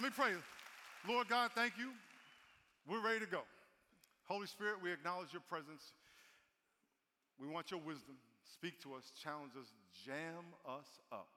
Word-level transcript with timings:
Let 0.00 0.16
me 0.16 0.16
pray. 0.16 0.32
Lord 1.06 1.28
God, 1.28 1.50
thank 1.54 1.76
you. 1.76 1.92
We're 2.88 3.04
ready 3.04 3.20
to 3.20 3.26
go. 3.26 3.42
Holy 4.24 4.46
Spirit, 4.46 4.80
we 4.82 4.90
acknowledge 4.90 5.28
your 5.36 5.44
presence. 5.44 5.92
We 7.38 7.46
want 7.46 7.70
your 7.70 7.80
wisdom. 7.80 8.16
Speak 8.48 8.80
to 8.80 8.94
us, 8.94 9.12
challenge 9.22 9.52
us, 9.60 9.68
jam 10.06 10.56
us 10.64 10.88
up. 11.12 11.28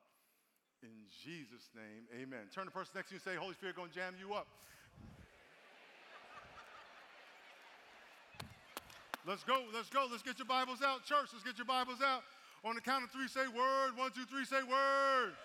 In 0.81 0.95
Jesus' 1.11 1.75
name, 1.75 2.07
amen. 2.15 2.47
Turn 2.55 2.63
the 2.63 2.71
person 2.71 2.93
next 2.95 3.09
to 3.09 3.15
you 3.15 3.19
and 3.19 3.35
say, 3.35 3.35
Holy 3.35 3.53
Spirit, 3.53 3.75
gonna 3.75 3.91
jam 3.91 4.15
you 4.15 4.33
up. 4.33 4.47
Let's 9.27 9.43
go, 9.43 9.59
let's 9.75 9.89
go. 9.89 10.07
Let's 10.09 10.23
get 10.23 10.39
your 10.39 10.47
Bibles 10.47 10.79
out. 10.81 11.03
Church, 11.03 11.35
let's 11.35 11.43
get 11.43 11.57
your 11.57 11.67
Bibles 11.67 11.99
out. 11.99 12.23
On 12.63 12.75
the 12.75 12.81
count 12.81 13.03
of 13.03 13.11
three, 13.11 13.27
say 13.27 13.43
word. 13.43 13.99
One, 13.99 14.11
two, 14.15 14.23
three, 14.23 14.45
say 14.45 14.63
word. 14.63 15.35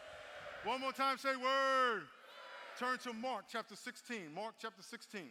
One 0.62 0.80
more 0.80 0.92
time, 0.92 1.18
say 1.18 1.34
word. 1.34 2.06
Turn 2.78 2.96
to 2.98 3.12
Mark 3.12 3.46
chapter 3.50 3.74
16. 3.74 4.32
Mark 4.32 4.54
chapter 4.62 4.82
16. 4.82 5.22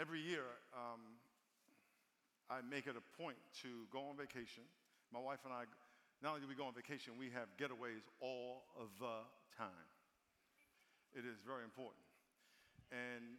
Every 0.00 0.18
year, 0.18 0.48
um, 0.72 1.20
I 2.48 2.64
make 2.64 2.86
it 2.86 2.96
a 2.96 3.04
point 3.20 3.36
to 3.60 3.84
go 3.92 4.00
on 4.08 4.16
vacation. 4.16 4.64
My 5.12 5.20
wife 5.20 5.40
and 5.44 5.52
I, 5.52 5.64
not 6.22 6.30
only 6.30 6.40
do 6.40 6.48
we 6.48 6.54
go 6.54 6.64
on 6.64 6.72
vacation, 6.72 7.20
we 7.20 7.28
have 7.36 7.52
getaways 7.60 8.00
all 8.22 8.64
the 8.98 9.28
time. 9.58 9.88
It 11.12 11.28
is 11.28 11.36
very 11.46 11.64
important. 11.64 12.00
And 12.88 13.36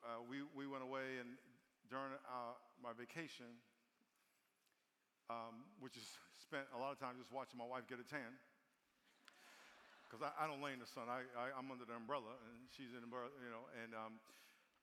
uh, 0.00 0.24
we, 0.24 0.40
we 0.56 0.66
went 0.66 0.84
away, 0.84 1.20
and 1.20 1.36
during 1.90 2.16
our, 2.32 2.56
my 2.80 2.96
vacation, 2.96 3.60
um, 5.30 5.66
which 5.82 5.96
is 5.96 6.06
spent 6.46 6.66
a 6.74 6.78
lot 6.78 6.94
of 6.94 6.98
time 6.98 7.18
just 7.18 7.32
watching 7.34 7.58
my 7.58 7.66
wife 7.66 7.86
get 7.90 7.98
a 7.98 8.06
tan. 8.06 8.34
Because 10.06 10.22
I, 10.22 10.30
I, 10.38 10.46
don't 10.46 10.62
lay 10.62 10.70
in 10.70 10.78
the 10.78 10.86
sun. 10.86 11.10
I, 11.10 11.26
I, 11.34 11.50
am 11.58 11.66
under 11.66 11.82
the 11.82 11.98
umbrella, 11.98 12.38
and 12.46 12.70
she's 12.70 12.94
in 12.94 13.02
the 13.02 13.10
umbrella, 13.10 13.26
you 13.42 13.50
know. 13.50 13.66
And 13.82 13.90
um, 13.90 14.14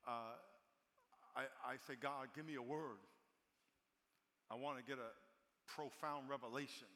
uh, 0.03 0.35
I, 1.31 1.47
I 1.63 1.79
say, 1.87 1.95
God, 1.95 2.27
give 2.35 2.43
me 2.43 2.59
a 2.59 2.65
word. 2.65 2.99
I 4.51 4.59
want 4.59 4.75
to 4.75 4.83
get 4.83 4.99
a 4.99 5.15
profound 5.71 6.27
revelation. 6.27 6.91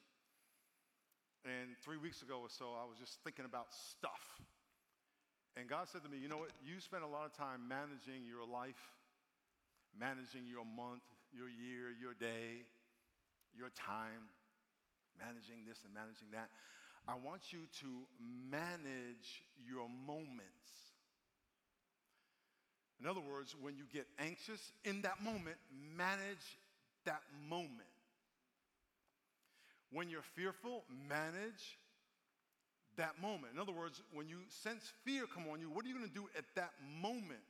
And 1.48 1.72
three 1.88 1.96
weeks 1.96 2.20
ago 2.20 2.44
or 2.44 2.52
so, 2.52 2.76
I 2.76 2.84
was 2.84 3.00
just 3.00 3.24
thinking 3.24 3.48
about 3.48 3.72
stuff. 3.72 4.44
And 5.56 5.72
God 5.72 5.88
said 5.88 6.04
to 6.04 6.12
me, 6.12 6.20
You 6.20 6.28
know 6.28 6.44
what? 6.44 6.52
You 6.60 6.84
spend 6.84 7.08
a 7.08 7.10
lot 7.10 7.24
of 7.24 7.32
time 7.32 7.64
managing 7.64 8.28
your 8.28 8.44
life, 8.44 8.92
managing 9.96 10.44
your 10.44 10.68
month, 10.68 11.08
your 11.32 11.48
year, 11.48 11.96
your 11.96 12.12
day 12.12 12.68
your 13.58 13.70
time, 13.76 14.30
managing 15.18 15.66
this 15.68 15.82
and 15.84 15.94
managing 15.94 16.30
that. 16.32 16.50
I 17.08 17.16
want 17.16 17.52
you 17.52 17.60
to 17.82 17.88
manage 18.52 19.44
your 19.66 19.88
moments. 20.06 20.94
In 23.00 23.08
other 23.08 23.22
words, 23.22 23.56
when 23.60 23.76
you 23.76 23.84
get 23.92 24.08
anxious 24.20 24.72
in 24.84 25.02
that 25.04 25.24
moment, 25.24 25.58
manage 25.96 26.58
that 27.06 27.22
moment. 27.50 27.72
When 29.92 30.10
you're 30.10 30.26
fearful, 30.36 30.84
manage 31.08 31.78
that 32.98 33.22
moment. 33.22 33.54
In 33.54 33.60
other 33.60 33.72
words, 33.72 34.02
when 34.12 34.28
you 34.28 34.40
sense 34.50 34.92
fear 35.06 35.24
come 35.34 35.46
on 35.52 35.60
you, 35.60 35.70
what 35.70 35.86
are 35.86 35.88
you 35.88 35.96
going 35.96 36.08
to 36.08 36.14
do 36.14 36.28
at 36.38 36.46
that 36.56 36.72
moment? 37.02 37.46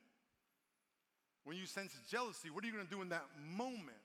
When 1.45 1.58
you 1.58 1.66
sense 1.66 1.94
jealousy, 2.11 2.49
what 2.49 2.64
are 2.64 2.67
you 2.67 2.73
going 2.73 2.86
to 2.86 2.92
do 2.92 3.02
in 3.02 3.09
that 3.09 3.25
moment? 3.55 4.03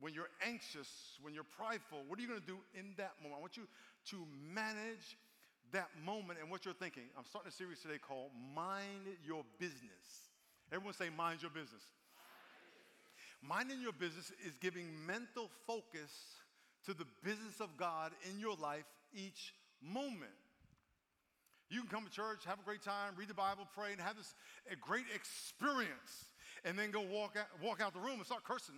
When 0.00 0.14
you're 0.14 0.30
anxious, 0.46 0.88
when 1.22 1.34
you're 1.34 1.44
prideful, 1.44 1.98
what 2.08 2.18
are 2.18 2.22
you 2.22 2.28
going 2.28 2.40
to 2.40 2.46
do 2.46 2.58
in 2.74 2.94
that 2.96 3.12
moment? 3.22 3.38
I 3.38 3.40
want 3.40 3.56
you 3.56 3.68
to 4.10 4.16
manage 4.52 5.16
that 5.72 5.88
moment 6.04 6.38
and 6.40 6.50
what 6.50 6.64
you're 6.64 6.74
thinking. 6.74 7.04
I'm 7.16 7.24
starting 7.28 7.50
a 7.50 7.52
series 7.52 7.80
today 7.80 7.98
called 7.98 8.30
Mind 8.54 9.06
Your 9.24 9.44
Business. 9.58 10.28
Everyone 10.72 10.94
say, 10.94 11.10
Mind 11.16 11.42
Your 11.42 11.50
Business. 11.50 11.82
Minding 13.42 13.80
your 13.80 13.92
business 13.92 14.32
is 14.46 14.52
giving 14.60 14.84
mental 15.06 15.48
focus 15.66 16.12
to 16.84 16.92
the 16.92 17.06
business 17.24 17.60
of 17.60 17.74
God 17.78 18.12
in 18.30 18.38
your 18.38 18.54
life 18.56 18.84
each 19.14 19.54
moment. 19.80 20.30
You 21.70 21.80
can 21.80 21.88
come 21.88 22.04
to 22.04 22.10
church, 22.10 22.44
have 22.46 22.58
a 22.58 22.62
great 22.62 22.82
time, 22.82 23.14
read 23.16 23.28
the 23.28 23.34
Bible, 23.34 23.66
pray, 23.74 23.92
and 23.92 24.00
have 24.00 24.16
this 24.16 24.34
a 24.70 24.76
great 24.76 25.06
experience, 25.14 26.26
and 26.64 26.78
then 26.78 26.90
go 26.90 27.00
walk 27.00 27.36
out, 27.38 27.46
walk 27.62 27.80
out 27.80 27.94
the 27.94 28.00
room 28.00 28.18
and 28.18 28.26
start 28.26 28.44
cursing 28.44 28.74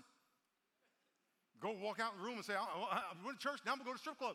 go 1.63 1.71
walk 1.79 2.03
out 2.03 2.13
in 2.13 2.19
the 2.19 2.27
room 2.27 2.43
and 2.43 2.45
say, 2.45 2.59
I, 2.59 2.67
am 3.15 3.23
going 3.23 3.39
to 3.39 3.43
church, 3.43 3.63
now 3.63 3.73
I'm 3.73 3.79
going 3.79 3.87
to 3.87 3.95
go 3.95 3.97
to 3.97 4.03
strip 4.03 4.19
club. 4.19 4.35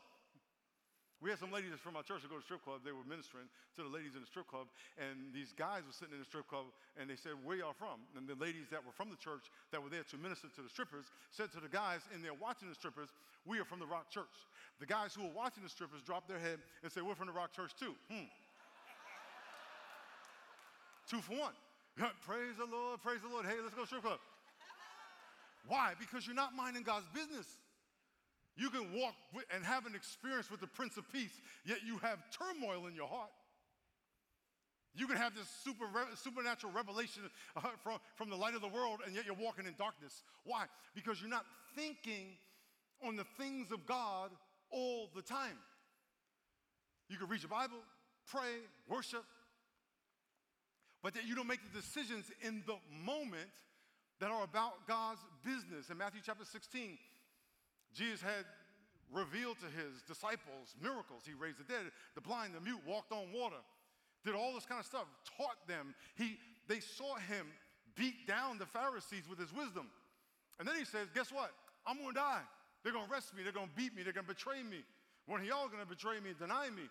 We 1.17 1.33
had 1.33 1.41
some 1.41 1.49
ladies 1.49 1.73
from 1.81 1.97
our 1.97 2.05
church 2.05 2.21
that 2.21 2.29
go 2.29 2.37
to 2.37 2.45
strip 2.45 2.61
club. 2.61 2.85
They 2.85 2.93
were 2.93 3.03
ministering 3.03 3.49
to 3.75 3.81
the 3.81 3.89
ladies 3.89 4.13
in 4.13 4.21
the 4.21 4.29
strip 4.29 4.45
club, 4.45 4.69
and 5.01 5.33
these 5.33 5.49
guys 5.49 5.81
were 5.81 5.91
sitting 5.91 6.13
in 6.13 6.21
the 6.21 6.29
strip 6.29 6.45
club, 6.45 6.69
and 6.93 7.09
they 7.09 7.17
said, 7.17 7.33
"Where 7.41 7.57
y'all 7.57 7.73
from?" 7.73 8.05
And 8.13 8.29
the 8.29 8.37
ladies 8.37 8.69
that 8.69 8.85
were 8.85 8.93
from 8.93 9.09
the 9.09 9.17
church 9.17 9.49
that 9.73 9.81
were 9.81 9.89
there 9.89 10.05
to 10.13 10.15
minister 10.21 10.45
to 10.45 10.61
the 10.61 10.69
strippers 10.69 11.09
said 11.33 11.49
to 11.57 11.59
the 11.59 11.73
guys 11.73 12.05
in 12.13 12.21
there 12.21 12.37
watching 12.37 12.69
the 12.69 12.77
strippers, 12.77 13.09
"We 13.49 13.57
are 13.57 13.65
from 13.65 13.81
the 13.81 13.89
Rock 13.89 14.13
Church." 14.13 14.45
The 14.77 14.85
guys 14.85 15.17
who 15.17 15.25
were 15.25 15.33
watching 15.33 15.65
the 15.65 15.73
strippers 15.73 16.05
dropped 16.05 16.29
their 16.29 16.37
head 16.37 16.61
and 16.85 16.91
said, 16.91 17.01
"We're 17.01 17.17
from 17.17 17.33
the 17.33 17.33
Rock 17.33 17.51
Church 17.51 17.73
too." 17.73 17.97
Hmm. 18.13 18.29
Two 21.09 21.21
for 21.21 21.33
one. 21.33 21.55
praise 22.29 22.55
the 22.61 22.69
Lord, 22.69 23.01
praise 23.01 23.21
the 23.21 23.29
Lord. 23.29 23.47
Hey, 23.47 23.57
let's 23.59 23.73
go 23.73 23.85
strip 23.85 24.03
club. 24.03 24.19
Why? 25.67 25.93
Because 25.99 26.25
you're 26.25 26.35
not 26.35 26.55
minding 26.55 26.83
God's 26.83 27.07
business. 27.13 27.45
You 28.55 28.69
can 28.69 28.91
walk 28.93 29.13
and 29.53 29.63
have 29.63 29.85
an 29.85 29.93
experience 29.93 30.49
with 30.49 30.61
the 30.61 30.67
Prince 30.67 30.97
of 30.97 31.11
Peace, 31.11 31.41
yet 31.65 31.79
you 31.85 31.97
have 31.99 32.19
turmoil 32.31 32.87
in 32.87 32.95
your 32.95 33.07
heart. 33.07 33.29
You 34.95 35.05
can 35.05 35.17
have 35.17 35.35
this 35.35 35.47
super, 35.63 35.85
supernatural 36.15 36.73
revelation 36.73 37.21
uh, 37.55 37.61
from, 37.83 37.99
from 38.15 38.31
the 38.31 38.35
light 38.35 38.55
of 38.55 38.61
the 38.61 38.67
world, 38.67 39.01
and 39.05 39.13
yet 39.13 39.25
you're 39.27 39.35
walking 39.35 39.67
in 39.67 39.75
darkness. 39.77 40.23
Why? 40.43 40.65
Because 40.95 41.21
you're 41.21 41.29
not 41.29 41.45
thinking 41.75 42.29
on 43.05 43.15
the 43.15 43.25
things 43.37 43.71
of 43.71 43.85
God 43.85 44.31
all 44.71 45.11
the 45.15 45.21
time. 45.21 45.57
You 47.09 47.17
can 47.17 47.27
read 47.27 47.41
your 47.43 47.49
Bible, 47.49 47.77
pray, 48.25 48.57
worship, 48.89 49.23
but 51.03 51.13
that 51.13 51.27
you 51.27 51.35
don't 51.35 51.47
make 51.47 51.61
the 51.71 51.79
decisions 51.79 52.25
in 52.41 52.63
the 52.65 52.75
moment 53.05 53.51
that 54.19 54.31
are 54.31 54.43
about 54.43 54.87
God's 54.87 55.21
business. 55.45 55.89
In 55.89 55.97
Matthew 55.97 56.21
chapter 56.25 56.45
16, 56.45 56.97
Jesus 57.93 58.21
had 58.21 58.45
revealed 59.13 59.57
to 59.59 59.69
his 59.71 60.01
disciples 60.07 60.75
miracles. 60.81 61.23
He 61.25 61.33
raised 61.33 61.59
the 61.59 61.63
dead, 61.63 61.91
the 62.15 62.21
blind, 62.21 62.53
the 62.55 62.61
mute, 62.61 62.81
walked 62.85 63.11
on 63.11 63.31
water, 63.33 63.61
did 64.25 64.35
all 64.35 64.53
this 64.53 64.65
kind 64.65 64.79
of 64.79 64.85
stuff, 64.85 65.05
taught 65.37 65.57
them. 65.67 65.95
He, 66.15 66.37
they 66.67 66.79
saw 66.79 67.15
him 67.15 67.47
beat 67.95 68.27
down 68.27 68.57
the 68.57 68.65
Pharisees 68.65 69.23
with 69.29 69.39
his 69.39 69.53
wisdom. 69.53 69.87
And 70.59 70.67
then 70.67 70.75
he 70.75 70.85
says, 70.85 71.07
Guess 71.13 71.31
what? 71.31 71.51
I'm 71.85 71.97
gonna 71.97 72.13
die. 72.13 72.45
They're 72.83 72.93
gonna 72.93 73.09
arrest 73.11 73.35
me, 73.35 73.43
they're 73.43 73.55
gonna 73.55 73.73
beat 73.75 73.95
me, 73.95 74.03
they're 74.03 74.13
gonna 74.13 74.27
betray 74.27 74.63
me. 74.63 74.83
One 75.25 75.41
of 75.41 75.47
y'all 75.47 75.67
gonna 75.67 75.85
betray 75.85 76.19
me 76.19 76.31
and 76.31 76.39
deny 76.39 76.69
me. 76.69 76.87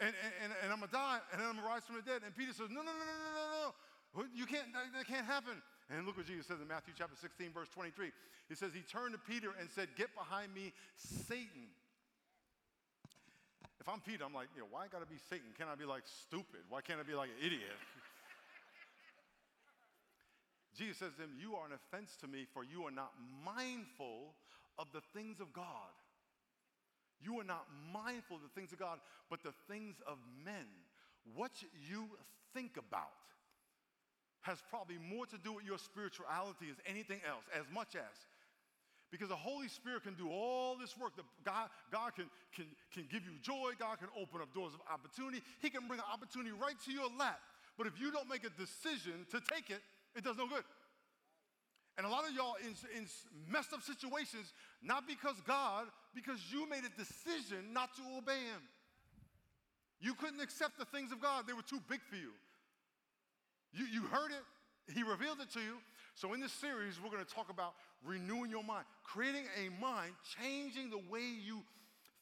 And, 0.00 0.16
and, 0.40 0.52
and, 0.64 0.72
I'm 0.72 0.80
gonna 0.80 0.92
die, 0.92 1.20
and 1.32 1.40
then 1.40 1.48
I'm 1.48 1.56
gonna 1.60 1.68
rise 1.68 1.84
from 1.84 1.96
the 1.96 2.06
dead. 2.06 2.24
And 2.24 2.32
Peter 2.32 2.52
says, 2.56 2.72
No, 2.72 2.80
no, 2.80 2.88
no, 2.88 3.04
no, 3.04 3.16
no, 3.20 3.30
no, 3.36 3.46
no. 3.60 4.24
You 4.32 4.46
can't, 4.48 4.72
that, 4.72 4.88
that 4.96 5.06
can't 5.06 5.26
happen. 5.26 5.60
And 5.90 6.06
look 6.06 6.16
what 6.16 6.26
Jesus 6.26 6.46
says 6.46 6.62
in 6.62 6.68
Matthew 6.68 6.94
chapter 6.96 7.16
16, 7.18 7.50
verse 7.50 7.68
23. 7.74 8.12
He 8.48 8.54
says, 8.54 8.70
He 8.72 8.82
turned 8.82 9.12
to 9.12 9.18
Peter 9.18 9.50
and 9.58 9.68
said, 9.68 9.88
Get 9.98 10.14
behind 10.14 10.54
me, 10.54 10.72
Satan. 10.94 11.66
If 13.80 13.88
I'm 13.88 14.00
Peter, 14.00 14.24
I'm 14.24 14.34
like, 14.34 14.48
you 14.54 14.60
know, 14.60 14.68
why 14.70 14.86
gotta 14.92 15.06
be 15.06 15.18
Satan? 15.28 15.50
Can 15.58 15.66
I 15.66 15.74
be 15.74 15.86
like 15.86 16.04
stupid? 16.06 16.62
Why 16.68 16.80
can't 16.80 17.00
I 17.00 17.02
be 17.02 17.14
like 17.14 17.30
an 17.30 17.44
idiot? 17.44 17.74
Jesus 20.78 20.98
says 20.98 21.12
to 21.16 21.24
him, 21.24 21.30
You 21.40 21.56
are 21.56 21.66
an 21.66 21.72
offense 21.72 22.14
to 22.20 22.28
me, 22.28 22.46
for 22.52 22.62
you 22.62 22.84
are 22.84 22.94
not 22.94 23.10
mindful 23.44 24.36
of 24.78 24.86
the 24.92 25.00
things 25.12 25.40
of 25.40 25.52
God. 25.52 25.90
You 27.20 27.40
are 27.40 27.44
not 27.44 27.66
mindful 27.92 28.36
of 28.36 28.42
the 28.42 28.54
things 28.54 28.72
of 28.72 28.78
God, 28.78 28.98
but 29.28 29.42
the 29.42 29.52
things 29.68 29.96
of 30.06 30.18
men. 30.44 30.66
What 31.34 31.52
you 31.88 32.08
think 32.54 32.76
about 32.76 33.12
has 34.42 34.58
probably 34.70 34.96
more 34.98 35.26
to 35.26 35.38
do 35.38 35.52
with 35.52 35.64
your 35.64 35.78
spirituality 35.78 36.66
as 36.70 36.76
anything 36.86 37.20
else, 37.28 37.44
as 37.54 37.64
much 37.72 37.94
as. 37.94 38.16
Because 39.10 39.28
the 39.28 39.36
Holy 39.36 39.68
Spirit 39.68 40.04
can 40.04 40.14
do 40.14 40.30
all 40.30 40.78
this 40.78 40.96
work. 40.96 41.16
The 41.16 41.26
God, 41.44 41.68
God 41.90 42.14
can, 42.14 42.30
can, 42.54 42.66
can 42.94 43.04
give 43.10 43.24
you 43.26 43.34
joy. 43.42 43.74
God 43.78 43.98
can 43.98 44.08
open 44.14 44.40
up 44.40 44.54
doors 44.54 44.72
of 44.72 44.80
opportunity. 44.86 45.42
He 45.60 45.68
can 45.68 45.88
bring 45.88 45.98
an 45.98 46.06
opportunity 46.06 46.54
right 46.54 46.78
to 46.86 46.92
your 46.92 47.10
lap. 47.18 47.40
But 47.76 47.88
if 47.88 47.98
you 47.98 48.12
don't 48.12 48.28
make 48.28 48.44
a 48.44 48.54
decision 48.54 49.26
to 49.30 49.42
take 49.50 49.68
it, 49.68 49.82
it 50.14 50.22
does 50.22 50.36
no 50.36 50.46
good. 50.46 50.62
And 51.98 52.06
a 52.06 52.10
lot 52.10 52.24
of 52.24 52.32
y'all 52.32 52.54
in, 52.62 52.72
in 52.96 53.06
messed 53.50 53.74
up 53.74 53.82
situations, 53.82 54.54
not 54.80 55.08
because 55.08 55.36
God, 55.46 55.86
because 56.14 56.38
you 56.50 56.68
made 56.68 56.84
a 56.86 56.94
decision 56.96 57.74
not 57.74 57.94
to 57.96 58.02
obey 58.16 58.38
Him. 58.38 58.62
You 60.00 60.14
couldn't 60.14 60.40
accept 60.40 60.78
the 60.78 60.86
things 60.86 61.12
of 61.12 61.20
God, 61.20 61.44
they 61.46 61.52
were 61.52 61.66
too 61.66 61.80
big 61.90 62.00
for 62.08 62.16
you. 62.16 62.30
You, 63.72 63.86
you 63.86 64.02
heard 64.02 64.30
it, 64.30 64.44
He 64.92 65.02
revealed 65.02 65.40
it 65.40 65.50
to 65.52 65.60
you. 65.60 65.78
So, 66.14 66.34
in 66.34 66.40
this 66.40 66.52
series, 66.52 67.00
we're 67.00 67.10
going 67.10 67.24
to 67.24 67.34
talk 67.34 67.50
about 67.50 67.74
renewing 68.04 68.50
your 68.50 68.64
mind, 68.64 68.84
creating 69.04 69.44
a 69.56 69.70
mind, 69.80 70.12
changing 70.36 70.90
the 70.90 70.98
way 70.98 71.22
you 71.22 71.62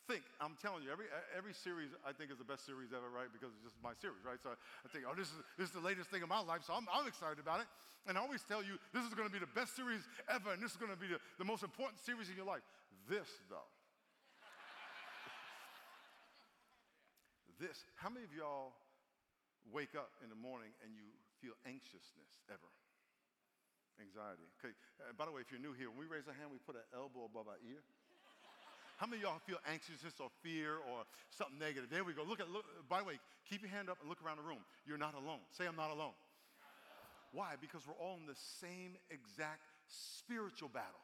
think. 0.06 0.25
I'm 0.41 0.56
telling 0.61 0.83
you, 0.83 0.93
every 0.93 1.06
every 1.37 1.53
series 1.53 1.93
I 2.05 2.12
think 2.12 2.33
is 2.33 2.39
the 2.41 2.49
best 2.49 2.65
series 2.65 2.93
ever, 2.97 3.09
right? 3.12 3.29
Because 3.33 3.53
it's 3.56 3.73
just 3.73 3.77
my 3.85 3.93
series, 4.00 4.25
right? 4.25 4.41
So 4.43 4.53
I 4.53 4.89
think, 4.89 5.05
oh, 5.09 5.17
this 5.17 5.29
is 5.29 5.41
this 5.56 5.69
is 5.69 5.75
the 5.77 5.85
latest 5.85 6.09
thing 6.09 6.25
in 6.25 6.29
my 6.29 6.41
life, 6.41 6.65
so 6.65 6.73
I'm, 6.73 6.89
I'm 6.89 7.09
excited 7.09 7.41
about 7.41 7.61
it. 7.61 7.69
And 8.09 8.17
I 8.17 8.25
always 8.25 8.41
tell 8.45 8.65
you, 8.65 8.81
this 8.97 9.05
is 9.05 9.12
going 9.12 9.29
to 9.29 9.33
be 9.33 9.41
the 9.41 9.53
best 9.53 9.77
series 9.77 10.00
ever, 10.33 10.56
and 10.56 10.65
this 10.65 10.73
is 10.73 10.81
going 10.81 10.93
to 10.93 10.97
be 10.97 11.12
the, 11.12 11.21
the 11.37 11.45
most 11.45 11.62
important 11.62 12.00
series 12.00 12.33
in 12.33 12.37
your 12.41 12.49
life. 12.49 12.65
This, 13.05 13.29
though, 13.53 13.69
this. 17.61 17.85
How 17.97 18.09
many 18.09 18.25
of 18.25 18.33
y'all 18.33 18.73
wake 19.69 19.93
up 19.93 20.09
in 20.25 20.33
the 20.33 20.41
morning 20.41 20.73
and 20.81 20.97
you 20.97 21.05
feel 21.40 21.56
anxiousness 21.67 22.43
ever? 22.50 22.70
Anxiety. 23.99 24.46
Okay. 24.62 24.75
Uh, 25.02 25.11
by 25.19 25.26
the 25.26 25.35
way, 25.35 25.43
if 25.43 25.50
you're 25.50 25.62
new 25.62 25.75
here, 25.75 25.90
when 25.90 25.99
we 25.99 26.06
raise 26.06 26.26
our 26.31 26.37
hand, 26.38 26.55
we 26.55 26.62
put 26.62 26.79
an 26.79 26.87
elbow 26.94 27.26
above 27.26 27.50
our 27.50 27.58
ear. 27.67 27.82
How 28.99 29.06
many 29.06 29.23
of 29.23 29.31
y'all 29.31 29.43
feel 29.46 29.62
anxiousness 29.70 30.19
or 30.19 30.26
fear 30.43 30.82
or 30.90 31.06
something 31.31 31.58
negative? 31.58 31.87
There 31.87 32.02
we 32.02 32.14
go. 32.14 32.26
Look 32.26 32.43
at, 32.43 32.50
look, 32.50 32.67
by 32.90 32.99
the 32.99 33.06
way, 33.06 33.23
keep 33.46 33.62
your 33.62 33.70
hand 33.70 33.87
up 33.87 33.99
and 34.02 34.11
look 34.11 34.19
around 34.23 34.38
the 34.38 34.46
room. 34.46 34.62
You're 34.87 34.99
not 34.99 35.14
alone. 35.14 35.43
Say, 35.55 35.67
I'm 35.67 35.79
not 35.79 35.94
alone. 35.94 36.19
Why? 37.31 37.55
Because 37.61 37.87
we're 37.87 37.99
all 37.99 38.19
in 38.19 38.26
the 38.26 38.38
same 38.58 38.99
exact 39.11 39.62
spiritual 39.87 40.69
battle. 40.69 41.02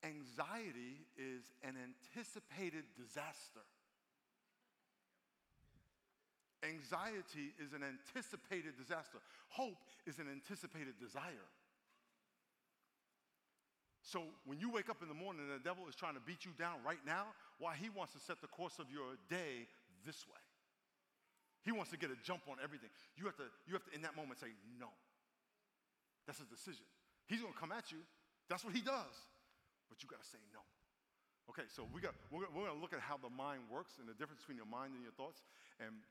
Anxiety 0.00 1.04
is 1.20 1.44
an 1.60 1.76
anticipated 1.76 2.84
disaster. 2.96 3.60
Anxiety 6.62 7.56
is 7.56 7.72
an 7.72 7.80
anticipated 7.80 8.76
disaster. 8.76 9.18
Hope 9.48 9.80
is 10.06 10.18
an 10.18 10.28
anticipated 10.28 11.00
desire. 11.00 11.48
So 14.04 14.24
when 14.44 14.58
you 14.58 14.68
wake 14.68 14.90
up 14.90 15.00
in 15.00 15.08
the 15.08 15.16
morning 15.16 15.46
and 15.48 15.54
the 15.56 15.64
devil 15.64 15.88
is 15.88 15.94
trying 15.94 16.14
to 16.14 16.24
beat 16.24 16.44
you 16.44 16.52
down 16.58 16.82
right 16.84 17.00
now, 17.06 17.32
why 17.58 17.76
he 17.76 17.88
wants 17.88 18.12
to 18.12 18.20
set 18.20 18.40
the 18.40 18.50
course 18.50 18.76
of 18.78 18.90
your 18.90 19.16
day 19.30 19.70
this 20.04 20.26
way. 20.28 20.42
He 21.62 21.72
wants 21.72 21.92
to 21.92 21.98
get 22.00 22.10
a 22.10 22.18
jump 22.24 22.48
on 22.48 22.56
everything. 22.58 22.88
You 23.16 23.24
have 23.28 23.36
to, 23.36 23.48
you 23.68 23.72
have 23.76 23.84
to 23.84 23.92
in 23.92 24.02
that 24.02 24.16
moment 24.16 24.40
say 24.40 24.52
no. 24.80 24.88
That's 26.26 26.40
a 26.40 26.48
decision. 26.48 26.84
He's 27.28 27.40
gonna 27.40 27.56
come 27.56 27.72
at 27.72 27.92
you. 27.92 28.00
That's 28.48 28.64
what 28.64 28.74
he 28.74 28.80
does. 28.80 29.14
But 29.88 30.02
you 30.02 30.08
gotta 30.08 30.26
say 30.26 30.40
no. 30.52 30.64
Okay, 31.52 31.68
so 31.68 31.84
we 31.92 32.00
got, 32.00 32.16
we're, 32.32 32.48
we're 32.50 32.66
gonna 32.66 32.80
look 32.80 32.92
at 32.96 33.00
how 33.00 33.20
the 33.20 33.30
mind 33.30 33.68
works 33.68 34.00
and 34.00 34.08
the 34.08 34.16
difference 34.16 34.40
between 34.42 34.56
your 34.56 34.70
mind 34.70 34.96
and 34.96 35.02
your 35.04 35.14
thoughts. 35.14 35.44
And 35.78 36.02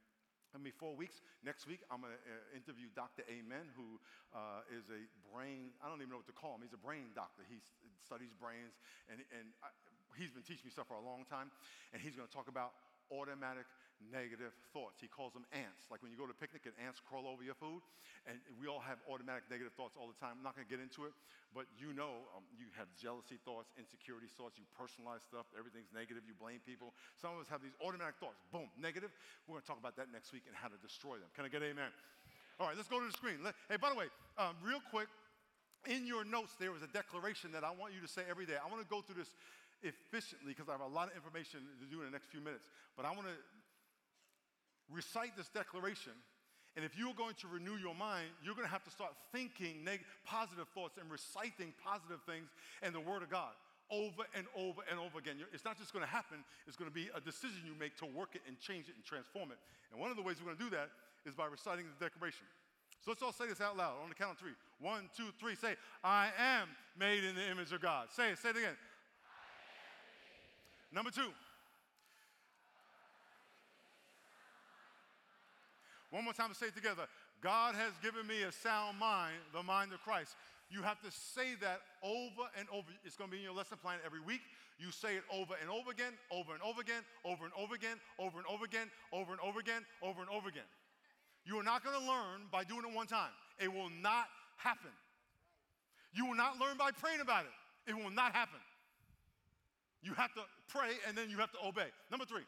I 0.54 0.57
mean, 0.57 0.74
four 0.74 0.98
weeks. 0.98 1.22
Next 1.46 1.69
week, 1.69 1.86
I'm 1.94 2.01
going 2.01 2.13
to 2.13 2.22
uh, 2.25 2.57
interview 2.57 2.90
Dr. 2.98 3.22
Amen, 3.30 3.69
who 3.78 4.01
uh, 4.34 4.66
is 4.74 4.90
a 4.90 5.06
brain, 5.30 5.78
I 5.78 5.90
don't 5.90 6.01
even 6.01 6.10
know 6.10 6.22
what 6.22 6.30
to 6.30 6.38
call 6.38 6.57
him. 6.57 6.66
He's 6.66 6.74
a 6.74 6.81
brain 6.81 7.13
doctor. 7.13 7.46
He 7.46 7.62
studies 8.01 8.34
brains, 8.34 8.74
and, 9.13 9.22
and 9.30 9.54
I, 9.62 9.69
he's 10.18 10.34
been 10.34 10.46
teaching 10.46 10.66
me 10.66 10.74
stuff 10.74 10.90
for 10.90 10.98
a 10.98 11.06
long 11.06 11.25
time. 11.30 11.54
And 11.94 12.01
he's 12.01 12.18
going 12.18 12.25
to 12.25 12.34
talk 12.34 12.50
about 12.50 12.74
automatic 13.13 13.69
negative 14.07 14.56
thoughts. 14.72 15.04
He 15.04 15.12
calls 15.12 15.36
them 15.36 15.44
ants. 15.51 15.92
Like 15.92 16.00
when 16.00 16.10
you 16.12 16.18
go 16.18 16.24
to 16.24 16.34
a 16.34 16.40
picnic 16.40 16.63
and 16.63 16.75
ants 16.80 17.04
crawl 17.04 17.28
over 17.28 17.44
your 17.44 17.56
food, 17.56 17.84
and 18.28 18.40
we 18.56 18.72
all 18.72 18.80
have 18.80 19.04
automatic 19.12 19.48
negative 19.51 19.75
thoughts 19.75 20.00
all 20.00 20.07
the 20.07 20.16
time. 20.16 20.40
I'm 20.40 20.46
not 20.46 20.56
going 20.56 20.68
to 20.68 20.72
get 20.72 20.80
into 20.80 21.04
it, 21.07 21.13
but 21.51 21.68
you 21.75 21.92
know 21.92 22.28
um, 22.36 22.48
you 22.56 22.72
have 22.80 22.88
jealousy 22.96 23.40
thoughts, 23.44 23.72
insecurity 23.75 24.31
thoughts, 24.31 24.56
you 24.56 24.66
personalize 24.75 25.24
stuff, 25.24 25.48
everything's 25.56 25.92
negative, 25.92 26.24
you 26.24 26.36
blame 26.36 26.63
people. 26.63 26.96
Some 27.19 27.36
of 27.36 27.44
us 27.44 27.51
have 27.51 27.60
these 27.60 27.75
automatic 27.84 28.19
thoughts, 28.19 28.40
boom, 28.54 28.72
negative. 28.80 29.12
We're 29.46 29.60
going 29.60 29.66
to 29.66 29.69
talk 29.69 29.81
about 29.81 30.00
that 30.00 30.12
next 30.12 30.31
week 30.31 30.48
and 30.48 30.56
how 30.56 30.72
to 30.72 30.80
destroy 30.80 31.19
them. 31.19 31.28
Can 31.36 31.44
I 31.44 31.52
get 31.52 31.63
amen? 31.63 31.92
All 32.60 32.68
right, 32.68 32.75
let's 32.75 32.92
go 32.92 33.00
to 33.00 33.07
the 33.07 33.16
screen. 33.16 33.40
Hey, 33.72 33.80
by 33.80 33.88
the 33.88 33.95
way, 33.95 34.12
um, 34.36 34.56
real 34.60 34.84
quick, 34.92 35.07
in 35.88 36.04
your 36.04 36.28
notes, 36.28 36.60
there 36.60 36.75
was 36.75 36.84
a 36.84 36.92
declaration 36.92 37.56
that 37.56 37.63
I 37.63 37.72
want 37.72 37.95
you 37.95 38.04
to 38.04 38.12
say 38.12 38.28
every 38.28 38.44
day. 38.44 38.60
I 38.60 38.68
want 38.68 38.84
to 38.84 38.90
go 38.92 39.00
through 39.00 39.16
this 39.16 39.31
efficiently 39.80 40.52
because 40.52 40.68
I 40.68 40.75
have 40.75 40.84
a 40.84 40.92
lot 40.92 41.07
of 41.07 41.16
information 41.16 41.63
to 41.80 41.88
do 41.88 42.04
in 42.04 42.12
the 42.12 42.12
next 42.12 42.28
few 42.28 42.44
minutes. 42.44 42.68
But 43.00 43.07
I 43.07 43.16
want 43.16 43.31
to 43.31 43.36
recite 44.92 45.36
this 45.38 45.50
declaration 45.50 46.14
and 46.76 46.86
if 46.86 46.98
you're 46.98 47.18
going 47.18 47.36
to 47.42 47.48
renew 47.52 47.76
your 47.76 47.96
mind, 47.96 48.32
you're 48.40 48.56
going 48.56 48.68
to 48.68 48.72
have 48.72 48.86
to 48.86 48.90
start 48.90 49.12
thinking 49.34 49.84
neg- 49.84 50.06
positive 50.24 50.68
thoughts 50.70 50.96
and 50.96 51.10
reciting 51.12 51.74
positive 51.84 52.22
things 52.24 52.48
and 52.82 52.94
the 52.94 53.00
Word 53.00 53.24
of 53.24 53.30
God 53.30 53.52
over 53.92 54.24
and 54.32 54.46
over 54.56 54.80
and 54.90 55.00
over 55.00 55.18
again. 55.18 55.36
It's 55.52 55.66
not 55.66 55.78
just 55.78 55.94
going 55.94 56.06
to 56.06 56.12
happen, 56.12 56.40
it's 56.68 56.78
going 56.78 56.90
to 56.90 56.94
be 56.94 57.10
a 57.12 57.20
decision 57.20 57.66
you 57.66 57.74
make 57.80 57.98
to 57.98 58.06
work 58.06 58.38
it 58.38 58.48
and 58.48 58.60
change 58.60 58.88
it 58.88 58.96
and 58.96 59.04
transform 59.04 59.52
it. 59.52 59.58
And 59.92 60.00
one 60.00 60.12
of 60.12 60.18
the 60.18 60.24
ways 60.24 60.38
we're 60.40 60.54
going 60.54 60.62
to 60.62 60.64
do 60.64 60.70
that 60.78 60.88
is 61.26 61.34
by 61.34 61.52
reciting 61.52 61.84
the 61.84 62.00
declaration. 62.00 62.46
So 63.04 63.12
let's 63.12 63.24
all 63.24 63.34
say 63.34 63.48
this 63.48 63.60
out 63.60 63.76
loud 63.76 64.00
on 64.04 64.10
the 64.10 64.16
count 64.16 64.32
of 64.32 64.38
three. 64.38 64.56
One, 64.80 65.10
two, 65.18 65.36
three. 65.40 65.56
Say, 65.56 65.76
I 66.04 66.30
am 66.38 66.68
made 66.98 67.24
in 67.24 67.34
the 67.36 67.50
image 67.50 67.74
of 67.74 67.82
God. 67.82 68.08
Say 68.16 68.30
it, 68.32 68.38
say 68.38 68.50
it 68.50 68.58
again. 68.58 68.78
Number 70.94 71.10
two. 71.12 71.34
One 76.12 76.24
more 76.24 76.34
time, 76.34 76.50
to 76.50 76.56
say 76.56 76.68
it 76.68 76.76
together. 76.76 77.06
God 77.42 77.76
has 77.76 77.94
given 78.02 78.26
me 78.26 78.44
a 78.44 78.52
sound 78.52 78.98
mind, 78.98 79.38
the 79.54 79.64
mind 79.64 79.94
of 79.94 80.02
Christ. 80.02 80.36
You 80.70 80.82
have 80.82 81.00
to 81.02 81.12
say 81.12 81.56
that 81.62 81.82
over 82.04 82.50
and 82.58 82.68
over. 82.72 82.88
It's 83.04 83.16
going 83.16 83.30
to 83.30 83.32
be 83.32 83.42
in 83.42 83.44
your 83.44 83.56
lesson 83.56 83.78
plan 83.82 83.98
every 84.06 84.22
week. 84.22 84.42
You 84.78 84.92
say 84.92 85.16
it 85.16 85.24
over 85.34 85.56
and 85.62 85.70
over 85.70 85.92
again, 85.92 86.14
over 86.32 86.54
and 86.54 86.62
over 86.64 86.82
again, 86.82 87.04
over 87.26 87.44
and 87.44 87.54
over 87.58 87.76
again, 87.76 87.98
over 88.18 88.38
and 88.38 88.48
over 88.48 88.66
again, 88.66 88.88
over 89.12 89.32
and 89.32 89.42
over 89.42 89.60
again, 89.60 89.86
over 90.02 90.22
and 90.22 90.30
over 90.30 90.48
again. 90.48 90.70
You 91.46 91.60
are 91.60 91.64
not 91.64 91.84
going 91.84 92.00
to 92.00 92.06
learn 92.06 92.48
by 92.52 92.64
doing 92.64 92.86
it 92.88 92.96
one 92.96 93.08
time. 93.08 93.34
It 93.60 93.72
will 93.72 93.90
not 94.02 94.26
happen. 94.58 94.92
You 96.14 96.26
will 96.26 96.36
not 96.36 96.60
learn 96.60 96.78
by 96.78 96.92
praying 96.92 97.22
about 97.22 97.46
it. 97.46 97.90
It 97.90 97.96
will 97.96 98.12
not 98.12 98.34
happen. 98.34 98.60
You 100.02 100.14
have 100.14 100.34
to 100.34 100.42
pray 100.70 100.92
and 101.08 101.18
then 101.18 101.30
you 101.30 101.38
have 101.38 101.52
to 101.52 101.58
obey. 101.66 101.88
Number 102.10 102.26
three, 102.26 102.44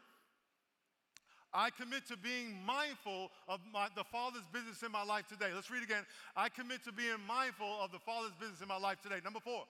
I 1.53 1.69
commit 1.69 2.07
to 2.07 2.17
being 2.17 2.57
mindful 2.65 3.29
of 3.47 3.59
my, 3.73 3.87
the 3.95 4.03
Father's 4.03 4.47
business 4.53 4.83
in 4.83 4.91
my 4.91 5.03
life 5.03 5.27
today. 5.27 5.51
Let's 5.53 5.69
read 5.69 5.83
again. 5.83 6.03
I 6.35 6.49
commit 6.49 6.83
to 6.85 6.91
being 6.91 7.19
mindful 7.27 7.79
of 7.81 7.91
the 7.91 7.99
Father's 7.99 8.33
business 8.39 8.61
in 8.61 8.67
my 8.67 8.77
life 8.77 9.01
today. 9.01 9.19
Number 9.23 9.39
four, 9.39 9.63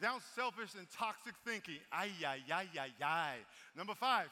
down 0.00 0.20
selfish 0.34 0.74
and 0.78 0.86
toxic 0.90 1.34
thinking. 1.46 1.78
Ay, 1.92 2.10
ay, 2.26 2.40
ay, 2.52 2.66
ay, 2.78 2.92
ay. 3.02 3.34
Number 3.76 3.94
five, 3.94 4.28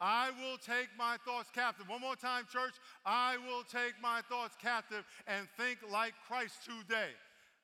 I 0.00 0.30
will 0.40 0.58
take 0.58 0.88
my 0.96 1.16
thoughts 1.24 1.50
captive. 1.52 1.88
One 1.88 2.00
more 2.00 2.16
time, 2.16 2.44
church. 2.52 2.74
I 3.04 3.36
will 3.36 3.64
take 3.64 3.94
my 4.00 4.22
thoughts 4.28 4.56
captive 4.60 5.04
and 5.26 5.46
think 5.56 5.78
like 5.90 6.14
Christ 6.28 6.54
today. 6.64 7.10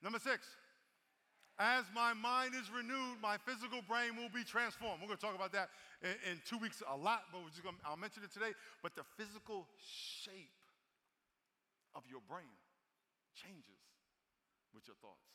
Number 0.03 0.19
six, 0.19 0.47
as 1.59 1.85
my 1.95 2.13
mind 2.15 2.55
is 2.59 2.67
renewed, 2.71 3.23
my 3.23 3.39
physical 3.39 3.79
brain 3.87 4.19
will 4.19 4.33
be 4.35 4.43
transformed. 4.43 4.99
We're 4.99 5.07
going 5.07 5.23
to 5.23 5.27
talk 5.27 5.39
about 5.39 5.55
that 5.55 5.71
in, 6.03 6.15
in 6.27 6.35
two 6.43 6.59
weeks 6.59 6.83
a 6.83 6.97
lot, 6.97 7.31
but 7.31 7.47
we're 7.47 7.55
just 7.55 7.63
going 7.63 7.79
to, 7.79 7.83
I'll 7.87 8.01
mention 8.01 8.27
it 8.27 8.33
today. 8.35 8.51
But 8.83 8.99
the 8.99 9.07
physical 9.15 9.71
shape 9.79 10.59
of 11.95 12.03
your 12.11 12.21
brain 12.27 12.51
changes 13.39 13.79
with 14.75 14.83
your 14.91 14.99
thoughts. 14.99 15.31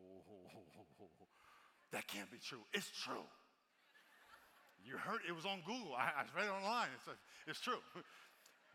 Oh, 0.00 0.24
that 1.92 2.08
can't 2.08 2.30
be 2.32 2.40
true. 2.40 2.64
It's 2.72 2.88
true. 2.88 3.28
You 4.80 4.96
heard 4.96 5.20
it 5.28 5.36
was 5.36 5.44
on 5.44 5.60
Google. 5.62 5.94
I, 5.94 6.24
I 6.24 6.24
read 6.34 6.48
it 6.48 6.56
online. 6.56 6.88
It's, 6.96 7.08
it's 7.46 7.60
true. 7.60 7.78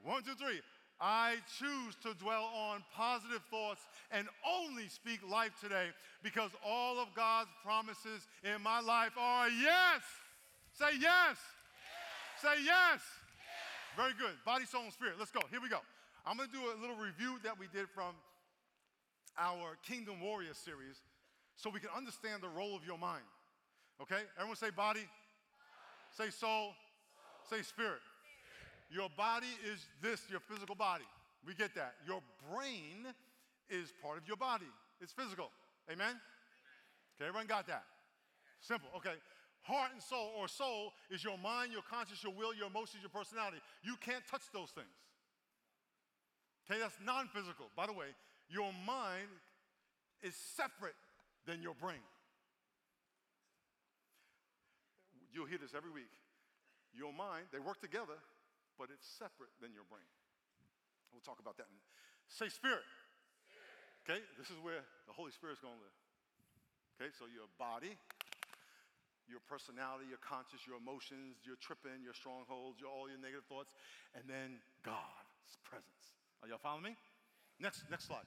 One, 0.05 0.23
two, 0.23 0.37
three. 0.37 0.61
I 0.99 1.35
choose 1.59 1.95
to 2.01 2.13
dwell 2.17 2.49
on 2.55 2.83
positive 2.95 3.41
thoughts 3.51 3.81
and 4.11 4.27
only 4.41 4.87
speak 4.87 5.19
life 5.29 5.51
today 5.61 5.89
because 6.23 6.51
all 6.65 6.99
of 6.99 7.13
God's 7.15 7.49
promises 7.63 8.25
in 8.43 8.61
my 8.63 8.79
life 8.79 9.13
are 9.17 9.47
yes. 9.49 10.01
Say 10.73 10.97
yes. 10.99 11.37
yes. 11.37 12.41
Say 12.41 12.63
yes. 12.65 12.65
yes. 12.65 13.01
Very 13.95 14.13
good. 14.17 14.33
Body, 14.43 14.65
soul, 14.65 14.83
and 14.83 14.93
spirit. 14.93 15.15
Let's 15.19 15.31
go. 15.31 15.41
Here 15.51 15.61
we 15.61 15.69
go. 15.69 15.79
I'm 16.25 16.35
going 16.35 16.49
to 16.49 16.55
do 16.55 16.63
a 16.65 16.77
little 16.81 16.97
review 16.97 17.37
that 17.43 17.57
we 17.57 17.67
did 17.71 17.87
from 17.93 18.13
our 19.37 19.77
Kingdom 19.87 20.19
Warrior 20.19 20.53
series 20.53 20.97
so 21.55 21.69
we 21.69 21.79
can 21.79 21.89
understand 21.95 22.41
the 22.41 22.49
role 22.49 22.75
of 22.75 22.85
your 22.85 22.97
mind. 22.97 23.23
Okay? 24.01 24.21
Everyone 24.37 24.57
say 24.57 24.69
body, 24.71 25.01
body. 25.01 25.09
say 26.11 26.29
soul, 26.29 26.73
soul. 27.49 27.57
say 27.57 27.63
spirit. 27.63 28.01
Your 28.89 29.09
body 29.17 29.51
is 29.65 29.85
this, 30.01 30.21
your 30.29 30.39
physical 30.39 30.75
body. 30.75 31.05
We 31.45 31.53
get 31.53 31.75
that. 31.75 31.95
Your 32.05 32.21
brain 32.51 33.05
is 33.69 33.93
part 34.01 34.17
of 34.17 34.27
your 34.27 34.37
body, 34.37 34.69
it's 35.01 35.11
physical. 35.11 35.51
Amen? 35.91 36.19
Okay, 37.15 37.27
everyone 37.27 37.47
got 37.47 37.67
that? 37.67 37.83
Simple. 38.61 38.89
Okay. 38.97 39.15
Heart 39.61 39.91
and 39.93 40.01
soul, 40.01 40.31
or 40.37 40.47
soul, 40.47 40.93
is 41.09 41.23
your 41.23 41.37
mind, 41.37 41.73
your 41.73 41.81
conscience, 41.81 42.23
your 42.23 42.31
will, 42.31 42.53
your 42.53 42.67
emotions, 42.67 43.03
your 43.03 43.09
personality. 43.09 43.57
You 43.83 43.95
can't 43.99 44.23
touch 44.29 44.43
those 44.53 44.71
things. 44.71 44.95
Okay, 46.63 46.79
that's 46.79 46.95
non 47.03 47.27
physical. 47.27 47.67
By 47.75 47.85
the 47.85 47.93
way, 47.93 48.07
your 48.49 48.71
mind 48.85 49.27
is 50.21 50.35
separate 50.55 50.95
than 51.45 51.61
your 51.61 51.73
brain. 51.75 52.03
You'll 55.33 55.45
hear 55.45 55.59
this 55.59 55.75
every 55.75 55.91
week. 55.91 56.11
Your 56.93 57.13
mind, 57.13 57.45
they 57.51 57.59
work 57.59 57.79
together, 57.81 58.17
but 58.77 58.93
it's 58.93 59.05
separate 59.05 59.51
than 59.59 59.73
your 59.73 59.85
brain. 59.89 60.05
We'll 61.11 61.25
talk 61.25 61.41
about 61.41 61.57
that. 61.57 61.67
In, 61.67 61.77
say 62.29 62.47
spirit. 62.47 62.85
spirit. 62.85 62.85
Okay, 64.05 64.21
this 64.37 64.53
is 64.53 64.61
where 64.61 64.85
the 65.09 65.13
Holy 65.17 65.33
Spirit's 65.33 65.59
gonna 65.59 65.81
live. 65.81 65.97
Okay, 66.95 67.11
so 67.13 67.25
your 67.29 67.49
body, 67.57 67.97
your 69.27 69.43
personality, 69.45 70.07
your 70.07 70.21
conscience, 70.23 70.63
your 70.63 70.79
emotions, 70.79 71.43
your 71.43 71.59
tripping, 71.59 72.01
your 72.01 72.15
strongholds, 72.15 72.79
your, 72.79 72.89
all 72.89 73.11
your 73.11 73.19
negative 73.19 73.45
thoughts, 73.45 73.75
and 74.15 74.23
then 74.25 74.61
God's 74.81 75.59
presence. 75.67 76.15
Are 76.41 76.47
y'all 76.47 76.61
following 76.61 76.89
me? 76.89 76.95
Next, 77.59 77.83
next 77.91 78.07
slide. 78.07 78.25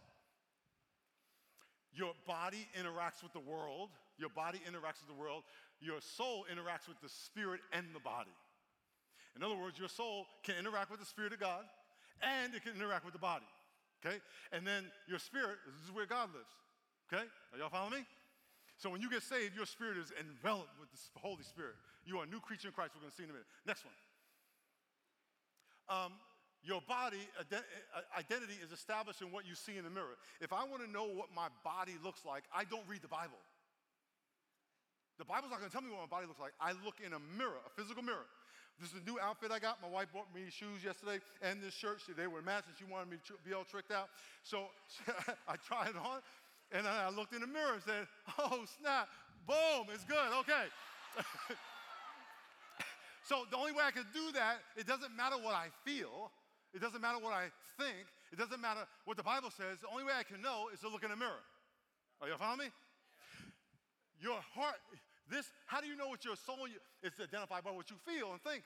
Your 1.93 2.13
body 2.27 2.69
interacts 2.79 3.23
with 3.23 3.33
the 3.33 3.43
world. 3.43 3.91
Your 4.19 4.31
body 4.31 4.61
interacts 4.63 5.03
with 5.03 5.11
the 5.11 5.19
world. 5.19 5.43
Your 5.81 6.01
soul 6.01 6.47
interacts 6.47 6.87
with 6.87 7.01
the 7.03 7.09
spirit 7.09 7.61
and 7.73 7.87
the 7.95 8.01
body. 8.01 8.35
In 9.37 9.43
other 9.43 9.57
words, 9.57 9.79
your 9.79 9.89
soul 9.89 10.27
can 10.43 10.57
interact 10.59 10.91
with 10.91 11.01
the 11.01 11.07
spirit 11.07 11.33
of 11.33 11.41
God 11.41 11.65
and 12.23 12.55
it 12.55 12.63
can 12.63 12.75
interact 12.75 13.05
with 13.05 13.15
the 13.15 13.21
body. 13.23 13.47
Okay? 14.05 14.17
And 14.53 14.67
then 14.67 14.85
your 15.07 15.19
spirit, 15.19 15.59
this 15.67 15.85
is 15.85 15.95
where 15.95 16.07
God 16.07 16.31
lives. 16.35 16.53
Okay? 17.13 17.25
Are 17.53 17.59
y'all 17.59 17.71
following 17.71 18.01
me? 18.01 18.07
So 18.77 18.89
when 18.89 19.01
you 19.01 19.11
get 19.11 19.23
saved, 19.23 19.55
your 19.55 19.67
spirit 19.67 19.99
is 19.99 20.13
enveloped 20.19 20.73
with 20.81 20.89
the 20.91 21.21
Holy 21.21 21.45
Spirit. 21.45 21.77
You 22.07 22.19
are 22.19 22.25
a 22.25 22.27
new 22.27 22.41
creature 22.41 22.69
in 22.69 22.75
Christ. 22.75 22.93
We're 22.97 23.05
going 23.05 23.13
to 23.13 23.17
see 23.17 23.25
in 23.25 23.31
a 23.31 23.37
minute. 23.37 23.49
Next 23.67 23.85
one. 23.85 23.95
Um, 25.91 26.13
your 26.63 26.81
body 26.89 27.21
uh, 27.41 27.45
identity 28.17 28.57
is 28.65 28.73
established 28.73 29.21
in 29.21 29.33
what 29.33 29.45
you 29.45 29.55
see 29.55 29.77
in 29.77 29.85
the 29.85 29.91
mirror. 29.93 30.17
If 30.41 30.53
I 30.53 30.65
want 30.65 30.85
to 30.85 30.91
know 30.91 31.05
what 31.05 31.29
my 31.35 31.49
body 31.65 31.97
looks 32.05 32.25
like, 32.25 32.45
I 32.55 32.65
don't 32.65 32.85
read 32.89 33.03
the 33.03 33.13
Bible. 33.13 33.41
The 35.21 35.25
Bible's 35.25 35.53
not 35.53 35.61
going 35.61 35.69
to 35.69 35.77
tell 35.77 35.85
me 35.85 35.93
what 35.93 36.01
my 36.09 36.13
body 36.13 36.25
looks 36.25 36.41
like. 36.41 36.57
I 36.61 36.73
look 36.85 37.05
in 37.05 37.13
a 37.13 37.21
mirror, 37.37 37.61
a 37.65 37.73
physical 37.77 38.01
mirror. 38.01 38.25
This 38.81 38.91
is 38.91 39.01
a 39.05 39.05
new 39.05 39.21
outfit 39.21 39.53
I 39.53 39.59
got. 39.59 39.77
My 39.83 39.89
wife 39.89 40.09
bought 40.13 40.33
me 40.35 40.49
shoes 40.49 40.81
yesterday 40.83 41.21
and 41.43 41.61
this 41.61 41.75
shirt. 41.75 42.01
They 42.17 42.27
were 42.27 42.41
matching. 42.41 42.73
She 42.79 42.85
wanted 42.89 43.11
me 43.11 43.19
to 43.29 43.35
be 43.45 43.53
all 43.53 43.65
tricked 43.65 43.93
out. 43.93 44.09
So 44.43 44.73
I 45.49 45.57
tried 45.57 45.91
it 45.91 46.01
on. 46.01 46.25
And 46.73 46.87
I 46.87 47.11
looked 47.11 47.35
in 47.35 47.41
the 47.41 47.47
mirror 47.47 47.75
and 47.75 47.83
said, 47.83 48.07
oh, 48.39 48.65
snap, 48.79 49.09
boom, 49.47 49.91
it's 49.93 50.05
good, 50.05 50.31
okay. 50.47 50.71
so 53.27 53.43
the 53.51 53.57
only 53.57 53.73
way 53.73 53.83
I 53.85 53.91
can 53.91 54.07
do 54.15 54.31
that, 54.33 54.63
it 54.77 54.87
doesn't 54.87 55.17
matter 55.17 55.35
what 55.35 55.55
I 55.55 55.67
feel, 55.85 56.31
it 56.73 56.81
doesn't 56.81 57.03
matter 57.03 57.19
what 57.19 57.33
I 57.33 57.51
think, 57.77 58.07
it 58.31 58.39
doesn't 58.39 58.61
matter 58.61 58.87
what 59.05 59.17
the 59.17 59.25
Bible 59.25 59.51
says. 59.51 59.83
The 59.83 59.91
only 59.91 60.05
way 60.05 60.13
I 60.17 60.23
can 60.23 60.41
know 60.41 60.71
is 60.73 60.79
to 60.81 60.89
look 60.89 61.03
in 61.03 61.11
the 61.11 61.17
mirror. 61.17 61.43
Are 62.23 62.29
you 62.29 62.37
following 62.39 62.71
me? 62.71 62.71
Your 64.23 64.39
heart, 64.55 64.79
this, 65.31 65.47
how 65.67 65.81
do 65.81 65.87
you 65.87 65.97
know 65.97 66.09
what 66.09 66.25
your 66.25 66.37
soul 66.37 66.67
is 67.03 67.15
identified 67.23 67.63
by 67.63 67.71
what 67.71 67.89
you 67.89 67.97
feel 68.03 68.35
and 68.35 68.43
think? 68.43 68.63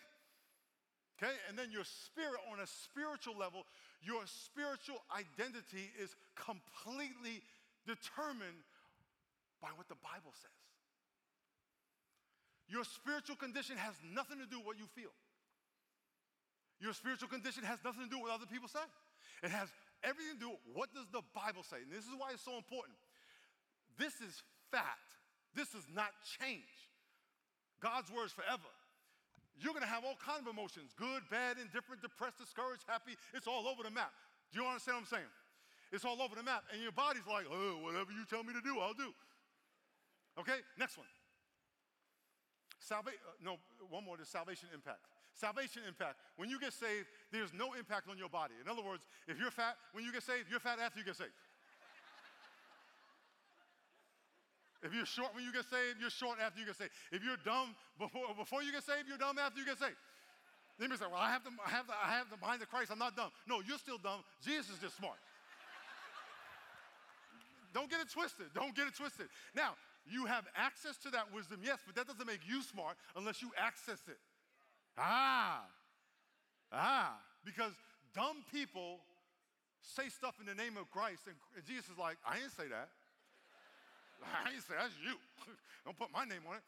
Okay, 1.15 1.33
and 1.49 1.55
then 1.55 1.71
your 1.71 1.85
spirit 1.85 2.43
on 2.51 2.59
a 2.59 2.67
spiritual 2.67 3.39
level, 3.39 3.63
your 4.03 4.27
spiritual 4.27 4.99
identity 5.15 5.93
is 5.95 6.17
completely 6.35 7.45
determined 7.87 8.67
by 9.63 9.71
what 9.79 9.87
the 9.87 10.01
Bible 10.03 10.35
says. 10.35 10.59
Your 12.67 12.83
spiritual 12.83 13.37
condition 13.37 13.77
has 13.77 13.95
nothing 14.03 14.41
to 14.41 14.49
do 14.49 14.59
with 14.59 14.75
what 14.75 14.79
you 14.81 14.89
feel. 14.91 15.13
Your 16.81 16.93
spiritual 16.93 17.29
condition 17.29 17.63
has 17.63 17.79
nothing 17.85 18.03
to 18.03 18.11
do 18.11 18.19
with 18.19 18.33
what 18.33 18.35
other 18.35 18.51
people 18.51 18.67
say. 18.67 18.83
It 19.45 19.53
has 19.53 19.69
everything 20.03 20.41
to 20.41 20.41
do 20.41 20.51
with 20.51 20.65
what 20.75 20.89
does 20.91 21.07
the 21.13 21.23
Bible 21.37 21.63
say. 21.63 21.85
And 21.85 21.93
this 21.93 22.09
is 22.09 22.17
why 22.17 22.35
it's 22.35 22.43
so 22.43 22.57
important. 22.57 22.99
This 23.95 24.19
is 24.19 24.43
fact. 24.73 25.15
This 25.55 25.71
does 25.71 25.87
not 25.95 26.11
change. 26.39 26.91
God's 27.81 28.11
word 28.11 28.27
is 28.27 28.35
forever. 28.35 28.71
You're 29.55 29.75
to 29.79 29.87
have 29.87 30.03
all 30.03 30.19
kinds 30.19 30.47
of 30.47 30.51
emotions 30.51 30.91
good, 30.99 31.23
bad, 31.31 31.63
indifferent, 31.63 32.03
depressed, 32.03 32.43
discouraged, 32.43 32.83
happy. 32.91 33.15
It's 33.33 33.47
all 33.47 33.71
over 33.71 33.87
the 33.87 33.95
map. 33.95 34.11
Do 34.51 34.61
you 34.61 34.67
understand 34.67 34.99
what 34.99 35.07
I'm 35.07 35.23
saying? 35.23 35.33
It's 35.95 36.05
all 36.05 36.19
over 36.19 36.35
the 36.35 36.43
map. 36.43 36.67
And 36.75 36.83
your 36.83 36.91
body's 36.91 37.27
like, 37.27 37.47
oh, 37.47 37.79
whatever 37.87 38.11
you 38.11 38.27
tell 38.27 38.43
me 38.43 38.51
to 38.51 38.63
do, 38.63 38.83
I'll 38.83 38.99
do. 38.99 39.15
Okay, 40.39 40.59
next 40.75 40.99
one. 40.99 41.07
Salvation, 42.83 43.23
uh, 43.25 43.39
no, 43.41 43.57
one 43.89 44.05
more, 44.05 44.19
the 44.19 44.27
salvation 44.27 44.69
impact. 44.75 45.07
Salvation 45.33 45.83
impact. 45.87 46.19
When 46.37 46.51
you 46.51 46.59
get 46.59 46.73
saved, 46.73 47.07
there's 47.31 47.55
no 47.55 47.75
impact 47.75 48.11
on 48.11 48.19
your 48.19 48.29
body. 48.29 48.55
In 48.61 48.71
other 48.71 48.83
words, 48.83 49.07
if 49.27 49.39
you're 49.39 49.51
fat, 49.55 49.79
when 49.93 50.05
you 50.05 50.13
get 50.13 50.23
saved, 50.23 50.51
you're 50.51 50.61
fat 50.61 50.79
after 50.83 50.99
you 50.99 51.05
get 51.05 51.17
saved. 51.17 51.35
If 54.85 54.93
you're 54.93 55.09
short 55.09 55.35
when 55.35 55.43
you 55.43 55.53
get 55.53 55.65
saved, 55.65 55.97
you're 55.99 56.13
short 56.13 56.37
after 56.45 56.61
you 56.61 56.67
get 56.69 56.77
saved. 56.77 56.93
If 57.11 57.25
you're 57.25 57.41
dumb 57.41 57.73
before, 57.99 58.37
before 58.37 58.63
you 58.63 58.71
get 58.71 58.85
saved, 58.85 59.09
you're 59.09 59.17
dumb 59.17 59.41
after 59.41 59.59
you 59.59 59.65
get 59.65 59.81
saved. 59.81 59.97
Then 60.79 60.91
you 60.91 60.97
say, 61.01 61.09
well, 61.09 61.25
I 61.25 61.33
have, 61.33 61.43
the, 61.43 61.51
I, 61.65 61.71
have 61.71 61.87
the, 61.89 61.97
I 61.97 62.13
have 62.13 62.29
the 62.29 62.37
mind 62.37 62.61
of 62.61 62.69
Christ. 62.69 62.93
I'm 62.93 63.01
not 63.01 63.17
dumb. 63.17 63.33
No, 63.49 63.65
you're 63.65 63.81
still 63.81 63.97
dumb. 63.97 64.21
Jesus 64.45 64.77
is 64.77 64.79
just 64.85 65.01
smart. 65.01 65.17
Don't 67.73 67.89
get 67.89 68.01
it 68.01 68.13
twisted. 68.13 68.53
Don't 68.55 68.77
get 68.77 68.87
it 68.87 68.95
twisted. 68.95 69.27
Now, 69.57 69.73
you 70.05 70.27
have 70.27 70.45
access 70.55 70.97
to 70.99 71.11
that 71.11 71.33
wisdom, 71.33 71.61
yes, 71.65 71.79
but 71.87 71.97
that 71.97 72.07
doesn't 72.07 72.27
make 72.27 72.45
you 72.47 72.63
smart 72.63 72.97
unless 73.17 73.41
you 73.41 73.51
access 73.57 74.05
it. 74.07 74.21
Ah, 74.99 75.65
ah, 76.71 77.17
because 77.45 77.73
dumb 78.15 78.45
people 78.53 79.01
say 79.81 80.09
stuff 80.09 80.37
in 80.41 80.47
the 80.47 80.55
name 80.55 80.77
of 80.77 80.91
Christ, 80.91 81.23
and 81.27 81.35
Jesus 81.67 81.89
is 81.91 81.99
like, 81.99 82.17
I 82.29 82.37
didn't 82.39 82.53
say 82.53 82.69
that. 82.69 82.89
I 84.45 84.51
didn't 84.51 84.65
say 84.65 84.75
that's 84.77 84.97
you. 85.01 85.17
Don't 85.85 85.97
put 85.97 86.13
my 86.13 86.25
name 86.25 86.43
on 86.49 86.57
it. 86.57 86.65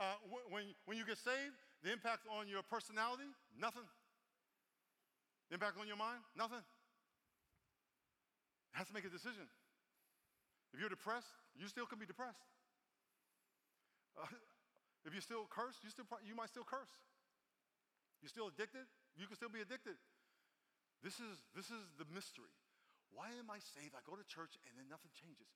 Uh, 0.00 0.18
when, 0.50 0.64
when 0.88 0.96
you 0.98 1.06
get 1.06 1.18
saved, 1.20 1.54
the 1.84 1.92
impact 1.92 2.26
on 2.26 2.48
your 2.48 2.64
personality, 2.66 3.28
nothing. 3.54 3.86
The 5.52 5.60
impact 5.60 5.78
on 5.78 5.86
your 5.86 6.00
mind, 6.00 6.24
nothing. 6.34 6.64
It 8.72 8.76
has 8.80 8.88
to 8.88 8.94
make 8.96 9.04
a 9.06 9.12
decision. 9.12 9.46
If 10.74 10.80
you're 10.82 10.90
depressed, 10.90 11.30
you 11.54 11.68
still 11.70 11.86
can 11.86 11.98
be 11.98 12.06
depressed. 12.06 12.42
Uh, 14.14 14.30
if 15.02 15.10
you're 15.10 15.26
still 15.26 15.42
cursed, 15.50 15.82
you, 15.82 15.90
still, 15.90 16.06
you 16.22 16.38
might 16.38 16.46
still 16.46 16.62
curse. 16.62 16.94
You're 18.22 18.30
still 18.30 18.46
addicted, 18.46 18.86
you 19.18 19.26
can 19.26 19.34
still 19.34 19.50
be 19.50 19.58
addicted. 19.58 19.98
This 21.02 21.18
is, 21.18 21.42
this 21.50 21.66
is 21.66 21.82
the 21.98 22.06
mystery. 22.14 22.54
Why 23.12 23.28
am 23.36 23.50
I 23.50 23.58
saved? 23.58 23.92
I 23.92 24.00
go 24.06 24.16
to 24.16 24.22
church 24.24 24.54
and 24.64 24.72
then 24.78 24.86
nothing 24.86 25.10
changes. 25.12 25.50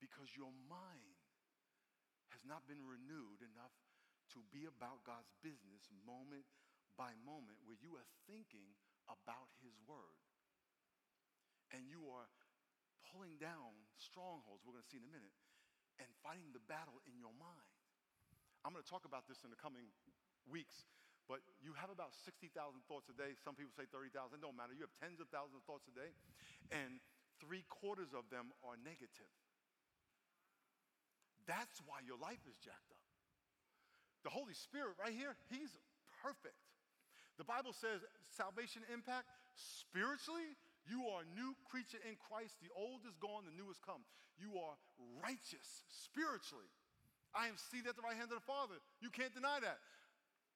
Because 0.00 0.32
your 0.32 0.50
mind 0.66 1.20
has 2.32 2.42
not 2.48 2.64
been 2.64 2.80
renewed 2.82 3.44
enough 3.44 3.76
to 4.32 4.40
be 4.50 4.64
about 4.64 5.04
God's 5.04 5.30
business 5.44 5.86
moment 6.02 6.48
by 6.96 7.12
moment, 7.22 7.60
where 7.64 7.78
you 7.78 7.94
are 8.00 8.08
thinking 8.24 8.72
about 9.08 9.52
His 9.60 9.76
Word. 9.84 10.20
And 11.70 11.86
you 11.86 12.10
are 12.10 12.26
pulling 13.12 13.38
down 13.38 13.74
strongholds, 13.98 14.62
we're 14.66 14.74
going 14.74 14.86
to 14.86 14.90
see 14.90 15.02
in 15.02 15.06
a 15.06 15.12
minute, 15.12 15.34
and 15.98 16.08
fighting 16.22 16.54
the 16.54 16.62
battle 16.70 17.02
in 17.04 17.18
your 17.18 17.34
mind. 17.36 17.74
I'm 18.62 18.72
going 18.76 18.84
to 18.84 18.90
talk 18.90 19.08
about 19.08 19.24
this 19.26 19.42
in 19.42 19.50
the 19.50 19.58
coming 19.58 19.88
weeks, 20.46 20.84
but 21.26 21.40
you 21.62 21.72
have 21.78 21.88
about 21.88 22.12
60,000 22.26 22.52
thoughts 22.86 23.08
a 23.08 23.16
day. 23.16 23.34
Some 23.40 23.56
people 23.56 23.72
say 23.72 23.88
30,000. 23.88 24.38
It 24.38 24.42
don't 24.44 24.56
matter. 24.56 24.76
You 24.76 24.84
have 24.84 24.96
tens 25.00 25.18
of 25.18 25.30
thousands 25.32 25.62
of 25.62 25.64
thoughts 25.64 25.88
a 25.88 25.94
day, 25.94 26.10
and 26.70 27.00
three 27.40 27.64
quarters 27.70 28.12
of 28.12 28.28
them 28.28 28.52
are 28.60 28.76
negative. 28.76 29.30
That's 31.50 31.82
why 31.82 31.98
your 32.06 32.14
life 32.22 32.38
is 32.46 32.54
jacked 32.62 32.94
up. 32.94 33.02
The 34.22 34.30
Holy 34.30 34.54
Spirit, 34.54 34.94
right 35.02 35.10
here, 35.10 35.34
He's 35.50 35.74
perfect. 36.22 36.54
The 37.42 37.48
Bible 37.48 37.74
says 37.74 38.06
salvation 38.30 38.86
impact 38.92 39.26
spiritually, 39.58 40.54
you 40.86 41.10
are 41.10 41.26
a 41.26 41.28
new 41.34 41.58
creature 41.66 41.98
in 42.06 42.14
Christ. 42.30 42.54
The 42.62 42.70
old 42.72 43.02
is 43.02 43.18
gone, 43.18 43.44
the 43.44 43.56
new 43.56 43.66
has 43.66 43.82
come. 43.82 44.06
You 44.38 44.62
are 44.62 44.78
righteous 45.20 45.84
spiritually. 45.90 46.70
I 47.34 47.50
am 47.50 47.58
seated 47.58 47.92
at 47.92 47.96
the 47.98 48.06
right 48.06 48.16
hand 48.16 48.30
of 48.30 48.38
the 48.38 48.48
Father. 48.48 48.78
You 49.02 49.10
can't 49.10 49.34
deny 49.34 49.58
that. 49.60 49.82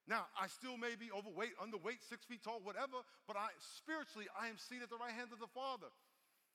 Now, 0.04 0.28
I 0.36 0.52
still 0.52 0.76
may 0.76 1.00
be 1.00 1.08
overweight, 1.08 1.56
underweight, 1.56 2.04
six 2.04 2.28
feet 2.28 2.44
tall, 2.44 2.60
whatever, 2.60 3.00
but 3.24 3.40
I 3.40 3.48
spiritually, 3.80 4.28
I 4.36 4.52
am 4.52 4.60
seated 4.60 4.84
at 4.88 4.92
the 4.92 5.00
right 5.00 5.16
hand 5.16 5.32
of 5.32 5.40
the 5.40 5.48
Father. 5.48 5.88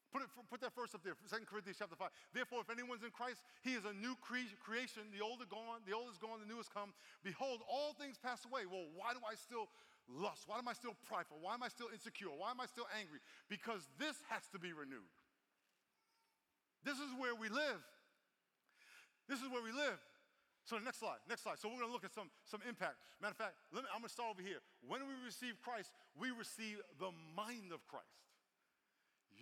Put, 0.10 0.26
it, 0.26 0.30
put 0.50 0.58
that 0.66 0.74
verse 0.74 0.98
up 0.98 1.06
there, 1.06 1.14
2 1.14 1.46
Corinthians 1.46 1.78
chapter 1.78 1.94
5. 1.94 2.10
Therefore, 2.34 2.66
if 2.66 2.70
anyone's 2.74 3.06
in 3.06 3.14
Christ, 3.14 3.46
he 3.62 3.78
is 3.78 3.86
a 3.86 3.94
new 3.94 4.18
cre- 4.18 4.50
creation. 4.58 5.06
The 5.14 5.22
old 5.22 5.46
is 5.46 5.50
gone, 5.50 5.86
the 5.86 5.94
old 5.94 6.10
is 6.10 6.18
gone, 6.18 6.42
the 6.42 6.50
new 6.50 6.58
has 6.58 6.66
come. 6.66 6.98
Behold, 7.22 7.62
all 7.70 7.94
things 7.94 8.18
pass 8.18 8.42
away. 8.42 8.66
Well, 8.66 8.90
why 8.98 9.14
do 9.14 9.22
I 9.22 9.38
still 9.38 9.70
lust? 10.10 10.50
Why 10.50 10.58
am 10.58 10.66
I 10.66 10.74
still 10.74 10.98
prideful? 11.06 11.38
Why 11.38 11.54
am 11.54 11.62
I 11.62 11.70
still 11.70 11.94
insecure? 11.94 12.34
Why 12.34 12.50
am 12.50 12.58
I 12.58 12.66
still 12.66 12.90
angry? 12.98 13.22
Because 13.54 13.86
this 14.02 14.18
has 14.34 14.50
to 14.50 14.58
be 14.58 14.74
renewed. 14.74 15.14
This 16.82 16.98
is 16.98 17.14
where 17.22 17.38
we 17.38 17.54
live. 17.54 17.86
This 19.30 19.46
is 19.46 19.48
where 19.54 19.62
we 19.62 19.70
live. 19.70 20.02
So 20.66 20.78
the 20.78 20.86
next 20.86 21.00
slide, 21.02 21.22
next 21.30 21.46
slide. 21.46 21.58
So 21.62 21.70
we're 21.70 21.82
gonna 21.82 21.94
look 21.94 22.06
at 22.06 22.14
some, 22.14 22.30
some 22.46 22.62
impact. 22.68 22.98
Matter 23.22 23.38
of 23.38 23.42
fact, 23.42 23.56
let 23.74 23.86
me, 23.86 23.90
I'm 23.94 24.02
gonna 24.02 24.10
start 24.10 24.30
over 24.34 24.42
here. 24.42 24.62
When 24.86 25.02
we 25.06 25.14
receive 25.26 25.58
Christ, 25.62 25.94
we 26.18 26.30
receive 26.34 26.82
the 26.98 27.10
mind 27.38 27.74
of 27.74 27.86
Christ. 27.86 28.29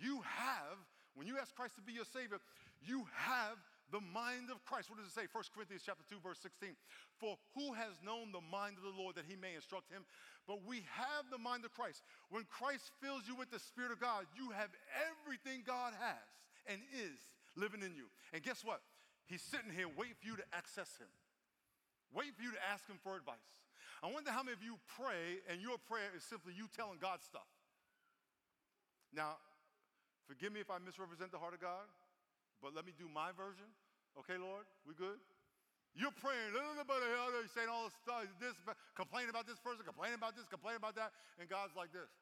You 0.00 0.22
have, 0.22 0.78
when 1.14 1.26
you 1.26 1.38
ask 1.38 1.54
Christ 1.54 1.76
to 1.76 1.82
be 1.82 1.92
your 1.92 2.08
Savior, 2.08 2.38
you 2.82 3.06
have 3.14 3.58
the 3.90 4.00
mind 4.12 4.52
of 4.52 4.62
Christ. 4.64 4.90
What 4.90 5.00
does 5.00 5.08
it 5.08 5.16
say? 5.16 5.26
1 5.32 5.54
Corinthians 5.54 5.82
chapter 5.84 6.04
2, 6.08 6.20
verse 6.22 6.38
16. 6.44 6.76
For 7.18 7.36
who 7.56 7.72
has 7.72 7.98
known 8.04 8.30
the 8.30 8.44
mind 8.44 8.76
of 8.76 8.84
the 8.84 8.94
Lord 8.94 9.16
that 9.16 9.24
he 9.26 9.34
may 9.34 9.56
instruct 9.56 9.90
him? 9.90 10.04
But 10.46 10.64
we 10.64 10.84
have 10.92 11.26
the 11.32 11.40
mind 11.40 11.64
of 11.64 11.72
Christ. 11.72 12.04
When 12.28 12.44
Christ 12.46 12.92
fills 13.00 13.24
you 13.26 13.34
with 13.34 13.50
the 13.50 13.58
Spirit 13.58 13.92
of 13.92 14.00
God, 14.00 14.28
you 14.36 14.52
have 14.52 14.70
everything 15.08 15.64
God 15.64 15.96
has 15.96 16.28
and 16.68 16.78
is 16.92 17.18
living 17.56 17.80
in 17.80 17.96
you. 17.96 18.12
And 18.32 18.44
guess 18.44 18.62
what? 18.62 18.84
He's 19.26 19.42
sitting 19.42 19.72
here 19.72 19.88
waiting 19.88 20.16
for 20.20 20.28
you 20.28 20.36
to 20.36 20.46
access 20.52 20.88
him, 21.00 21.10
waiting 22.12 22.36
for 22.36 22.44
you 22.44 22.52
to 22.52 22.62
ask 22.68 22.86
him 22.88 23.00
for 23.02 23.16
advice. 23.16 23.44
I 24.00 24.12
wonder 24.12 24.30
how 24.30 24.44
many 24.44 24.54
of 24.54 24.62
you 24.62 24.78
pray 25.00 25.42
and 25.50 25.60
your 25.60 25.76
prayer 25.76 26.12
is 26.14 26.22
simply 26.22 26.54
you 26.56 26.68
telling 26.76 27.00
God 27.00 27.20
stuff. 27.20 27.48
Now, 29.12 29.40
forgive 30.28 30.52
me 30.52 30.60
if 30.60 30.68
I 30.68 30.76
misrepresent 30.78 31.32
the 31.32 31.40
heart 31.40 31.56
of 31.56 31.60
God, 31.64 31.88
but 32.60 32.76
let 32.76 32.84
me 32.84 32.92
do 32.92 33.08
my 33.08 33.32
version. 33.32 33.66
Okay, 34.20 34.36
Lord, 34.36 34.68
we 34.84 34.92
good? 34.92 35.16
You're 35.96 36.14
praying, 36.20 36.52
you're 36.54 36.62
uh, 36.62 37.48
saying 37.50 37.66
all 37.66 37.88
this 37.88 37.96
stuff, 38.04 38.28
this, 38.38 38.54
complaining 38.94 39.32
about 39.32 39.48
this 39.48 39.58
person, 39.58 39.82
complaining 39.82 40.20
about 40.20 40.36
this, 40.36 40.46
complaining 40.46 40.78
about 40.78 40.94
that, 41.00 41.10
and 41.40 41.48
God's 41.48 41.74
like 41.74 41.90
this. 41.90 42.12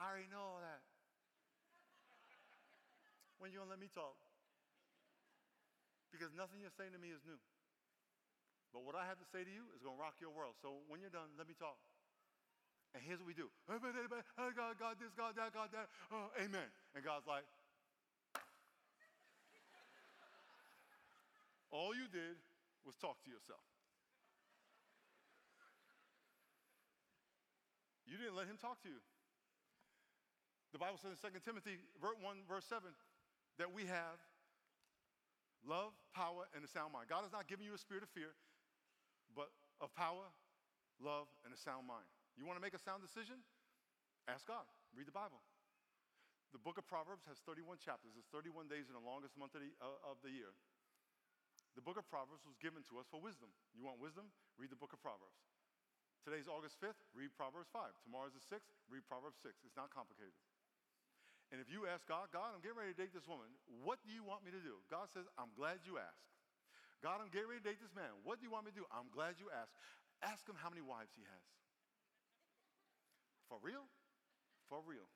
I 0.00 0.10
already 0.10 0.26
know 0.32 0.42
all 0.42 0.62
that. 0.64 0.82
when 3.38 3.54
you 3.54 3.62
gonna 3.62 3.70
let 3.70 3.78
me 3.78 3.92
talk? 3.92 4.18
because 6.14 6.30
nothing 6.38 6.62
you're 6.62 6.78
saying 6.78 6.94
to 6.94 7.02
me 7.02 7.10
is 7.10 7.18
new. 7.26 7.34
But 8.70 8.86
what 8.86 8.94
I 8.94 9.02
have 9.02 9.18
to 9.18 9.26
say 9.34 9.42
to 9.42 9.50
you 9.50 9.66
is 9.74 9.82
to 9.82 9.90
rock 9.98 10.22
your 10.22 10.30
world. 10.30 10.54
So 10.62 10.86
when 10.86 11.02
you're 11.02 11.10
done, 11.10 11.34
let 11.34 11.50
me 11.50 11.58
talk. 11.58 11.74
And 12.94 13.02
here's 13.02 13.18
what 13.18 13.26
we 13.26 13.34
do. 13.34 13.50
God, 13.66 13.82
God, 14.78 14.94
this, 15.02 15.10
God, 15.18 15.34
that, 15.34 15.50
God, 15.50 15.68
that. 15.74 15.90
Oh, 16.14 16.30
amen. 16.38 16.70
And 16.94 17.02
God's 17.02 17.26
like, 17.26 17.42
all 21.74 21.90
you 21.90 22.06
did 22.06 22.38
was 22.86 22.94
talk 23.02 23.18
to 23.26 23.30
yourself. 23.30 23.66
You 28.06 28.14
didn't 28.14 28.38
let 28.38 28.46
him 28.46 28.54
talk 28.62 28.78
to 28.86 28.88
you. 28.88 29.02
The 30.70 30.78
Bible 30.78 31.02
says 31.02 31.18
in 31.18 31.34
2 31.34 31.42
Timothy 31.42 31.82
1, 31.98 32.14
verse 32.46 32.62
7, 32.70 32.86
that 33.58 33.74
we 33.74 33.90
have 33.90 34.22
love, 35.66 35.90
power, 36.14 36.46
and 36.54 36.62
a 36.62 36.70
sound 36.70 36.94
mind. 36.94 37.10
God 37.10 37.26
has 37.26 37.34
not 37.34 37.50
given 37.50 37.66
you 37.66 37.74
a 37.74 37.78
spirit 37.78 38.06
of 38.06 38.10
fear, 38.14 38.38
but 39.34 39.50
of 39.82 39.90
power, 39.98 40.30
love, 41.02 41.26
and 41.42 41.50
a 41.50 41.58
sound 41.58 41.90
mind. 41.90 42.06
You 42.34 42.44
want 42.46 42.58
to 42.58 42.64
make 42.64 42.74
a 42.74 42.82
sound 42.82 43.00
decision? 43.00 43.42
Ask 44.26 44.46
God. 44.48 44.66
Read 44.94 45.06
the 45.06 45.14
Bible. 45.14 45.42
The 46.54 46.62
book 46.62 46.78
of 46.78 46.86
Proverbs 46.86 47.26
has 47.26 47.42
31 47.42 47.82
chapters. 47.82 48.14
It's 48.14 48.30
31 48.30 48.70
days 48.70 48.86
in 48.86 48.94
the 48.94 49.02
longest 49.02 49.34
month 49.34 49.58
of 49.58 49.62
the, 49.62 49.74
uh, 49.82 49.98
of 50.06 50.22
the 50.22 50.30
year. 50.30 50.54
The 51.74 51.82
book 51.82 51.98
of 51.98 52.06
Proverbs 52.06 52.46
was 52.46 52.54
given 52.62 52.86
to 52.86 53.02
us 53.02 53.10
for 53.10 53.18
wisdom. 53.18 53.50
You 53.74 53.82
want 53.82 53.98
wisdom? 53.98 54.30
Read 54.54 54.70
the 54.70 54.78
book 54.78 54.94
of 54.94 55.02
Proverbs. 55.02 55.42
Today's 56.22 56.46
August 56.46 56.78
5th, 56.78 56.96
read 57.12 57.34
Proverbs 57.34 57.68
5. 57.74 57.90
Tomorrow's 58.06 58.32
the 58.32 58.46
6th, 58.46 58.70
read 58.86 59.02
Proverbs 59.04 59.42
6. 59.42 59.66
It's 59.66 59.76
not 59.76 59.90
complicated. 59.90 60.32
And 61.52 61.60
if 61.60 61.68
you 61.68 61.84
ask 61.84 62.06
God, 62.08 62.32
God, 62.32 62.54
I'm 62.54 62.62
getting 62.64 62.78
ready 62.78 62.94
to 62.94 62.98
date 62.98 63.12
this 63.12 63.28
woman. 63.28 63.50
What 63.82 64.00
do 64.06 64.14
you 64.14 64.24
want 64.24 64.46
me 64.46 64.54
to 64.54 64.62
do? 64.62 64.80
God 64.88 65.10
says, 65.12 65.28
I'm 65.36 65.52
glad 65.58 65.84
you 65.84 66.00
asked. 66.00 66.32
God, 67.04 67.20
I'm 67.20 67.28
getting 67.28 67.50
ready 67.50 67.60
to 67.60 67.68
date 67.68 67.82
this 67.82 67.92
man. 67.92 68.08
What 68.24 68.40
do 68.40 68.48
you 68.48 68.52
want 68.54 68.64
me 68.64 68.72
to 68.72 68.78
do? 68.80 68.88
I'm 68.88 69.12
glad 69.12 69.36
you 69.36 69.52
asked. 69.52 69.76
Ask 70.24 70.48
him 70.48 70.56
how 70.56 70.72
many 70.72 70.80
wives 70.80 71.12
he 71.12 71.26
has. 71.28 71.44
For 73.54 73.62
real? 73.62 73.86
For 74.66 74.82
real. 74.82 75.06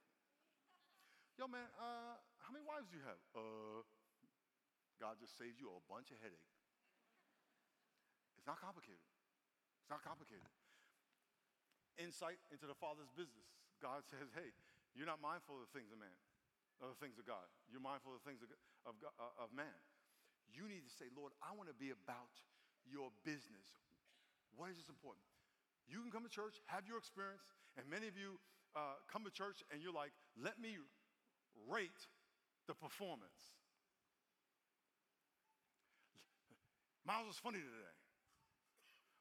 Yo, 1.35 1.51
man, 1.51 1.67
uh, 1.75 2.23
how 2.39 2.55
many 2.55 2.63
wives 2.63 2.87
do 2.87 2.95
you 2.95 3.03
have? 3.03 3.19
Uh, 3.35 3.83
God 5.03 5.19
just 5.19 5.35
saves 5.35 5.59
you 5.59 5.67
a 5.75 5.83
bunch 5.91 6.15
of 6.15 6.23
headache. 6.23 6.47
It's 8.39 8.47
not 8.47 8.63
complicated. 8.63 9.03
It's 9.83 9.91
not 9.91 10.07
complicated. 10.07 10.47
Insight 11.99 12.39
into 12.55 12.71
the 12.71 12.79
Father's 12.79 13.11
business. 13.19 13.51
God 13.83 14.07
says, 14.07 14.31
hey, 14.39 14.55
you're 14.95 15.11
not 15.11 15.19
mindful 15.19 15.59
of 15.59 15.67
the 15.67 15.75
things 15.75 15.91
of 15.91 15.99
man 15.99 16.15
of 16.79 16.95
the 16.95 17.01
things 17.03 17.19
of 17.19 17.27
God. 17.27 17.43
You're 17.67 17.83
mindful 17.83 18.15
of 18.15 18.23
the 18.23 18.27
things 18.31 18.39
of, 18.39 18.55
of, 18.87 18.95
uh, 19.03 19.43
of 19.43 19.51
man. 19.51 19.83
You 20.47 20.71
need 20.71 20.87
to 20.87 20.95
say, 20.95 21.11
Lord, 21.11 21.35
I 21.43 21.51
want 21.59 21.67
to 21.67 21.75
be 21.75 21.91
about 21.91 22.39
your 22.87 23.11
business. 23.27 23.67
What 24.55 24.71
is 24.71 24.79
this 24.79 24.87
important? 24.87 25.27
You 25.89 26.01
can 26.05 26.13
come 26.13 26.23
to 26.23 26.31
church, 26.31 26.61
have 26.67 26.87
your 26.87 26.99
experience, 26.99 27.49
and 27.77 27.89
many 27.89 28.07
of 28.07 28.17
you 28.17 28.39
uh, 28.77 29.01
come 29.11 29.25
to 29.25 29.33
church 29.33 29.65
and 29.73 29.81
you're 29.83 29.93
like, 29.93 30.13
let 30.37 30.61
me 30.61 30.77
rate 31.69 32.07
the 32.69 32.75
performance. 32.75 33.57
Miles 37.07 37.27
was 37.27 37.41
funny 37.41 37.59
today. 37.59 37.97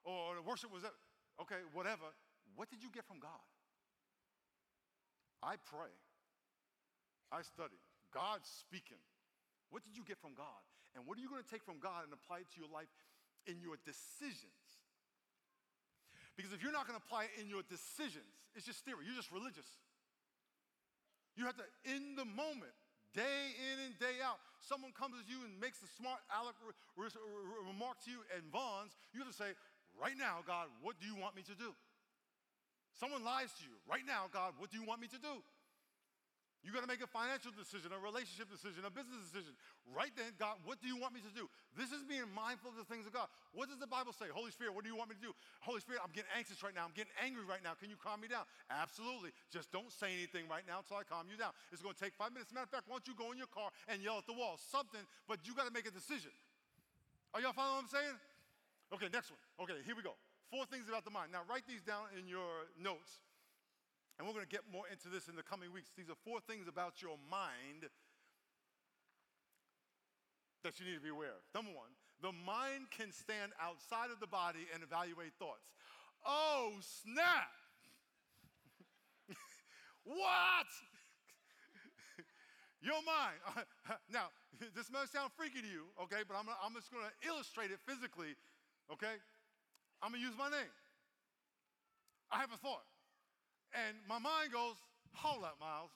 Or 0.03 0.35
the 0.35 0.43
worship 0.43 0.71
was, 0.71 0.83
okay, 1.41 1.63
whatever. 1.71 2.11
What 2.55 2.69
did 2.69 2.83
you 2.83 2.91
get 2.91 3.07
from 3.07 3.19
God? 3.19 3.47
I 5.41 5.55
pray 5.63 5.95
I 7.31 7.43
study. 7.43 7.79
God's 8.13 8.47
speaking. 8.47 9.03
What 9.69 9.83
did 9.83 9.95
you 9.99 10.03
get 10.07 10.19
from 10.19 10.31
God? 10.31 10.63
And 10.95 11.03
what 11.03 11.19
are 11.19 11.21
you 11.21 11.27
going 11.29 11.43
to 11.43 11.51
take 11.51 11.63
from 11.63 11.79
God 11.79 12.07
and 12.07 12.11
apply 12.15 12.47
it 12.47 12.49
to 12.55 12.57
your 12.59 12.71
life 12.71 12.89
in 13.45 13.59
your 13.59 13.75
decisions? 13.83 14.55
Because 16.37 16.53
if 16.53 16.61
you're 16.61 16.71
not 16.71 16.85
going 16.85 16.95
to 16.95 17.03
apply 17.03 17.25
it 17.25 17.33
in 17.41 17.49
your 17.49 17.65
decisions, 17.65 18.29
it's 18.53 18.69
just 18.69 18.85
theory. 18.85 19.09
You're 19.09 19.17
just 19.17 19.33
religious. 19.33 19.65
You 21.33 21.49
have 21.49 21.57
to, 21.57 21.65
in 21.89 22.13
the 22.13 22.25
moment, 22.25 22.73
day 23.17 23.57
in 23.57 23.89
and 23.89 23.93
day 23.97 24.21
out, 24.21 24.37
someone 24.61 24.93
comes 24.93 25.17
to 25.17 25.25
you 25.25 25.41
and 25.41 25.57
makes 25.57 25.81
a 25.81 25.89
smart 25.97 26.21
aleck 26.29 26.53
remark 26.97 27.97
to 28.05 28.09
you 28.13 28.21
and 28.37 28.45
Vons, 28.53 28.93
you 29.13 29.21
have 29.21 29.29
to 29.29 29.35
say, 29.35 29.57
right 29.97 30.17
now, 30.17 30.45
God, 30.45 30.69
what 30.85 31.01
do 31.01 31.09
you 31.09 31.17
want 31.17 31.33
me 31.33 31.41
to 31.49 31.57
do? 31.57 31.73
Someone 32.97 33.25
lies 33.25 33.53
to 33.61 33.63
you. 33.65 33.77
Right 33.85 34.05
now, 34.05 34.29
God, 34.29 34.53
what 34.57 34.69
do 34.69 34.77
you 34.77 34.85
want 34.85 35.01
me 35.01 35.09
to 35.09 35.21
do? 35.21 35.41
You 36.67 36.75
got 36.75 36.83
to 36.83 36.91
make 36.91 36.99
a 36.99 37.07
financial 37.07 37.55
decision, 37.55 37.95
a 37.95 38.01
relationship 38.03 38.51
decision, 38.51 38.83
a 38.83 38.91
business 38.91 39.23
decision. 39.23 39.55
Right 39.87 40.11
then, 40.19 40.35
God, 40.35 40.59
what 40.67 40.83
do 40.83 40.91
you 40.91 40.99
want 40.99 41.15
me 41.15 41.23
to 41.23 41.31
do? 41.31 41.47
This 41.79 41.95
is 41.95 42.03
being 42.03 42.27
mindful 42.35 42.75
of 42.75 42.77
the 42.77 42.83
things 42.83 43.07
of 43.07 43.15
God. 43.15 43.31
What 43.55 43.71
does 43.71 43.79
the 43.79 43.87
Bible 43.87 44.11
say? 44.11 44.27
Holy 44.27 44.51
Spirit, 44.51 44.75
what 44.75 44.83
do 44.83 44.91
you 44.91 44.99
want 44.99 45.07
me 45.07 45.15
to 45.15 45.23
do? 45.23 45.31
Holy 45.63 45.79
Spirit, 45.79 46.03
I'm 46.03 46.11
getting 46.11 46.27
anxious 46.35 46.59
right 46.59 46.75
now. 46.75 46.83
I'm 46.83 46.91
getting 46.91 47.15
angry 47.23 47.47
right 47.47 47.63
now. 47.63 47.71
Can 47.79 47.87
you 47.87 47.95
calm 47.95 48.19
me 48.19 48.27
down? 48.27 48.43
Absolutely. 48.67 49.31
Just 49.47 49.71
don't 49.71 49.87
say 49.87 50.11
anything 50.11 50.51
right 50.51 50.67
now 50.67 50.83
until 50.83 50.99
I 50.99 51.07
calm 51.07 51.31
you 51.31 51.39
down. 51.39 51.55
It's 51.71 51.79
going 51.79 51.95
to 51.95 52.01
take 52.03 52.19
five 52.19 52.35
minutes. 52.35 52.51
Matter 52.51 52.67
of 52.67 52.73
fact, 52.75 52.91
why 52.91 52.99
don't 52.99 53.07
you 53.07 53.15
go 53.15 53.31
in 53.31 53.39
your 53.39 53.47
car 53.47 53.71
and 53.87 54.03
yell 54.03 54.19
at 54.19 54.27
the 54.27 54.35
wall? 54.35 54.59
Something, 54.59 55.07
but 55.23 55.47
you 55.47 55.55
got 55.55 55.71
to 55.71 55.73
make 55.73 55.87
a 55.87 55.95
decision. 55.95 56.35
Are 57.31 57.39
y'all 57.39 57.55
following 57.55 57.87
what 57.87 57.87
I'm 57.87 57.95
saying? 57.95 58.15
Okay, 58.91 59.07
next 59.07 59.31
one. 59.31 59.39
Okay, 59.63 59.79
here 59.87 59.95
we 59.95 60.03
go. 60.03 60.19
Four 60.51 60.67
things 60.67 60.91
about 60.91 61.07
the 61.07 61.15
mind. 61.15 61.31
Now, 61.31 61.47
write 61.47 61.63
these 61.63 61.83
down 61.83 62.11
in 62.19 62.27
your 62.27 62.67
notes 62.75 63.23
and 64.17 64.25
we're 64.25 64.33
going 64.33 64.45
to 64.45 64.49
get 64.49 64.65
more 64.71 64.89
into 64.89 65.09
this 65.09 65.29
in 65.29 65.35
the 65.35 65.45
coming 65.45 65.71
weeks. 65.71 65.93
These 65.95 66.09
are 66.09 66.17
four 66.25 66.41
things 66.41 66.67
about 66.67 67.01
your 67.01 67.21
mind 67.29 67.85
that 70.63 70.79
you 70.79 70.85
need 70.89 70.97
to 70.97 71.05
be 71.05 71.13
aware 71.13 71.37
of. 71.37 71.45
Number 71.53 71.71
one, 71.71 71.93
the 72.21 72.33
mind 72.33 72.89
can 72.89 73.13
stand 73.13 73.53
outside 73.61 74.09
of 74.09 74.19
the 74.19 74.27
body 74.27 74.65
and 74.73 74.81
evaluate 74.81 75.37
thoughts. 75.37 75.69
Oh, 76.25 76.73
snap! 76.81 77.53
what? 80.03 80.69
Your 82.81 82.99
mind. 83.05 83.37
now, 84.09 84.33
this 84.73 84.89
might 84.89 85.09
sound 85.13 85.29
freaky 85.37 85.61
to 85.61 85.69
you, 85.69 85.85
okay, 86.01 86.25
but 86.27 86.33
I'm, 86.33 86.49
I'm 86.65 86.73
just 86.73 86.89
going 86.89 87.05
to 87.05 87.13
illustrate 87.21 87.69
it 87.69 87.77
physically, 87.85 88.33
okay? 88.91 89.21
I'm 90.01 90.09
going 90.09 90.21
to 90.21 90.27
use 90.27 90.37
my 90.37 90.49
name. 90.49 90.73
I 92.31 92.41
have 92.41 92.51
a 92.51 92.57
thought. 92.57 92.83
And 93.75 93.99
my 94.07 94.19
mind 94.19 94.55
goes, 94.55 94.79
hold 95.15 95.43
up, 95.43 95.59
Miles. 95.59 95.91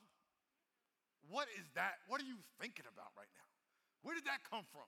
What 1.29 1.47
is 1.55 1.69
that? 1.77 2.03
What 2.12 2.19
are 2.19 2.27
you 2.27 2.41
thinking 2.60 2.88
about 2.89 3.15
right 3.15 3.29
now? 3.31 3.47
Where 4.03 4.17
did 4.17 4.25
that 4.25 4.43
come 4.43 4.65
from? 4.67 4.88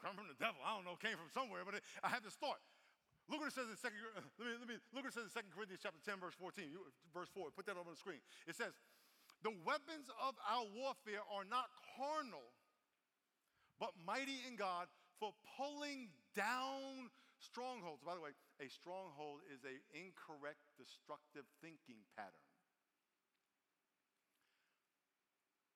Come 0.00 0.16
from 0.16 0.28
the 0.30 0.38
devil. 0.38 0.60
I 0.62 0.76
don't 0.76 0.86
know, 0.86 0.96
came 0.96 1.18
from 1.18 1.28
somewhere, 1.32 1.66
but 1.66 1.80
I 2.00 2.08
had 2.08 2.24
this 2.24 2.38
thought. 2.38 2.62
Look 3.28 3.40
what 3.40 3.48
it 3.48 3.56
says 3.56 3.72
in 3.72 3.76
second, 3.80 4.04
uh, 4.12 4.20
let 4.36 4.44
me, 4.44 4.52
let 4.60 4.68
me, 4.68 4.76
look 4.92 5.08
what 5.08 5.12
it 5.12 5.16
says 5.16 5.32
in 5.32 5.32
2 5.32 5.48
Corinthians 5.56 5.80
chapter 5.80 6.00
10, 6.04 6.20
verse 6.20 6.36
14, 6.36 6.68
verse 7.16 7.32
4. 7.32 7.48
Put 7.56 7.64
that 7.72 7.80
on 7.80 7.88
the 7.88 7.96
screen. 7.96 8.20
It 8.44 8.52
says, 8.52 8.76
the 9.40 9.52
weapons 9.64 10.12
of 10.20 10.36
our 10.44 10.68
warfare 10.76 11.24
are 11.32 11.48
not 11.48 11.72
carnal, 11.96 12.52
but 13.80 13.96
mighty 14.04 14.44
in 14.44 14.60
God 14.60 14.92
for 15.16 15.32
pulling 15.56 16.12
down 16.36 17.08
strongholds. 17.40 18.04
By 18.04 18.12
the 18.12 18.20
way, 18.20 18.36
a 18.62 18.68
stronghold 18.70 19.42
is 19.50 19.66
an 19.66 19.82
incorrect, 19.90 20.62
destructive 20.78 21.46
thinking 21.58 22.06
pattern. 22.14 22.48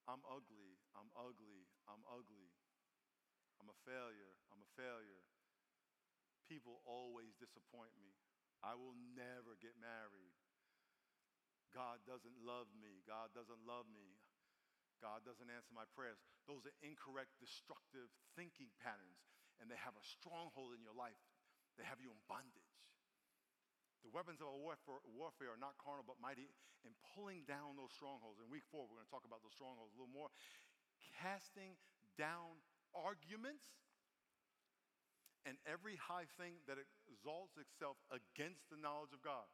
I'm 0.09 0.25
ugly, 0.25 0.81
I'm 0.97 1.13
ugly, 1.13 1.69
I'm 1.85 2.01
ugly. 2.09 2.49
I'm 3.59 3.69
a 3.69 3.79
failure, 3.85 4.39
I'm 4.55 4.63
a 4.63 4.71
failure. 4.79 5.27
People 6.47 6.81
always 6.87 7.35
disappoint 7.37 7.93
me. 7.99 8.15
I 8.65 8.73
will 8.79 8.97
never 9.13 9.59
get 9.61 9.77
married. 9.77 10.35
God 11.75 12.01
doesn't 12.09 12.41
love 12.41 12.73
me. 12.73 13.05
God 13.05 13.35
doesn't 13.37 13.63
love 13.69 13.85
me. 13.93 14.17
God 14.99 15.23
doesn't 15.23 15.53
answer 15.53 15.71
my 15.71 15.87
prayers. 15.95 16.19
Those 16.49 16.65
are 16.65 16.75
incorrect, 16.83 17.37
destructive 17.39 18.11
thinking 18.35 18.73
patterns, 18.83 19.21
and 19.61 19.71
they 19.71 19.79
have 19.79 19.95
a 19.95 20.03
stronghold 20.03 20.75
in 20.75 20.83
your 20.83 20.97
life. 20.97 21.21
They 21.79 21.87
have 21.87 22.03
you 22.03 22.11
in 22.11 22.19
bondage. 22.27 22.68
The 24.09 24.17
weapons 24.17 24.41
of 24.41 24.49
our 24.49 24.57
warfare, 24.57 25.05
warfare 25.13 25.53
are 25.53 25.61
not 25.61 25.77
carnal 25.77 26.01
but 26.01 26.17
mighty 26.17 26.49
in 26.81 26.97
pulling 27.13 27.45
down 27.45 27.77
those 27.77 27.93
strongholds. 27.93 28.41
In 28.41 28.49
week 28.49 28.65
four, 28.73 28.89
we're 28.89 28.97
going 28.97 29.05
to 29.05 29.13
talk 29.13 29.29
about 29.29 29.45
those 29.45 29.53
strongholds 29.53 29.93
a 29.93 30.01
little 30.01 30.17
more. 30.17 30.33
Casting 31.21 31.77
down 32.17 32.57
arguments 32.97 33.69
and 35.45 35.61
every 35.69 36.01
high 36.01 36.25
thing 36.41 36.57
that 36.65 36.81
exalts 37.05 37.61
itself 37.61 38.01
against 38.09 38.65
the 38.73 38.81
knowledge 38.81 39.13
of 39.13 39.21
God. 39.21 39.45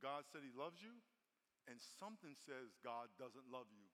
God 0.00 0.24
said 0.24 0.40
He 0.40 0.52
loves 0.56 0.80
you, 0.80 0.96
and 1.68 1.76
something 2.00 2.32
says 2.48 2.72
God 2.80 3.12
doesn't 3.20 3.52
love 3.52 3.68
you. 3.68 3.84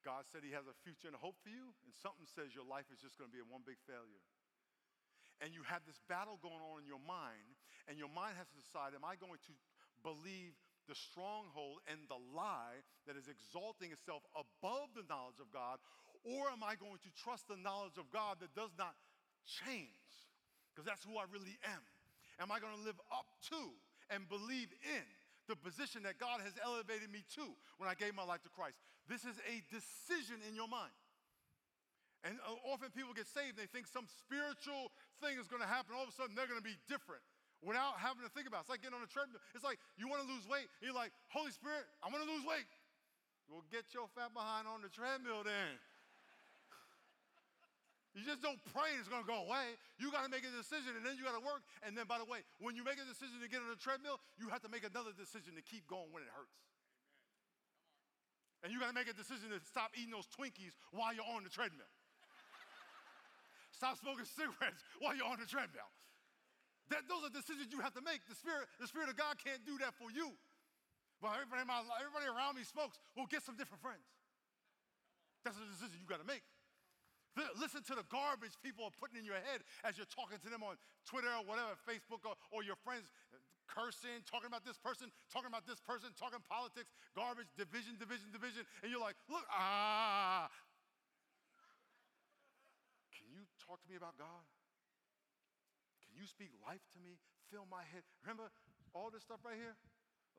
God 0.00 0.24
said 0.32 0.48
He 0.48 0.56
has 0.56 0.64
a 0.64 0.76
future 0.80 1.12
and 1.12 1.18
a 1.18 1.20
hope 1.20 1.36
for 1.44 1.52
you, 1.52 1.76
and 1.84 1.92
something 1.92 2.24
says 2.24 2.56
your 2.56 2.64
life 2.64 2.88
is 2.88 3.04
just 3.04 3.20
going 3.20 3.28
to 3.28 3.36
be 3.36 3.44
a 3.44 3.48
one 3.48 3.68
big 3.68 3.76
failure 3.84 4.24
and 5.40 5.54
you 5.54 5.62
have 5.66 5.86
this 5.86 6.00
battle 6.10 6.38
going 6.42 6.60
on 6.60 6.82
in 6.82 6.86
your 6.86 7.02
mind, 7.02 7.56
and 7.86 7.96
your 7.96 8.10
mind 8.10 8.34
has 8.36 8.50
to 8.50 8.58
decide 8.58 8.94
am 8.94 9.06
I 9.06 9.14
going 9.16 9.38
to 9.46 9.54
believe 10.02 10.54
the 10.88 10.96
stronghold 10.96 11.84
and 11.86 12.00
the 12.08 12.16
lie 12.32 12.80
that 13.04 13.14
is 13.14 13.28
exalting 13.28 13.92
itself 13.92 14.24
above 14.32 14.88
the 14.96 15.04
knowledge 15.06 15.38
of 15.38 15.52
God, 15.52 15.78
or 16.24 16.48
am 16.48 16.64
I 16.64 16.74
going 16.74 16.98
to 17.04 17.10
trust 17.12 17.46
the 17.46 17.60
knowledge 17.60 18.00
of 18.00 18.08
God 18.08 18.40
that 18.40 18.56
does 18.56 18.72
not 18.80 18.96
change? 19.44 20.10
Because 20.72 20.88
that's 20.88 21.04
who 21.04 21.20
I 21.20 21.28
really 21.28 21.60
am. 21.68 21.84
Am 22.40 22.50
I 22.50 22.58
going 22.58 22.74
to 22.74 22.84
live 22.86 22.98
up 23.12 23.28
to 23.52 23.60
and 24.08 24.24
believe 24.28 24.72
in 24.82 25.04
the 25.46 25.56
position 25.56 26.02
that 26.08 26.16
God 26.16 26.40
has 26.40 26.56
elevated 26.62 27.12
me 27.12 27.24
to 27.36 27.44
when 27.76 27.88
I 27.88 27.94
gave 27.94 28.16
my 28.16 28.24
life 28.24 28.42
to 28.48 28.52
Christ? 28.52 28.80
This 29.08 29.24
is 29.28 29.36
a 29.44 29.60
decision 29.68 30.40
in 30.48 30.56
your 30.56 30.68
mind. 30.68 30.92
And 32.26 32.34
uh, 32.42 32.58
often 32.66 32.90
people 32.90 33.14
get 33.14 33.30
saved, 33.30 33.54
they 33.54 33.70
think 33.70 33.86
some 33.86 34.10
spiritual 34.10 34.90
thing 35.22 35.38
is 35.38 35.46
going 35.46 35.62
to 35.62 35.70
happen. 35.70 35.94
All 35.94 36.02
of 36.02 36.10
a 36.10 36.16
sudden, 36.18 36.34
they're 36.34 36.50
going 36.50 36.58
to 36.58 36.66
be 36.66 36.74
different 36.90 37.22
without 37.62 37.98
having 37.98 38.26
to 38.26 38.32
think 38.34 38.50
about 38.50 38.66
it. 38.66 38.70
It's 38.70 38.74
like 38.74 38.82
getting 38.82 38.98
on 38.98 39.06
a 39.06 39.10
treadmill. 39.10 39.42
It's 39.54 39.62
like 39.62 39.78
you 39.94 40.10
want 40.10 40.26
to 40.26 40.28
lose 40.28 40.42
weight, 40.50 40.66
and 40.82 40.90
you're 40.90 40.98
like, 40.98 41.14
Holy 41.30 41.54
Spirit, 41.54 41.86
I 42.02 42.10
want 42.10 42.26
to 42.26 42.30
lose 42.30 42.42
weight. 42.42 42.66
Well, 43.48 43.64
get 43.72 43.88
your 43.96 44.10
fat 44.12 44.36
behind 44.36 44.68
on 44.68 44.84
the 44.84 44.92
treadmill 44.92 45.42
then. 45.46 45.78
You 48.16 48.26
just 48.26 48.42
don't 48.42 48.58
pray 48.74 48.96
and 48.96 48.98
it's 48.98 49.06
going 49.06 49.22
to 49.22 49.30
go 49.30 49.46
away. 49.46 49.78
You 50.00 50.10
got 50.10 50.26
to 50.26 50.32
make 50.32 50.42
a 50.42 50.50
decision 50.50 50.96
and 50.98 51.06
then 51.06 51.14
you 51.14 51.22
got 51.22 51.38
to 51.38 51.44
work. 51.44 51.62
And 51.86 51.94
then, 51.94 52.08
by 52.10 52.18
the 52.18 52.26
way, 52.26 52.42
when 52.58 52.74
you 52.74 52.82
make 52.82 52.98
a 52.98 53.06
decision 53.06 53.38
to 53.38 53.46
get 53.46 53.62
on 53.62 53.70
the 53.70 53.78
treadmill, 53.78 54.18
you 54.40 54.50
have 54.50 54.58
to 54.66 54.70
make 54.72 54.82
another 54.82 55.14
decision 55.14 55.54
to 55.54 55.62
keep 55.62 55.86
going 55.86 56.10
when 56.10 56.26
it 56.26 56.32
hurts. 56.34 56.58
And 58.66 58.74
you 58.74 58.82
got 58.82 58.90
to 58.90 58.96
make 58.96 59.06
a 59.06 59.14
decision 59.14 59.54
to 59.54 59.62
stop 59.62 59.94
eating 59.94 60.10
those 60.10 60.26
Twinkies 60.34 60.74
while 60.90 61.14
you're 61.14 61.30
on 61.30 61.46
the 61.46 61.52
treadmill. 61.52 61.86
Stop 63.78 63.94
smoking 64.02 64.26
cigarettes 64.38 64.82
while 64.98 65.14
you're 65.14 65.30
on 65.30 65.38
the 65.38 65.46
treadmill. 65.46 65.86
That, 66.90 67.06
those 67.06 67.22
are 67.22 67.30
decisions 67.30 67.70
you 67.70 67.78
have 67.78 67.94
to 67.94 68.02
make. 68.02 68.26
The 68.26 68.34
Spirit, 68.34 68.66
the 68.82 68.90
Spirit 68.90 69.06
of 69.06 69.14
God 69.14 69.38
can't 69.38 69.62
do 69.62 69.78
that 69.78 69.94
for 69.94 70.10
you. 70.10 70.34
But 71.22 71.38
everybody, 71.38 71.62
my, 71.62 71.86
everybody 72.02 72.26
around 72.26 72.58
me 72.58 72.66
smokes. 72.66 72.98
Well, 73.14 73.30
get 73.30 73.46
some 73.46 73.54
different 73.54 73.84
friends. 73.84 74.02
That's 75.46 75.58
a 75.58 75.68
decision 75.70 76.02
you 76.02 76.08
got 76.10 76.18
to 76.18 76.26
make. 76.26 76.42
Listen 77.54 77.86
to 77.86 77.94
the 77.94 78.02
garbage 78.10 78.58
people 78.66 78.82
are 78.82 78.94
putting 78.98 79.14
in 79.14 79.22
your 79.22 79.38
head 79.38 79.62
as 79.86 79.94
you're 79.94 80.10
talking 80.10 80.42
to 80.42 80.50
them 80.50 80.66
on 80.66 80.74
Twitter 81.06 81.30
or 81.30 81.46
whatever, 81.46 81.78
Facebook, 81.86 82.26
or, 82.26 82.34
or 82.50 82.66
your 82.66 82.74
friends 82.82 83.06
cursing, 83.70 84.24
talking 84.26 84.50
about 84.50 84.66
this 84.66 84.80
person, 84.80 85.12
talking 85.30 85.46
about 85.46 85.62
this 85.62 85.78
person, 85.78 86.10
talking 86.18 86.42
politics, 86.50 86.90
garbage, 87.14 87.46
division, 87.54 87.94
division, 88.00 88.32
division. 88.34 88.66
And 88.82 88.90
you're 88.90 89.02
like, 89.02 89.14
look, 89.30 89.46
ah, 89.54 90.50
talk 93.68 93.84
to 93.84 93.88
me 93.92 94.00
about 94.00 94.16
God? 94.16 94.48
Can 96.08 96.16
you 96.16 96.24
speak 96.24 96.48
life 96.64 96.80
to 96.96 96.98
me? 97.04 97.20
Fill 97.52 97.68
my 97.68 97.84
head. 97.92 98.00
Remember 98.24 98.48
all 98.96 99.12
this 99.12 99.20
stuff 99.28 99.44
right 99.44 99.60
here? 99.60 99.76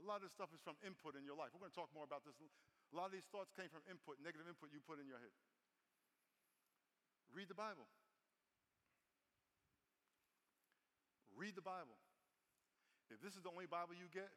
A 0.02 0.04
lot 0.04 0.26
of 0.26 0.26
this 0.26 0.34
stuff 0.34 0.50
is 0.50 0.62
from 0.66 0.74
input 0.82 1.14
in 1.14 1.22
your 1.22 1.38
life. 1.38 1.54
We're 1.54 1.62
going 1.62 1.70
to 1.70 1.78
talk 1.78 1.94
more 1.94 2.10
about 2.10 2.26
this. 2.26 2.34
A 2.42 2.96
lot 2.98 3.06
of 3.06 3.14
these 3.14 3.30
thoughts 3.30 3.54
came 3.54 3.70
from 3.70 3.86
input, 3.86 4.18
negative 4.26 4.50
input 4.50 4.74
you 4.74 4.82
put 4.82 4.98
in 4.98 5.06
your 5.06 5.22
head. 5.22 5.36
Read 7.30 7.46
the 7.46 7.58
Bible. 7.58 7.86
Read 11.38 11.54
the 11.54 11.62
Bible. 11.62 12.02
If 13.14 13.22
this 13.22 13.38
is 13.38 13.46
the 13.46 13.54
only 13.54 13.70
Bible 13.70 13.94
you 13.94 14.10
get, 14.10 14.34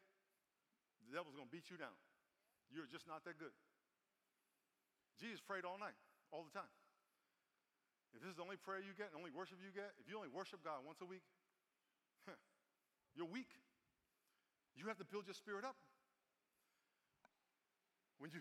the 1.08 1.16
devil's 1.16 1.32
going 1.32 1.48
to 1.48 1.54
beat 1.54 1.72
you 1.72 1.80
down. 1.80 1.96
You're 2.68 2.88
just 2.88 3.08
not 3.08 3.24
that 3.24 3.40
good. 3.40 3.54
Jesus 5.16 5.40
prayed 5.40 5.64
all 5.64 5.80
night, 5.80 5.96
all 6.34 6.44
the 6.44 6.52
time. 6.52 6.68
If 8.12 8.20
this 8.20 8.30
is 8.32 8.36
the 8.36 8.44
only 8.44 8.60
prayer 8.60 8.80
you 8.80 8.92
get 8.92 9.10
and 9.12 9.16
only 9.16 9.32
worship 9.32 9.56
you 9.64 9.72
get, 9.72 9.96
if 9.96 10.08
you 10.08 10.16
only 10.16 10.32
worship 10.32 10.60
God 10.60 10.84
once 10.84 11.00
a 11.00 11.08
week, 11.08 11.24
you're 13.16 13.28
weak. 13.28 13.52
You 14.72 14.88
have 14.88 14.96
to 15.00 15.08
build 15.08 15.28
your 15.28 15.36
spirit 15.36 15.64
up. 15.64 15.76
When 18.16 18.32
you, 18.32 18.40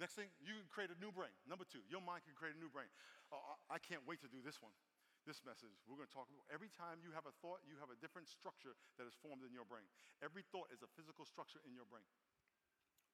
next 0.00 0.16
thing, 0.16 0.30
you 0.40 0.56
can 0.56 0.68
create 0.70 0.88
a 0.88 0.98
new 1.02 1.12
brain. 1.12 1.34
Number 1.44 1.68
two, 1.68 1.84
your 1.90 2.00
mind 2.00 2.24
can 2.24 2.32
create 2.32 2.56
a 2.56 2.60
new 2.60 2.72
brain. 2.72 2.88
Oh, 3.34 3.42
I 3.68 3.82
can't 3.82 4.06
wait 4.06 4.22
to 4.22 4.30
do 4.30 4.38
this 4.40 4.62
one, 4.62 4.72
this 5.26 5.42
message. 5.42 5.74
We're 5.84 5.98
going 5.98 6.08
to 6.08 6.16
talk 6.16 6.30
about 6.30 6.46
every 6.48 6.70
time 6.70 7.02
you 7.02 7.10
have 7.12 7.26
a 7.26 7.34
thought, 7.42 7.60
you 7.66 7.76
have 7.82 7.90
a 7.90 7.98
different 7.98 8.30
structure 8.30 8.78
that 8.96 9.04
is 9.04 9.18
formed 9.18 9.42
in 9.42 9.50
your 9.50 9.66
brain. 9.66 9.84
Every 10.22 10.46
thought 10.46 10.70
is 10.70 10.80
a 10.80 10.90
physical 10.94 11.26
structure 11.26 11.58
in 11.66 11.74
your 11.74 11.88
brain. 11.90 12.06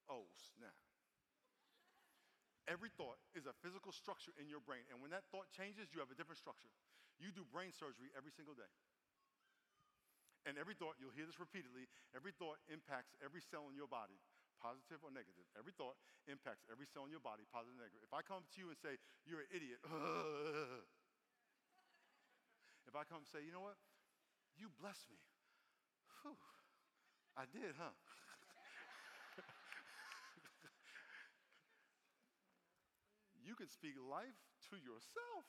Oh, 0.06 0.28
snap. 0.36 0.76
Every 2.70 2.94
thought 2.94 3.18
is 3.34 3.46
a 3.50 3.54
physical 3.58 3.90
structure 3.90 4.30
in 4.38 4.46
your 4.46 4.62
brain. 4.62 4.86
And 4.90 5.02
when 5.02 5.10
that 5.10 5.26
thought 5.34 5.50
changes, 5.50 5.90
you 5.90 5.98
have 5.98 6.14
a 6.14 6.18
different 6.18 6.38
structure. 6.38 6.70
You 7.18 7.34
do 7.34 7.42
brain 7.50 7.74
surgery 7.74 8.14
every 8.14 8.30
single 8.30 8.54
day. 8.54 8.70
And 10.46 10.58
every 10.58 10.74
thought, 10.74 10.98
you'll 10.98 11.14
hear 11.14 11.26
this 11.26 11.38
repeatedly, 11.38 11.86
every 12.14 12.34
thought 12.34 12.58
impacts 12.66 13.14
every 13.22 13.38
cell 13.38 13.70
in 13.70 13.78
your 13.78 13.86
body, 13.86 14.18
positive 14.58 14.98
or 15.06 15.14
negative. 15.14 15.46
Every 15.54 15.70
thought 15.70 15.94
impacts 16.26 16.66
every 16.66 16.86
cell 16.90 17.06
in 17.06 17.14
your 17.14 17.22
body, 17.22 17.46
positive 17.46 17.78
or 17.78 17.82
negative. 17.82 18.02
If 18.02 18.10
I 18.10 18.26
come 18.26 18.42
to 18.42 18.56
you 18.58 18.74
and 18.74 18.78
say, 18.78 18.98
you're 19.22 19.46
an 19.46 19.50
idiot, 19.54 19.78
if 22.90 22.94
I 22.98 23.06
come 23.06 23.22
and 23.22 23.30
say, 23.30 23.46
you 23.46 23.54
know 23.54 23.62
what? 23.62 23.78
You 24.58 24.66
blessed 24.82 25.06
me. 25.14 25.18
Whew, 26.26 26.34
I 27.38 27.46
did, 27.46 27.78
huh? 27.78 27.94
You 33.42 33.58
can 33.58 33.68
speak 33.68 33.98
life 33.98 34.38
to 34.70 34.76
yourself. 34.78 35.44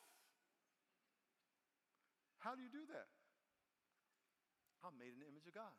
How 2.41 2.57
do 2.57 2.61
you 2.61 2.71
do 2.73 2.83
that? 2.91 3.07
I'm 4.83 4.99
made 4.99 5.15
in 5.15 5.19
the 5.23 5.29
image 5.31 5.47
of 5.47 5.55
God. 5.55 5.77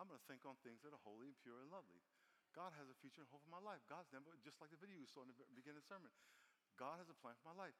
I'm 0.00 0.08
going 0.08 0.18
to 0.18 0.26
think 0.26 0.42
on 0.48 0.56
things 0.64 0.80
that 0.82 0.90
are 0.90 1.02
holy 1.04 1.28
and 1.30 1.36
pure 1.38 1.60
and 1.60 1.68
lovely. 1.70 2.00
God 2.56 2.72
has 2.78 2.88
a 2.88 2.96
future 2.98 3.22
and 3.22 3.30
hope 3.30 3.44
for 3.44 3.52
my 3.52 3.62
life. 3.62 3.82
God's 3.90 4.08
never, 4.14 4.30
just 4.42 4.62
like 4.62 4.70
the 4.70 4.80
video 4.80 4.96
you 4.96 5.10
saw 5.10 5.26
in 5.26 5.30
the 5.30 5.36
beginning 5.54 5.82
of 5.82 5.86
the 5.86 5.90
sermon, 5.90 6.10
God 6.78 7.02
has 7.02 7.10
a 7.10 7.18
plan 7.18 7.36
for 7.42 7.52
my 7.52 7.68
life. 7.68 7.76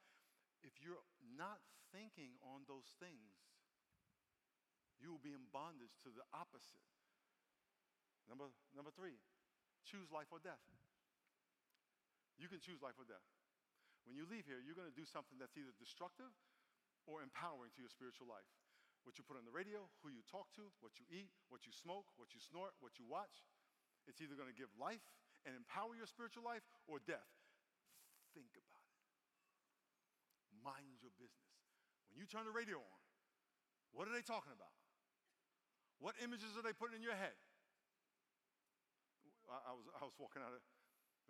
If 0.63 0.79
you're 0.83 1.01
not 1.23 1.63
thinking 1.91 2.35
on 2.43 2.67
those 2.67 2.95
things, 2.99 3.35
you 4.99 5.11
will 5.11 5.23
be 5.23 5.35
in 5.35 5.47
bondage 5.51 5.95
to 6.07 6.11
the 6.11 6.23
opposite. 6.31 6.83
Number, 8.27 8.51
number 8.75 8.91
three, 8.95 9.19
choose 9.83 10.11
life 10.11 10.31
or 10.31 10.39
death. 10.39 10.63
You 12.35 12.51
can 12.51 12.59
choose 12.59 12.83
life 12.83 12.99
or 12.99 13.07
death. 13.07 13.23
When 14.05 14.13
you 14.13 14.29
leave 14.29 14.45
here, 14.45 14.61
you're 14.61 14.77
going 14.77 14.89
to 14.89 14.93
do 14.93 15.07
something 15.07 15.41
that's 15.41 15.57
either 15.57 15.73
destructive 15.81 16.29
or 17.09 17.25
empowering 17.25 17.73
to 17.73 17.81
your 17.81 17.89
spiritual 17.89 18.29
life. 18.29 18.45
What 19.05 19.17
you 19.17 19.25
put 19.25 19.37
on 19.37 19.45
the 19.45 19.53
radio, 19.53 19.85
who 20.01 20.09
you 20.09 20.25
talk 20.25 20.49
to, 20.57 20.65
what 20.81 20.97
you 20.97 21.05
eat, 21.09 21.29
what 21.49 21.65
you 21.65 21.73
smoke, 21.73 22.09
what 22.17 22.33
you 22.33 22.41
snort, 22.41 22.73
what 22.81 22.97
you 22.97 23.05
watch, 23.05 23.45
it's 24.09 24.21
either 24.21 24.37
going 24.37 24.49
to 24.49 24.57
give 24.57 24.69
life 24.77 25.05
and 25.45 25.53
empower 25.53 25.93
your 25.93 26.09
spiritual 26.09 26.41
life 26.41 26.65
or 26.89 26.97
death. 27.05 27.29
Think 28.33 28.49
about 28.57 28.81
it. 28.81 28.97
Mind 30.61 30.97
your 31.01 31.13
business. 31.17 31.53
When 32.09 32.17
you 32.17 32.25
turn 32.25 32.49
the 32.49 32.53
radio 32.53 32.81
on, 32.81 33.01
what 33.93 34.09
are 34.09 34.13
they 34.13 34.25
talking 34.25 34.53
about? 34.53 34.73
What 36.01 36.17
images 36.19 36.57
are 36.57 36.65
they 36.65 36.73
putting 36.73 36.97
in 36.97 37.05
your 37.05 37.15
head? 37.15 37.37
I, 39.45 39.69
I 39.69 39.73
was, 39.77 39.85
I 39.93 40.01
was 40.01 40.17
walking 40.17 40.41
out 40.41 40.53
of, 40.53 40.61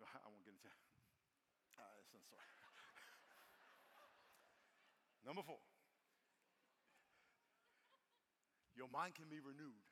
I 0.00 0.26
won't 0.32 0.44
get 0.44 0.56
into 0.56 0.72
Uh. 1.78 1.82
Number 5.24 5.42
four. 5.42 5.58
Your 8.76 8.92
mind 8.92 9.16
can 9.16 9.26
be 9.32 9.40
renewed, 9.40 9.82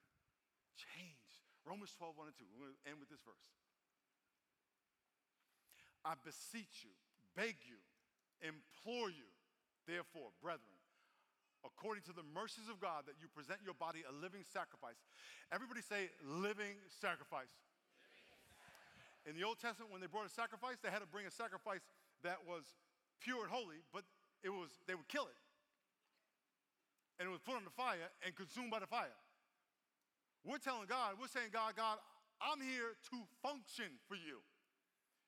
changed. 0.76 1.40
Romans 1.64 1.96
12, 1.96 2.12
1 2.20 2.28
and 2.28 2.36
2. 2.36 2.44
We're 2.52 2.68
going 2.68 2.76
to 2.76 2.84
end 2.84 3.00
with 3.00 3.08
this 3.08 3.24
verse. 3.24 3.48
I 6.04 6.12
beseech 6.20 6.84
you, 6.84 6.92
beg 7.32 7.56
you, 7.64 7.80
implore 8.44 9.08
you, 9.08 9.24
therefore, 9.88 10.36
brethren, 10.44 10.76
according 11.64 12.04
to 12.12 12.12
the 12.12 12.22
mercies 12.36 12.68
of 12.68 12.76
God, 12.76 13.08
that 13.08 13.16
you 13.24 13.32
present 13.32 13.64
your 13.64 13.72
body 13.72 14.04
a 14.04 14.12
living 14.12 14.44
sacrifice. 14.44 15.00
Everybody 15.48 15.80
say, 15.80 16.12
living 16.20 16.76
sacrifice. 17.00 17.48
In 19.26 19.36
the 19.36 19.44
Old 19.44 19.58
Testament, 19.58 19.90
when 19.90 20.00
they 20.00 20.06
brought 20.06 20.26
a 20.26 20.32
sacrifice, 20.32 20.76
they 20.82 20.90
had 20.90 21.00
to 21.00 21.06
bring 21.08 21.26
a 21.26 21.30
sacrifice 21.30 21.80
that 22.22 22.38
was 22.46 22.64
pure 23.20 23.44
and 23.44 23.50
holy, 23.52 23.80
but 23.92 24.04
it 24.42 24.50
was, 24.50 24.68
they 24.86 24.94
would 24.94 25.08
kill 25.08 25.24
it. 25.26 25.38
and 27.18 27.28
it 27.28 27.32
was 27.32 27.40
put 27.40 27.54
on 27.54 27.64
the 27.64 27.70
fire 27.70 28.10
and 28.26 28.34
consumed 28.34 28.70
by 28.70 28.78
the 28.80 28.86
fire. 28.90 29.14
We're 30.44 30.58
telling 30.58 30.86
God, 30.88 31.14
we're 31.20 31.30
saying, 31.30 31.50
God, 31.52 31.76
God, 31.76 31.98
I'm 32.42 32.60
here 32.60 32.98
to 33.10 33.16
function 33.40 33.96
for 34.08 34.14
you. 34.18 34.42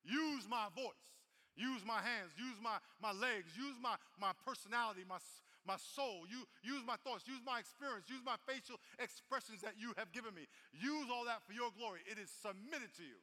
Use 0.05 0.47
my 0.51 0.67
voice, 0.75 1.15
use 1.57 1.83
my 1.87 2.03
hands, 2.03 2.35
use 2.37 2.59
my, 2.63 2.79
my 3.01 3.13
legs, 3.13 3.55
use 3.57 3.75
my, 3.81 3.97
my 4.21 4.33
personality, 4.45 5.03
my, 5.09 5.19
my 5.67 5.79
soul, 5.79 6.27
you, 6.29 6.45
use 6.63 6.83
my 6.87 6.97
thoughts, 7.03 7.27
use 7.27 7.41
my 7.47 7.59
experience, 7.59 8.07
use 8.11 8.23
my 8.27 8.37
facial 8.47 8.77
expressions 8.99 9.63
that 9.63 9.75
you 9.79 9.95
have 9.97 10.13
given 10.13 10.35
me. 10.35 10.47
Use 10.75 11.09
all 11.11 11.25
that 11.25 11.43
for 11.47 11.55
your 11.55 11.71
glory. 11.75 12.03
It 12.07 12.19
is 12.19 12.31
submitted 12.31 12.93
to 12.99 13.05
you. 13.07 13.19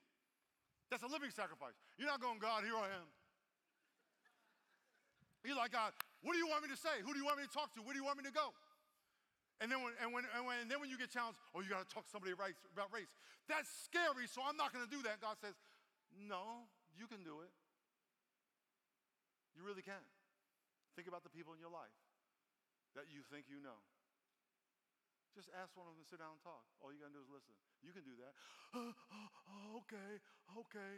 That's 0.93 1.01
a 1.01 1.09
living 1.09 1.33
sacrifice. 1.33 1.73
You're 1.97 2.05
not 2.05 2.21
going, 2.21 2.37
God, 2.37 2.61
here 2.61 2.77
I 2.77 2.85
am. 2.85 3.09
You're 5.41 5.57
like, 5.57 5.73
God, 5.73 5.89
what 6.21 6.37
do 6.37 6.39
you 6.39 6.45
want 6.45 6.61
me 6.61 6.69
to 6.69 6.77
say? 6.77 7.01
Who 7.01 7.17
do 7.17 7.19
you 7.19 7.25
want 7.25 7.41
me 7.41 7.49
to 7.49 7.53
talk 7.53 7.73
to? 7.73 7.81
Where 7.81 7.97
do 7.97 7.99
you 7.99 8.05
want 8.05 8.21
me 8.21 8.29
to 8.29 8.35
go? 8.35 8.53
And 9.57 9.73
then 9.73 9.81
when, 9.81 9.97
and 9.97 10.13
when, 10.13 10.29
and 10.37 10.45
when, 10.45 10.61
and 10.61 10.69
then 10.69 10.77
when 10.77 10.93
you 10.93 11.01
get 11.01 11.09
challenged, 11.09 11.41
oh, 11.57 11.65
you 11.65 11.69
got 11.73 11.81
to 11.81 11.89
talk 11.89 12.05
to 12.05 12.13
somebody 12.13 12.29
about 12.37 12.93
race. 12.93 13.09
That's 13.49 13.65
scary, 13.89 14.29
so 14.29 14.45
I'm 14.45 14.53
not 14.53 14.69
going 14.69 14.85
to 14.85 14.91
do 14.93 15.01
that. 15.09 15.17
God 15.17 15.41
says, 15.41 15.57
no, 16.13 16.69
you 16.93 17.09
can 17.09 17.25
do 17.25 17.41
it. 17.41 17.49
You 19.57 19.65
really 19.65 19.81
can. 19.81 20.05
Think 20.93 21.09
about 21.09 21.25
the 21.25 21.33
people 21.33 21.57
in 21.57 21.59
your 21.59 21.73
life 21.73 21.97
that 22.93 23.09
you 23.09 23.25
think 23.33 23.49
you 23.49 23.57
know. 23.65 23.81
Just 25.33 25.49
ask 25.57 25.73
one 25.73 25.89
of 25.89 25.97
them 25.97 26.05
to 26.05 26.09
sit 26.09 26.21
down 26.21 26.37
and 26.37 26.41
talk. 26.45 26.61
All 26.77 26.93
you 26.93 27.01
got 27.01 27.09
to 27.09 27.17
do 27.17 27.25
is 27.25 27.29
listen. 27.33 27.57
You 27.81 27.89
can 27.89 28.05
do 28.05 28.15
that. 28.21 28.33
Okay, 29.73 30.21
okay. 30.53 30.93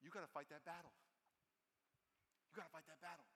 You 0.00 0.08
got 0.08 0.24
to 0.24 0.32
fight 0.32 0.48
that 0.48 0.64
battle. 0.64 0.92
You 2.48 2.56
got 2.56 2.68
to 2.68 2.72
fight 2.72 2.88
that 2.88 3.00
battle. 3.04 3.28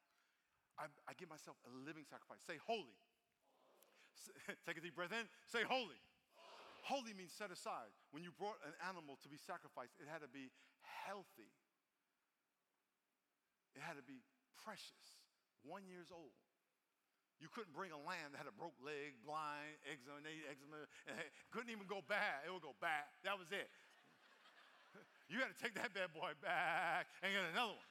I, 0.80 0.88
I, 1.04 1.12
give 1.18 1.28
myself 1.28 1.60
a 1.68 1.72
living 1.84 2.08
sacrifice. 2.08 2.40
Say 2.48 2.56
holy. 2.56 2.96
holy. 2.96 4.56
Take 4.66 4.80
a 4.80 4.82
deep 4.84 4.96
breath 4.96 5.12
in. 5.12 5.28
Say 5.44 5.60
holy. 5.66 6.00
holy. 6.32 7.04
Holy 7.04 7.12
means 7.12 7.36
set 7.36 7.52
aside. 7.52 7.92
When 8.16 8.24
you 8.24 8.32
brought 8.32 8.56
an 8.64 8.72
animal 8.88 9.20
to 9.20 9.28
be 9.28 9.36
sacrificed, 9.36 10.00
it 10.00 10.08
had 10.08 10.24
to 10.24 10.30
be 10.32 10.48
healthy. 10.80 11.52
It 13.76 13.84
had 13.84 14.00
to 14.00 14.06
be 14.06 14.24
precious, 14.64 15.19
one 15.64 15.84
years 15.86 16.08
old. 16.12 16.32
You 17.40 17.48
couldn't 17.48 17.72
bring 17.72 17.88
a 17.88 18.00
lamb 18.04 18.36
that 18.36 18.44
had 18.44 18.50
a 18.52 18.52
broke 18.52 18.76
leg, 18.84 19.16
blind, 19.24 19.72
eczema, 19.88 20.20
eczema, 20.44 20.84
couldn't 21.52 21.72
even 21.72 21.88
go 21.88 22.04
bad. 22.04 22.44
It 22.44 22.52
would 22.52 22.60
go 22.60 22.76
bad. 22.84 23.08
That 23.24 23.40
was 23.40 23.48
it. 23.48 23.68
You 25.32 25.38
got 25.38 25.48
to 25.48 25.56
take 25.62 25.78
that 25.78 25.94
bad 25.94 26.10
boy 26.12 26.34
back 26.42 27.06
and 27.22 27.30
get 27.30 27.46
another 27.54 27.78
one. 27.78 27.90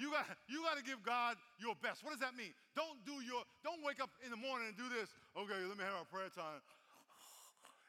you 0.00 0.14
got 0.14 0.24
you 0.46 0.62
got 0.62 0.78
to 0.78 0.84
give 0.86 1.02
God 1.02 1.34
your 1.58 1.74
best. 1.82 2.06
What 2.06 2.14
does 2.14 2.22
that 2.22 2.38
mean? 2.38 2.54
Don't 2.78 3.02
do 3.02 3.18
your 3.20 3.42
don't 3.66 3.82
wake 3.82 3.98
up 3.98 4.14
in 4.22 4.30
the 4.30 4.38
morning 4.38 4.70
and 4.70 4.76
do 4.78 4.86
this. 4.88 5.10
Okay, 5.34 5.58
let 5.66 5.76
me 5.76 5.82
have 5.82 6.06
our 6.06 6.08
prayer 6.08 6.30
time. 6.30 6.62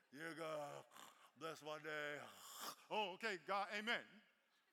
Yeah, 0.09 0.33
God, 0.33 0.83
bless 1.37 1.61
my 1.61 1.77
day. 1.85 2.17
Oh, 2.89 3.13
okay, 3.21 3.37
God, 3.45 3.69
amen. 3.77 4.01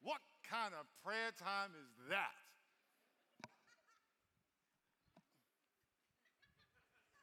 What 0.00 0.24
kind 0.48 0.72
of 0.72 0.88
prayer 1.04 1.30
time 1.36 1.76
is 1.76 1.90
that? 2.08 2.43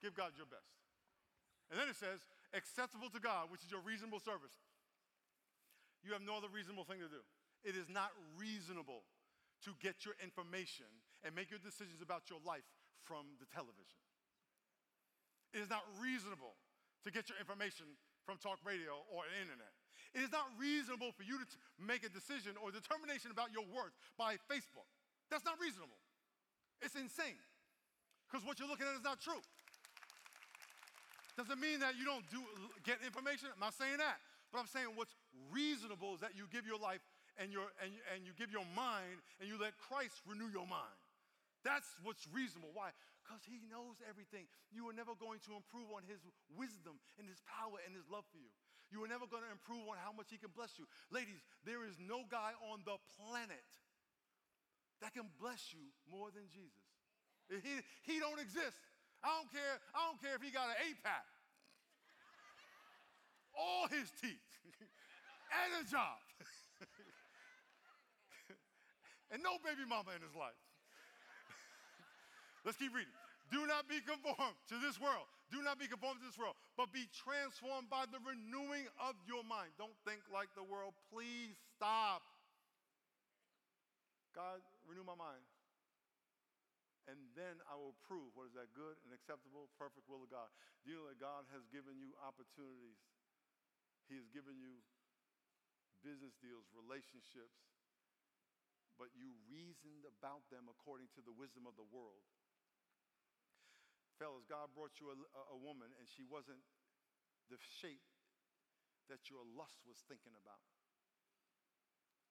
Give 0.01 0.13
God 0.17 0.33
your 0.35 0.49
best. 0.49 0.67
And 1.69 1.79
then 1.79 1.87
it 1.87 1.95
says, 1.95 2.19
acceptable 2.51 3.07
to 3.13 3.21
God, 3.21 3.47
which 3.47 3.63
is 3.63 3.71
your 3.71 3.79
reasonable 3.85 4.19
service 4.19 4.51
you 6.01 6.13
have 6.17 6.25
no 6.25 6.37
other 6.37 6.49
reasonable 6.49 6.85
thing 6.85 7.01
to 7.01 7.09
do. 7.09 7.21
It 7.61 7.77
is 7.77 7.85
not 7.85 8.09
reasonable 8.33 9.05
to 9.65 9.77
get 9.77 10.01
your 10.01 10.17
information 10.17 10.89
and 11.21 11.37
make 11.37 11.53
your 11.53 11.61
decisions 11.61 12.01
about 12.01 12.25
your 12.25 12.41
life 12.41 12.65
from 13.05 13.37
the 13.37 13.45
television. 13.53 14.01
It 15.53 15.61
is 15.61 15.69
not 15.69 15.85
reasonable 16.01 16.57
to 17.05 17.13
get 17.13 17.29
your 17.29 17.37
information 17.37 17.85
from 18.25 18.41
talk 18.41 18.57
radio 18.65 18.97
or 19.13 19.29
internet. 19.37 19.73
It 20.17 20.25
is 20.25 20.33
not 20.33 20.49
reasonable 20.57 21.13
for 21.13 21.21
you 21.21 21.37
to 21.37 21.45
t- 21.45 21.57
make 21.77 22.01
a 22.01 22.09
decision 22.09 22.57
or 22.57 22.73
determination 22.73 23.29
about 23.29 23.53
your 23.53 23.65
worth 23.69 23.93
by 24.17 24.41
Facebook. 24.49 24.89
That's 25.29 25.45
not 25.45 25.61
reasonable. 25.61 26.01
It's 26.81 26.97
insane. 26.97 27.37
Because 28.25 28.41
what 28.41 28.57
you're 28.57 28.67
looking 28.67 28.89
at 28.89 28.97
is 28.97 29.05
not 29.05 29.21
true. 29.21 29.39
Doesn't 31.41 31.57
mean 31.57 31.81
that 31.81 31.97
you 31.97 32.05
don't 32.05 32.21
do, 32.29 32.37
get 32.85 33.01
information. 33.01 33.49
I'm 33.49 33.57
not 33.57 33.73
saying 33.73 33.97
that. 33.97 34.21
But 34.53 34.61
I'm 34.61 34.69
saying 34.69 34.93
what's 34.93 35.17
reasonable 35.49 36.13
is 36.13 36.21
that 36.21 36.37
you 36.37 36.45
give 36.53 36.69
your 36.69 36.77
life 36.77 37.01
and, 37.41 37.49
your, 37.49 37.73
and, 37.81 37.89
and 38.13 38.21
you 38.29 38.37
give 38.37 38.53
your 38.53 38.67
mind 38.77 39.17
and 39.41 39.49
you 39.49 39.57
let 39.57 39.73
Christ 39.81 40.21
renew 40.29 40.53
your 40.53 40.69
mind. 40.69 41.01
That's 41.65 41.89
what's 42.05 42.29
reasonable. 42.29 42.69
Why? 42.77 42.93
Because 43.25 43.41
he 43.41 43.57
knows 43.73 43.97
everything. 44.05 44.45
You 44.69 44.85
are 44.85 44.93
never 44.93 45.17
going 45.17 45.41
to 45.49 45.57
improve 45.57 45.89
on 45.89 46.05
his 46.05 46.21
wisdom 46.53 47.01
and 47.17 47.25
his 47.25 47.41
power 47.49 47.81
and 47.89 47.97
his 47.97 48.05
love 48.05 48.29
for 48.29 48.37
you. 48.37 48.53
You 48.93 49.01
are 49.01 49.09
never 49.09 49.25
going 49.25 49.41
to 49.41 49.49
improve 49.49 49.89
on 49.89 49.97
how 49.97 50.13
much 50.13 50.29
he 50.29 50.37
can 50.37 50.53
bless 50.53 50.77
you. 50.77 50.85
Ladies, 51.09 51.41
there 51.65 51.81
is 51.81 51.97
no 51.97 52.21
guy 52.29 52.53
on 52.69 52.85
the 52.85 53.01
planet 53.17 53.65
that 55.01 55.17
can 55.17 55.25
bless 55.41 55.73
you 55.73 55.89
more 56.05 56.29
than 56.29 56.45
Jesus. 56.53 56.85
He, 57.49 57.81
he 58.05 58.19
don't 58.19 58.39
exist. 58.39 58.77
I 59.21 59.29
don't 59.37 59.51
care. 59.53 59.77
I 59.93 60.09
don't 60.09 60.21
care 60.21 60.35
if 60.35 60.41
he 60.41 60.49
got 60.49 60.73
an 60.73 60.77
eight 60.85 60.97
pack 61.05 61.29
all 63.57 63.87
his 63.87 64.11
teeth 64.21 64.59
and 65.61 65.69
a 65.79 65.83
job. 65.89 66.19
and 69.31 69.43
no 69.43 69.57
baby 69.63 69.85
mama 69.87 70.11
in 70.15 70.21
his 70.23 70.35
life. 70.35 70.55
Let's 72.65 72.77
keep 72.77 72.93
reading. 72.93 73.13
Do 73.51 73.67
not 73.67 73.89
be 73.91 73.99
conformed 73.99 74.55
to 74.71 74.79
this 74.79 74.95
world. 74.95 75.27
Do 75.51 75.59
not 75.59 75.75
be 75.75 75.83
conformed 75.83 76.23
to 76.23 76.25
this 76.25 76.39
world, 76.39 76.55
but 76.79 76.95
be 76.95 77.03
transformed 77.11 77.91
by 77.91 78.07
the 78.07 78.23
renewing 78.23 78.87
of 78.95 79.19
your 79.27 79.43
mind. 79.43 79.75
Don't 79.75 79.91
think 80.07 80.23
like 80.31 80.47
the 80.55 80.63
world. 80.63 80.95
Please 81.11 81.59
stop. 81.75 82.23
God, 84.31 84.63
renew 84.87 85.03
my 85.03 85.19
mind. 85.19 85.43
And 87.11 87.19
then 87.35 87.59
I 87.67 87.75
will 87.75 87.99
prove 88.07 88.31
what 88.39 88.47
is 88.47 88.55
that 88.55 88.71
good 88.71 88.95
and 89.03 89.11
acceptable, 89.11 89.67
perfect 89.75 90.07
will 90.07 90.23
of 90.23 90.31
God. 90.31 90.47
Do 90.81 90.95
you 90.95 90.95
know 90.95 91.11
that 91.11 91.19
God 91.19 91.43
has 91.51 91.67
given 91.67 91.99
you 91.99 92.15
opportunities 92.23 92.95
he 94.11 94.19
has 94.19 94.27
given 94.35 94.59
you 94.59 94.83
business 96.03 96.35
deals, 96.43 96.67
relationships, 96.75 97.63
but 98.99 99.07
you 99.15 99.31
reasoned 99.47 100.03
about 100.03 100.43
them 100.51 100.67
according 100.67 101.07
to 101.15 101.23
the 101.23 101.31
wisdom 101.31 101.63
of 101.63 101.79
the 101.79 101.87
world. 101.87 102.27
Fellas, 104.19 104.43
God 104.51 104.67
brought 104.75 104.99
you 104.99 105.15
a, 105.15 105.17
a 105.55 105.57
woman 105.57 105.95
and 105.95 106.05
she 106.11 106.27
wasn't 106.27 106.59
the 107.47 107.55
shape 107.79 108.03
that 109.07 109.31
your 109.31 109.47
lust 109.55 109.79
was 109.87 110.03
thinking 110.11 110.35
about. 110.35 110.67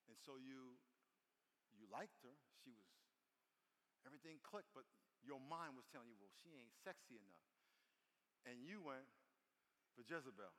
And 0.04 0.20
so 0.20 0.36
you 0.36 0.76
you 1.72 1.88
liked 1.88 2.20
her. 2.28 2.36
She 2.60 2.70
was 2.76 2.84
everything 4.06 4.40
clicked, 4.40 4.72
but 4.72 4.84
your 5.20 5.40
mind 5.40 5.76
was 5.76 5.84
telling 5.92 6.08
you, 6.08 6.16
well, 6.16 6.32
she 6.40 6.56
ain't 6.56 6.72
sexy 6.80 7.20
enough. 7.20 7.44
And 8.48 8.64
you 8.64 8.80
went 8.80 9.04
for 9.92 10.00
Jezebel. 10.04 10.54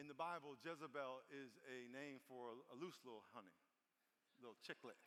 In 0.00 0.08
the 0.08 0.16
Bible, 0.16 0.58
Jezebel 0.58 1.22
is 1.30 1.54
a 1.68 1.86
name 1.92 2.18
for 2.26 2.58
a, 2.72 2.74
loose 2.74 2.98
little 3.04 3.22
honey, 3.30 3.54
little 4.40 4.58
chicklet. 4.64 4.98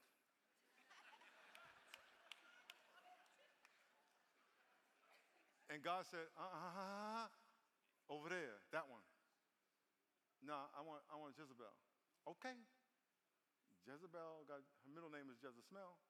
and 5.75 5.83
God 5.83 6.07
said, 6.07 6.31
uh 6.39 6.47
uh 6.47 7.27
over 8.07 8.29
there, 8.29 8.61
that 8.71 8.85
one. 8.87 9.03
No, 10.45 10.53
I 10.77 10.85
want, 10.85 11.01
I 11.09 11.17
want 11.17 11.33
Jezebel. 11.33 11.73
Okay. 12.37 12.53
Jezebel 13.85 14.49
got 14.49 14.65
her 14.65 14.89
middle 14.89 15.13
name 15.13 15.29
is 15.29 15.37
Jezebel. 15.37 16.01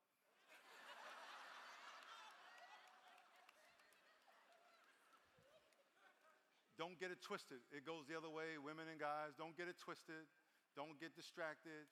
Don't 6.76 7.00
get 7.00 7.12
it 7.12 7.24
twisted. 7.24 7.64
It 7.72 7.88
goes 7.88 8.04
the 8.08 8.16
other 8.20 8.32
way, 8.32 8.60
women 8.60 8.92
and 8.92 9.00
guys. 9.00 9.32
Don't 9.36 9.56
get 9.56 9.72
it 9.72 9.80
twisted. 9.80 10.28
Don't 10.76 11.00
get 11.00 11.16
distracted. 11.16 11.88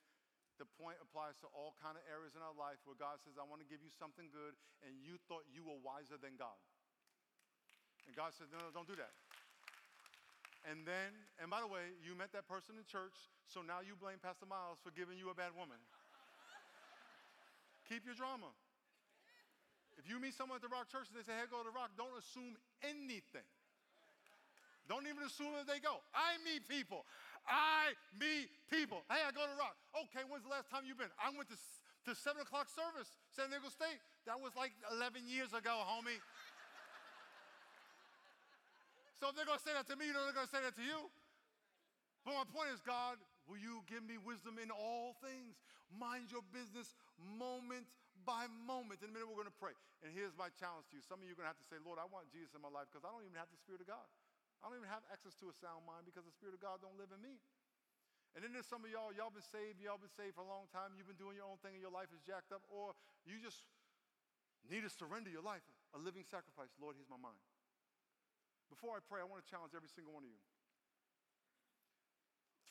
The 0.59 0.67
point 0.67 0.99
applies 0.99 1.39
to 1.39 1.47
all 1.55 1.71
kind 1.79 1.95
of 1.95 2.03
areas 2.07 2.35
in 2.35 2.43
our 2.43 2.55
life 2.55 2.83
where 2.83 2.99
God 2.99 3.23
says, 3.23 3.39
I 3.39 3.47
want 3.47 3.63
to 3.63 3.67
give 3.67 3.79
you 3.79 3.91
something 3.95 4.27
good, 4.29 4.53
and 4.83 4.99
you 4.99 5.15
thought 5.31 5.47
you 5.47 5.63
were 5.63 5.79
wiser 5.79 6.19
than 6.19 6.35
God. 6.35 6.59
And 8.07 8.13
God 8.13 8.35
said, 8.35 8.51
No, 8.51 8.59
no, 8.59 8.69
don't 8.75 8.87
do 8.87 8.99
that. 8.99 9.15
And 10.63 10.87
then, 10.87 11.11
and 11.43 11.51
by 11.51 11.59
the 11.59 11.67
way, 11.67 11.91
you 11.99 12.15
met 12.15 12.31
that 12.31 12.47
person 12.47 12.79
in 12.79 12.87
church, 12.87 13.15
so 13.51 13.59
now 13.59 13.83
you 13.83 13.99
blame 13.99 14.23
Pastor 14.23 14.47
Miles 14.47 14.79
for 14.79 14.95
giving 14.95 15.19
you 15.19 15.27
a 15.27 15.35
bad 15.35 15.51
woman. 15.51 15.75
Keep 17.91 18.07
your 18.07 18.15
drama. 18.15 18.47
If 19.99 20.07
you 20.07 20.23
meet 20.23 20.33
someone 20.33 20.57
at 20.57 20.63
the 20.63 20.71
Rock 20.71 20.87
Church 20.87 21.11
and 21.11 21.19
they 21.19 21.25
say, 21.27 21.35
hey, 21.35 21.51
go 21.51 21.59
to 21.59 21.67
the 21.67 21.75
Rock, 21.75 21.91
don't 21.99 22.15
assume 22.15 22.55
anything. 22.79 23.45
Don't 24.87 25.07
even 25.07 25.23
assume 25.23 25.55
that 25.55 25.67
they 25.67 25.79
go. 25.79 26.03
I 26.11 26.35
meet 26.43 26.67
people. 26.67 27.07
I 27.47 27.95
meet 28.15 28.51
people. 28.67 29.03
Hey, 29.07 29.23
I 29.23 29.31
go 29.31 29.43
to 29.43 29.55
rock. 29.55 29.75
Okay, 30.07 30.23
when's 30.27 30.43
the 30.43 30.51
last 30.51 30.67
time 30.71 30.83
you've 30.87 30.99
been? 30.99 31.11
I 31.19 31.31
went 31.31 31.47
to, 31.51 31.59
to 32.07 32.11
7 32.15 32.39
o'clock 32.43 32.67
service, 32.71 33.07
San 33.31 33.51
Diego 33.51 33.67
State. 33.71 33.99
That 34.27 34.39
was 34.39 34.55
like 34.55 34.75
11 34.91 35.27
years 35.27 35.51
ago, 35.55 35.83
homie. 35.87 36.19
So 39.23 39.31
if 39.31 39.39
they're 39.39 39.47
going 39.47 39.55
to 39.55 39.63
say 39.63 39.71
that 39.71 39.87
to 39.87 39.95
me, 39.95 40.11
you 40.11 40.11
know 40.11 40.27
they're 40.27 40.35
going 40.35 40.51
to 40.51 40.51
say 40.51 40.59
that 40.59 40.75
to 40.75 40.83
you. 40.83 41.07
But 42.27 42.35
my 42.35 42.43
point 42.43 42.75
is, 42.75 42.83
God, 42.83 43.15
will 43.47 43.55
you 43.55 43.79
give 43.87 44.03
me 44.03 44.19
wisdom 44.19 44.59
in 44.59 44.67
all 44.67 45.15
things? 45.23 45.63
Mind 45.95 46.27
your 46.27 46.43
business 46.51 46.91
moment 47.39 47.87
by 48.27 48.51
moment. 48.67 48.99
In 48.99 49.07
a 49.07 49.13
minute, 49.15 49.31
we're 49.31 49.39
going 49.39 49.47
to 49.47 49.61
pray. 49.63 49.79
And 50.03 50.11
here's 50.11 50.35
my 50.35 50.51
challenge 50.59 50.91
to 50.91 50.99
you. 50.99 51.03
Some 51.07 51.23
of 51.23 51.25
you 51.27 51.31
are 51.31 51.39
going 51.39 51.47
to 51.47 51.55
have 51.55 51.63
to 51.63 51.69
say, 51.71 51.79
Lord, 51.79 52.03
I 52.03 52.07
want 52.11 52.27
Jesus 52.35 52.51
in 52.51 52.59
my 52.59 52.67
life 52.67 52.91
because 52.91 53.07
I 53.07 53.15
don't 53.15 53.23
even 53.23 53.39
have 53.39 53.47
the 53.47 53.55
Spirit 53.63 53.79
of 53.79 53.87
God. 53.87 54.03
I 54.59 54.67
don't 54.67 54.75
even 54.83 54.91
have 54.91 55.07
access 55.07 55.39
to 55.39 55.47
a 55.47 55.55
sound 55.55 55.87
mind 55.87 56.03
because 56.03 56.27
the 56.27 56.35
Spirit 56.35 56.59
of 56.59 56.59
God 56.59 56.83
don't 56.83 56.99
live 56.99 57.15
in 57.15 57.23
me. 57.23 57.39
And 58.35 58.43
then 58.43 58.51
there's 58.51 58.67
some 58.67 58.83
of 58.83 58.91
y'all, 58.91 59.15
y'all 59.15 59.31
been 59.31 59.45
saved, 59.55 59.79
y'all 59.79 60.03
been 60.03 60.11
saved 60.19 60.35
for 60.35 60.43
a 60.43 60.51
long 60.51 60.67
time, 60.75 60.99
you've 60.99 61.07
been 61.07 61.19
doing 61.19 61.39
your 61.39 61.47
own 61.47 61.63
thing 61.63 61.79
and 61.79 61.83
your 61.83 61.95
life 61.95 62.11
is 62.11 62.19
jacked 62.27 62.51
up, 62.51 62.65
or 62.67 62.91
you 63.23 63.39
just 63.39 63.71
need 64.67 64.83
to 64.83 64.91
surrender 64.91 65.31
your 65.31 65.45
life, 65.45 65.63
a 65.95 65.99
living 66.01 66.27
sacrifice. 66.27 66.75
Lord, 66.75 66.99
here's 66.99 67.07
my 67.07 67.21
mind. 67.21 67.39
Before 68.73 68.97
I 68.97 69.05
pray, 69.05 69.21
I 69.21 69.29
want 69.29 69.45
to 69.45 69.49
challenge 69.53 69.77
every 69.77 69.93
single 69.93 70.17
one 70.17 70.25
of 70.25 70.33
you. 70.33 70.41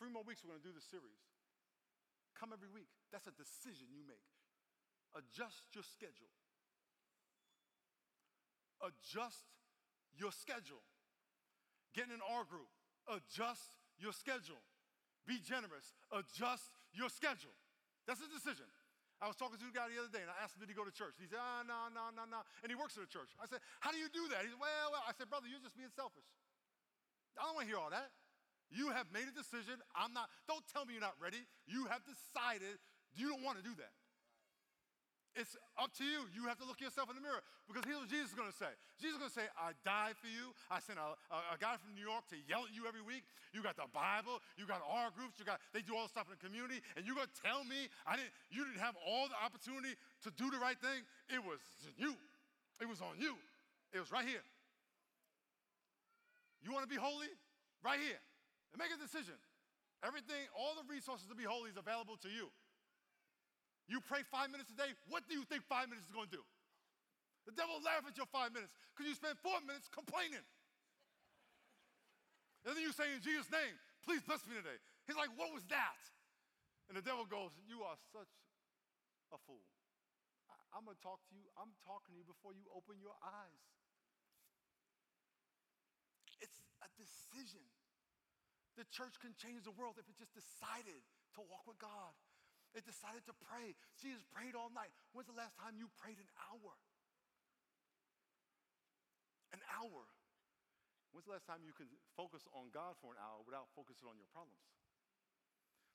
Three 0.03 0.11
more 0.11 0.27
weeks, 0.27 0.43
we're 0.43 0.51
going 0.51 0.59
to 0.59 0.67
do 0.67 0.75
this 0.75 0.91
series. 0.91 1.23
Come 2.35 2.51
every 2.51 2.67
week. 2.67 2.91
That's 3.15 3.31
a 3.31 3.37
decision 3.39 3.87
you 3.95 4.03
make. 4.03 4.27
Adjust 5.15 5.71
your 5.79 5.87
schedule. 5.87 6.35
Adjust 8.83 9.47
your 10.19 10.35
schedule. 10.35 10.83
Get 11.95 12.11
in 12.11 12.19
an 12.19 12.27
R 12.27 12.43
group. 12.51 12.67
Adjust 13.07 13.79
your 13.95 14.11
schedule. 14.11 14.59
Be 15.23 15.39
generous. 15.39 15.95
Adjust 16.11 16.75
your 16.91 17.15
schedule. 17.15 17.55
That's 18.11 18.19
a 18.19 18.27
decision. 18.27 18.67
I 19.23 19.31
was 19.31 19.39
talking 19.39 19.55
to 19.55 19.67
a 19.71 19.71
guy 19.71 19.87
the 19.87 20.03
other 20.03 20.11
day 20.11 20.19
and 20.19 20.27
I 20.27 20.43
asked 20.43 20.59
him, 20.59 20.67
did 20.67 20.75
he 20.75 20.75
go 20.75 20.83
to 20.83 20.91
church? 20.91 21.15
He 21.23 21.31
said, 21.31 21.39
ah, 21.39 21.63
no, 21.63 21.87
no, 21.95 22.11
no, 22.11 22.27
no. 22.27 22.43
And 22.67 22.75
he 22.75 22.75
works 22.75 22.99
at 22.99 23.07
a 23.07 23.11
church. 23.11 23.31
I 23.39 23.47
said, 23.47 23.63
how 23.79 23.95
do 23.95 23.99
you 24.03 24.11
do 24.11 24.27
that? 24.35 24.43
He 24.43 24.51
said, 24.51 24.59
well, 24.59 24.91
well. 24.91 25.07
I 25.07 25.15
said, 25.15 25.31
brother, 25.31 25.47
you're 25.47 25.63
just 25.63 25.79
being 25.79 25.95
selfish. 25.95 26.27
I 27.39 27.47
don't 27.47 27.55
want 27.55 27.71
to 27.71 27.71
hear 27.71 27.79
all 27.79 27.95
that. 27.95 28.11
You 28.75 28.91
have 28.91 29.07
made 29.15 29.31
a 29.31 29.35
decision. 29.37 29.79
I'm 29.95 30.11
not, 30.11 30.27
don't 30.51 30.67
tell 30.75 30.83
me 30.83 30.99
you're 30.99 31.07
not 31.07 31.15
ready. 31.23 31.47
You 31.71 31.87
have 31.87 32.03
decided 32.03 32.83
you 33.15 33.31
don't 33.31 33.47
want 33.47 33.63
to 33.63 33.65
do 33.65 33.79
that. 33.79 33.95
It's 35.33 35.57
up 35.81 35.89
to 35.97 36.05
you. 36.05 36.29
You 36.37 36.45
have 36.45 36.61
to 36.61 36.69
look 36.69 36.77
yourself 36.77 37.09
in 37.09 37.17
the 37.17 37.25
mirror 37.25 37.41
because 37.65 37.89
here's 37.89 38.05
what 38.05 38.13
Jesus 38.13 38.33
is 38.33 38.37
going 38.37 38.53
to 38.53 38.59
say. 38.61 38.69
Jesus 39.01 39.17
is 39.17 39.21
going 39.25 39.33
to 39.33 39.39
say, 39.41 39.49
I 39.57 39.73
died 39.81 40.21
for 40.21 40.29
you. 40.29 40.53
I 40.69 40.77
sent 40.77 41.01
a, 41.01 41.17
a, 41.33 41.57
a, 41.57 41.59
guy 41.59 41.81
from 41.81 41.97
New 41.97 42.05
York 42.05 42.29
to 42.29 42.37
yell 42.45 42.69
at 42.69 42.73
you 42.77 42.85
every 42.85 43.01
week. 43.01 43.25
You 43.57 43.65
got 43.65 43.81
the 43.81 43.89
Bible. 43.97 44.45
You 44.61 44.69
got 44.69 44.85
R 44.85 45.09
groups. 45.17 45.41
You 45.41 45.49
got, 45.49 45.65
they 45.73 45.81
do 45.81 45.97
all 45.97 46.05
the 46.05 46.13
stuff 46.13 46.29
in 46.29 46.37
the 46.37 46.43
community. 46.45 46.85
And 47.01 47.09
you're 47.09 47.17
going 47.17 47.33
to 47.33 47.41
tell 47.41 47.65
me 47.65 47.89
I 48.05 48.21
didn't, 48.21 48.37
you 48.53 48.61
didn't 48.69 48.85
have 48.85 48.93
all 49.01 49.33
the 49.33 49.41
opportunity 49.41 49.97
to 49.97 50.29
do 50.37 50.53
the 50.53 50.61
right 50.61 50.77
thing? 50.77 51.01
It 51.33 51.41
was 51.41 51.65
you. 51.97 52.13
It 52.77 52.85
was 52.85 53.01
on 53.01 53.17
you. 53.17 53.33
It 53.97 54.05
was 54.05 54.13
right 54.13 54.29
here. 54.29 54.45
You 56.61 56.77
want 56.77 56.85
to 56.85 56.93
be 56.93 57.01
holy? 57.01 57.33
Right 57.81 57.99
here. 58.05 58.21
And 58.73 58.79
make 58.79 58.93
a 58.93 59.01
decision. 59.01 59.41
Everything, 60.05 60.45
all 60.53 60.77
the 60.77 60.85
resources 60.93 61.25
to 61.33 61.37
be 61.39 61.49
holy 61.49 61.73
is 61.73 61.81
available 61.81 62.21
to 62.21 62.29
you. 62.29 62.53
You 63.91 64.01
pray 64.01 64.23
five 64.31 64.51
minutes 64.51 64.71
a 64.71 64.79
day, 64.79 64.95
what 65.11 65.27
do 65.27 65.35
you 65.35 65.45
think 65.47 65.67
five 65.67 65.91
minutes 65.91 66.07
is 66.07 66.15
going 66.15 66.31
to 66.31 66.37
do? 66.39 66.45
The 67.47 67.55
devil 67.59 67.79
will 67.79 67.87
laugh 67.87 68.07
at 68.07 68.15
your 68.15 68.31
five 68.31 68.55
minutes 68.55 68.71
because 68.95 69.11
you 69.11 69.17
spend 69.19 69.35
four 69.43 69.59
minutes 69.67 69.91
complaining. 69.91 70.47
And 72.63 72.79
then 72.79 72.83
you 72.87 72.95
say, 72.95 73.11
in 73.11 73.19
Jesus' 73.19 73.51
name, 73.51 73.75
please 74.07 74.23
bless 74.23 74.47
me 74.47 74.55
today. 74.55 74.79
He's 75.11 75.19
like, 75.19 75.35
what 75.35 75.51
was 75.51 75.67
that? 75.75 75.99
And 76.93 77.01
the 77.01 77.03
devil 77.09 77.25
goes, 77.25 77.57
You 77.65 77.83
are 77.89 77.97
such 78.13 78.29
a 79.33 79.39
fool. 79.49 79.65
I, 80.53 80.77
am 80.77 80.85
going 80.85 80.93
to 80.93 81.01
talk 81.01 81.25
to 81.31 81.35
you. 81.35 81.49
I'm 81.57 81.73
talking 81.89 82.13
to 82.13 82.19
you 82.21 82.27
before 82.29 82.53
you 82.53 82.69
open 82.69 83.01
your 83.01 83.17
eyes. 83.25 83.65
It's 86.45 86.61
a 86.85 86.89
decision. 87.01 87.65
The 88.77 88.85
church 88.93 89.17
can 89.25 89.33
change 89.41 89.65
the 89.65 89.73
world 89.73 89.97
if 89.97 90.05
it 90.05 90.21
just 90.21 90.37
decided 90.37 91.01
to 91.37 91.41
walk 91.49 91.65
with 91.65 91.81
God. 91.81 92.13
It 92.73 92.89
decided 92.89 93.29
to 93.29 93.37
pray. 93.37 93.77
Jesus 94.01 94.25
prayed 94.33 94.57
all 94.57 94.73
night. 94.73 94.93
When's 95.13 95.29
the 95.29 95.37
last 95.37 95.53
time 95.61 95.77
you 95.77 95.93
prayed 96.01 96.17
an 96.17 96.31
hour? 96.49 96.73
An 99.53 99.61
hour. 99.77 100.09
When's 101.13 101.29
the 101.29 101.37
last 101.37 101.45
time 101.45 101.61
you 101.61 101.77
can 101.77 101.93
focus 102.17 102.49
on 102.57 102.73
God 102.73 102.97
for 103.05 103.13
an 103.13 103.21
hour 103.21 103.45
without 103.45 103.69
focusing 103.77 104.09
on 104.09 104.17
your 104.17 104.29
problems? 104.33 104.65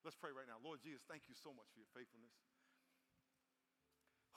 Let's 0.06 0.14
pray 0.14 0.30
right 0.30 0.46
now. 0.46 0.62
Lord 0.62 0.78
Jesus, 0.86 1.02
thank 1.10 1.26
you 1.26 1.34
so 1.34 1.50
much 1.50 1.66
for 1.74 1.82
your 1.82 1.90
faithfulness. 1.98 2.38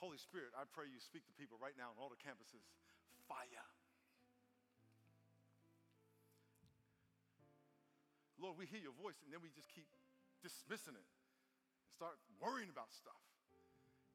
Holy 0.01 0.17
Spirit, 0.17 0.57
I 0.57 0.65
pray 0.65 0.89
you 0.89 0.97
speak 0.97 1.29
to 1.29 1.33
people 1.37 1.61
right 1.61 1.77
now 1.77 1.93
on 1.93 2.01
all 2.01 2.09
the 2.09 2.17
campuses. 2.17 2.65
Fire. 3.29 3.69
Lord, 8.41 8.57
we 8.57 8.65
hear 8.65 8.81
your 8.81 8.97
voice 8.97 9.21
and 9.21 9.29
then 9.29 9.45
we 9.45 9.53
just 9.53 9.69
keep 9.69 9.85
dismissing 10.41 10.97
it 10.97 11.05
start 11.91 12.17
worrying 12.39 12.71
about 12.71 12.89
stuff. 12.95 13.19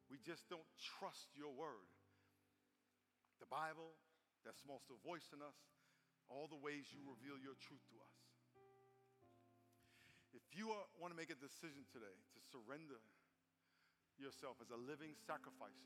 We 0.09 0.23
just 0.23 0.47
don't 0.49 0.67
trust 0.79 1.35
your 1.35 1.51
word. 1.53 1.89
The 3.43 3.51
Bible, 3.51 3.93
that 4.49 4.57
small 4.57 4.81
still 4.81 5.03
voice 5.03 5.29
in 5.35 5.43
us, 5.43 5.59
all 6.31 6.49
the 6.49 6.59
ways 6.59 6.91
you 6.91 7.03
reveal 7.05 7.37
your 7.39 7.59
truth 7.59 7.83
to 7.93 7.97
us. 8.01 8.17
If 10.35 10.45
you 10.53 10.69
are, 10.73 10.85
want 11.01 11.13
to 11.13 11.19
make 11.19 11.33
a 11.33 11.39
decision 11.39 11.89
today 11.89 12.13
to 12.13 12.39
surrender 12.53 13.01
yourself 14.21 14.61
as 14.61 14.69
a 14.69 14.77
living 14.77 15.17
sacrifice, 15.25 15.81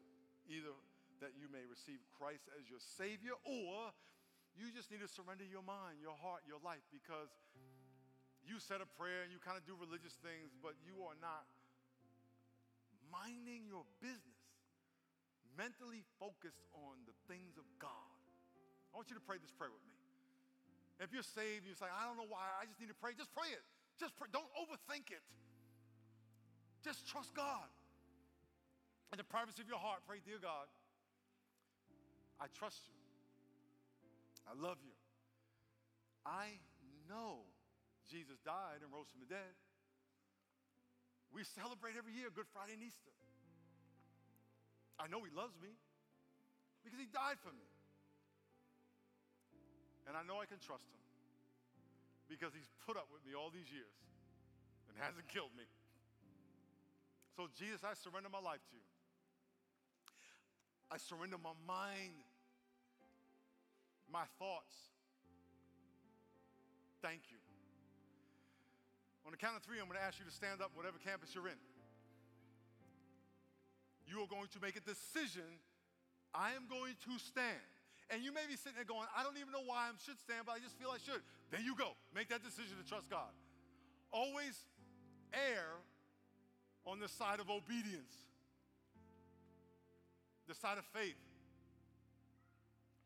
either 0.51 0.75
that 1.23 1.39
you 1.39 1.47
may 1.51 1.63
receive 1.69 2.03
Christ 2.11 2.51
as 2.59 2.67
your 2.67 2.83
Savior, 2.83 3.39
or 3.47 3.95
you 4.59 4.75
just 4.75 4.91
need 4.91 5.03
to 5.05 5.11
surrender 5.11 5.47
your 5.47 5.63
mind, 5.63 6.03
your 6.03 6.19
heart, 6.19 6.43
your 6.47 6.59
life, 6.67 6.83
because 6.91 7.31
you 8.43 8.59
said 8.59 8.83
a 8.83 8.89
prayer 8.99 9.23
and 9.23 9.31
you 9.31 9.39
kind 9.39 9.55
of 9.55 9.63
do 9.69 9.79
religious 9.79 10.19
things, 10.19 10.51
but 10.59 10.75
you 10.83 10.99
are 11.07 11.15
not 11.23 11.47
minding 13.11 13.67
your 13.67 13.85
business, 14.01 14.41
mentally 15.59 16.07
focused 16.17 16.65
on 16.73 17.03
the 17.05 17.15
things 17.27 17.59
of 17.59 17.67
God. 17.83 18.15
I 18.91 18.99
want 18.99 19.11
you 19.11 19.19
to 19.19 19.23
pray 19.23 19.39
this 19.39 19.55
prayer 19.55 19.71
with 19.71 19.85
me. 19.87 19.95
If 20.99 21.15
you're 21.15 21.27
saved, 21.27 21.67
you 21.67 21.75
say, 21.75 21.87
I 21.91 22.07
don't 22.07 22.17
know 22.17 22.29
why, 22.31 22.45
I 22.59 22.67
just 22.67 22.79
need 22.79 22.91
to 22.91 22.99
pray, 22.99 23.15
just 23.17 23.33
pray 23.33 23.51
it. 23.51 23.65
Just 24.01 24.17
pray. 24.17 24.29
Don't 24.33 24.49
overthink 24.57 25.13
it. 25.13 25.21
Just 26.81 27.05
trust 27.07 27.37
God. 27.37 27.69
In 29.13 29.19
the 29.19 29.25
privacy 29.25 29.61
of 29.61 29.69
your 29.69 29.79
heart, 29.79 30.01
pray, 30.09 30.25
Dear 30.25 30.39
God, 30.41 30.71
I 32.41 32.47
trust 32.57 32.89
you. 32.89 32.97
I 34.49 34.57
love 34.57 34.79
you. 34.81 34.97
I 36.25 36.57
know 37.09 37.45
Jesus 38.09 38.39
died 38.45 38.81
and 38.81 38.89
rose 38.89 39.11
from 39.13 39.21
the 39.21 39.29
dead. 39.29 39.53
We 41.31 41.47
celebrate 41.47 41.95
every 41.97 42.13
year 42.13 42.29
Good 42.35 42.51
Friday 42.53 42.75
and 42.75 42.83
Easter. 42.83 43.15
I 44.99 45.09
know 45.09 45.23
He 45.25 45.33
loves 45.33 45.57
me 45.63 45.73
because 46.85 46.99
He 46.99 47.09
died 47.09 47.39
for 47.41 47.55
me. 47.55 47.69
And 50.09 50.19
I 50.19 50.23
know 50.27 50.43
I 50.43 50.47
can 50.47 50.59
trust 50.59 50.91
Him 50.91 51.03
because 52.29 52.53
He's 52.53 52.69
put 52.85 52.99
up 53.01 53.09
with 53.09 53.25
me 53.25 53.33
all 53.33 53.49
these 53.49 53.71
years 53.71 53.97
and 54.91 54.99
hasn't 54.99 55.27
killed 55.31 55.55
me. 55.57 55.65
So, 57.37 57.49
Jesus, 57.57 57.81
I 57.87 57.95
surrender 57.95 58.29
my 58.29 58.43
life 58.43 58.61
to 58.69 58.77
you. 58.77 58.89
I 60.91 60.99
surrender 60.99 61.39
my 61.39 61.55
mind, 61.67 62.19
my 64.11 64.27
thoughts. 64.39 64.75
Thank 67.01 67.31
you. 67.31 67.40
On 69.31 69.39
the 69.39 69.39
count 69.39 69.55
of 69.55 69.63
three, 69.63 69.79
I'm 69.79 69.87
going 69.87 69.95
to 69.95 70.03
ask 70.03 70.19
you 70.19 70.27
to 70.27 70.35
stand 70.35 70.59
up, 70.59 70.75
whatever 70.75 70.99
campus 70.99 71.31
you're 71.39 71.47
in. 71.47 71.55
You 74.11 74.19
are 74.27 74.27
going 74.27 74.51
to 74.51 74.59
make 74.59 74.75
a 74.75 74.83
decision. 74.83 75.47
I 76.35 76.59
am 76.59 76.67
going 76.67 76.99
to 77.07 77.15
stand. 77.23 77.63
And 78.11 78.27
you 78.27 78.35
may 78.35 78.43
be 78.51 78.59
sitting 78.59 78.75
there 78.75 78.83
going, 78.83 79.07
I 79.15 79.23
don't 79.23 79.39
even 79.39 79.55
know 79.55 79.63
why 79.63 79.87
I 79.87 79.95
should 80.03 80.19
stand, 80.19 80.51
but 80.51 80.59
I 80.59 80.59
just 80.59 80.75
feel 80.83 80.91
I 80.91 80.99
should. 80.99 81.23
There 81.55 81.63
you 81.63 81.79
go. 81.79 81.95
Make 82.11 82.27
that 82.35 82.43
decision 82.43 82.75
to 82.75 82.83
trust 82.83 83.07
God. 83.07 83.31
Always 84.11 84.67
err 85.31 85.79
on 86.83 86.99
the 86.99 87.07
side 87.07 87.39
of 87.39 87.55
obedience, 87.55 88.27
the 90.51 90.59
side 90.59 90.75
of 90.75 90.83
faith. 90.91 91.23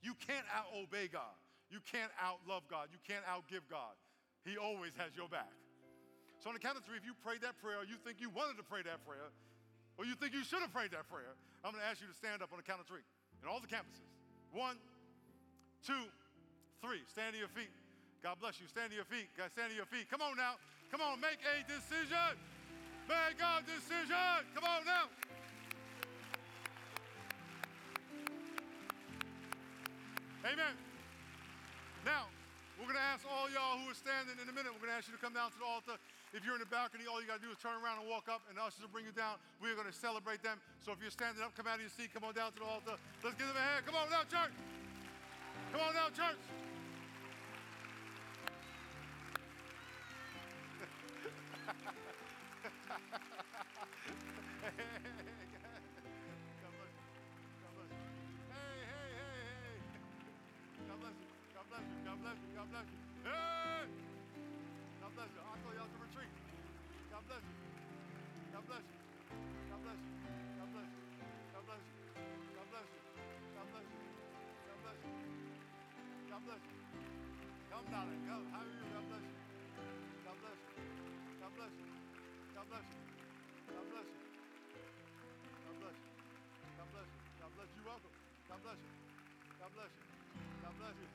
You 0.01 0.16
can't 0.25 0.49
out 0.49 0.72
obey 0.72 1.05
God. 1.05 1.37
You 1.68 1.85
can't 1.85 2.16
out 2.16 2.41
love 2.49 2.64
God. 2.72 2.89
You 2.97 3.01
can't 3.05 3.29
outgive 3.29 3.68
God. 3.68 3.93
He 4.49 4.57
always 4.57 4.97
has 4.97 5.12
your 5.12 5.29
back. 5.29 5.53
So 6.45 6.53
on 6.53 6.61
the 6.61 6.61
count 6.61 6.76
of 6.76 6.84
three, 6.84 7.01
if 7.01 7.09
you 7.09 7.16
prayed 7.24 7.40
that 7.40 7.57
prayer, 7.57 7.80
or 7.80 7.88
you 7.88 7.97
think 8.05 8.20
you 8.20 8.28
wanted 8.28 8.61
to 8.61 8.66
pray 8.68 8.84
that 8.84 9.01
prayer, 9.09 9.32
or 9.97 10.05
you 10.05 10.12
think 10.12 10.36
you 10.36 10.45
should 10.45 10.61
have 10.61 10.76
prayed 10.76 10.92
that 10.92 11.09
prayer, 11.09 11.32
I'm 11.64 11.72
going 11.72 11.80
to 11.80 11.88
ask 11.88 12.05
you 12.05 12.09
to 12.12 12.12
stand 12.12 12.45
up 12.45 12.53
on 12.53 12.61
the 12.61 12.66
count 12.68 12.84
of 12.84 12.86
three 12.86 13.01
in 13.40 13.49
all 13.49 13.64
the 13.64 13.72
campuses. 13.72 14.05
One, 14.53 14.76
two, 15.80 16.05
three. 16.84 17.01
Stand 17.09 17.32
to 17.32 17.40
your 17.40 17.49
feet. 17.49 17.72
God 18.20 18.36
bless 18.45 18.61
you. 18.61 18.68
Stand 18.68 18.92
to 18.92 18.97
your 19.01 19.09
feet. 19.09 19.32
God, 19.40 19.49
stand 19.57 19.72
to 19.72 19.76
your 19.76 19.88
feet. 19.88 20.12
Come 20.12 20.20
on 20.20 20.36
now. 20.36 20.61
Come 20.92 21.01
on, 21.01 21.16
make 21.16 21.40
a 21.49 21.64
decision. 21.64 22.36
Make 23.09 23.40
a 23.40 23.64
decision. 23.64 24.45
Come 24.53 24.68
on 24.68 24.84
now. 24.84 25.09
Amen. 30.45 30.76
Now, 32.05 32.28
we're 32.76 32.84
going 32.84 33.01
to 33.01 33.09
ask 33.16 33.24
all 33.24 33.49
y'all 33.49 33.80
who 33.80 33.88
are 33.88 33.97
standing 33.97 34.36
in 34.36 34.45
a 34.45 34.53
minute, 34.53 34.76
we're 34.76 34.84
going 34.84 34.92
to 34.92 34.99
ask 35.01 35.09
you 35.09 35.16
to 35.16 35.22
come 35.24 35.32
down 35.32 35.49
to 35.49 35.57
the 35.57 35.64
altar. 35.64 35.97
If 36.35 36.43
you're 36.43 36.59
in 36.59 36.61
the 36.61 36.66
balcony, 36.66 37.07
all 37.07 37.22
you 37.22 37.30
got 37.30 37.39
to 37.39 37.47
do 37.47 37.53
is 37.55 37.59
turn 37.62 37.78
around 37.78 38.03
and 38.03 38.11
walk 38.11 38.26
up, 38.26 38.43
and 38.51 38.59
the 38.59 38.62
ushers 38.66 38.82
will 38.82 38.91
bring 38.91 39.07
you 39.07 39.14
down. 39.14 39.39
We're 39.62 39.78
going 39.78 39.87
to 39.87 39.95
celebrate 39.95 40.43
them. 40.43 40.59
So 40.82 40.91
if 40.91 40.99
you're 40.99 41.14
standing 41.14 41.39
up, 41.47 41.55
come 41.55 41.70
out 41.70 41.78
of 41.78 41.87
your 41.87 41.95
seat, 41.95 42.11
come 42.11 42.26
on 42.26 42.35
down 42.35 42.51
to 42.53 42.59
the 42.59 42.66
altar. 42.66 42.99
Let's 43.22 43.39
give 43.39 43.47
them 43.47 43.55
a 43.55 43.62
hand. 43.62 43.87
Come 43.87 43.95
on 43.95 44.11
down, 44.11 44.26
church. 44.26 44.51
Come 45.70 45.80
on 45.80 45.95
down, 45.95 46.11
church. 46.11 46.43
You're 67.29 67.43
you? 67.45 67.57
Come 68.53 68.64
bless 68.68 68.85
you. 68.85 68.99
God 69.70 69.81
bless 69.85 69.99
you. 69.99 70.12
God 70.59 70.68
bless 70.72 70.89
you. 70.89 71.01
God 71.55 71.64
bless 71.64 71.81
you. 71.81 71.95
God 72.55 72.68
bless 72.70 72.89
you. 72.89 73.01
God 73.55 73.68
bless 73.70 73.85
you. 73.85 74.05
God 74.64 74.83
bless 74.85 74.99
you. 75.01 75.25
God 81.41 81.51
bless 81.55 81.72
you. 81.75 81.89
God 82.55 82.66
bless 82.68 82.85
you. 82.85 83.03
God 83.64 83.87
bless 83.91 84.05
You're 84.05 84.05
welcome. 84.05 84.16
God 85.64 85.77
bless 85.81 85.97
you. 85.97 86.11
God 87.41 87.53
bless 87.55 87.68
you. 87.68 87.77
You're 87.77 87.89
welcome. 87.89 88.14
God 88.49 88.61
bless 88.64 88.79
you. 88.79 88.93
God 89.61 89.70
bless 89.75 89.93
you. 89.95 90.05
God 90.62 90.75
bless 90.79 90.97
you. 91.01 91.09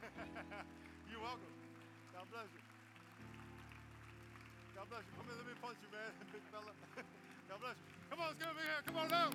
You're 1.12 1.22
welcome. 1.22 1.54
God 2.14 2.28
bless 2.32 2.50
you. 2.54 2.69
Come 4.80 4.88
here, 5.28 5.36
let 5.36 5.44
me 5.44 5.52
punch 5.60 5.76
you, 5.84 5.92
man, 5.92 6.08
big 6.32 6.40
fella. 6.56 6.72
God 7.52 7.60
bless 7.60 7.76
you. 7.76 7.92
Come 8.08 8.24
on, 8.24 8.32
let's 8.32 8.40
get 8.40 8.48
in 8.48 8.64
here. 8.64 8.80
Come 8.88 8.96
on 8.96 9.10
now. 9.12 9.30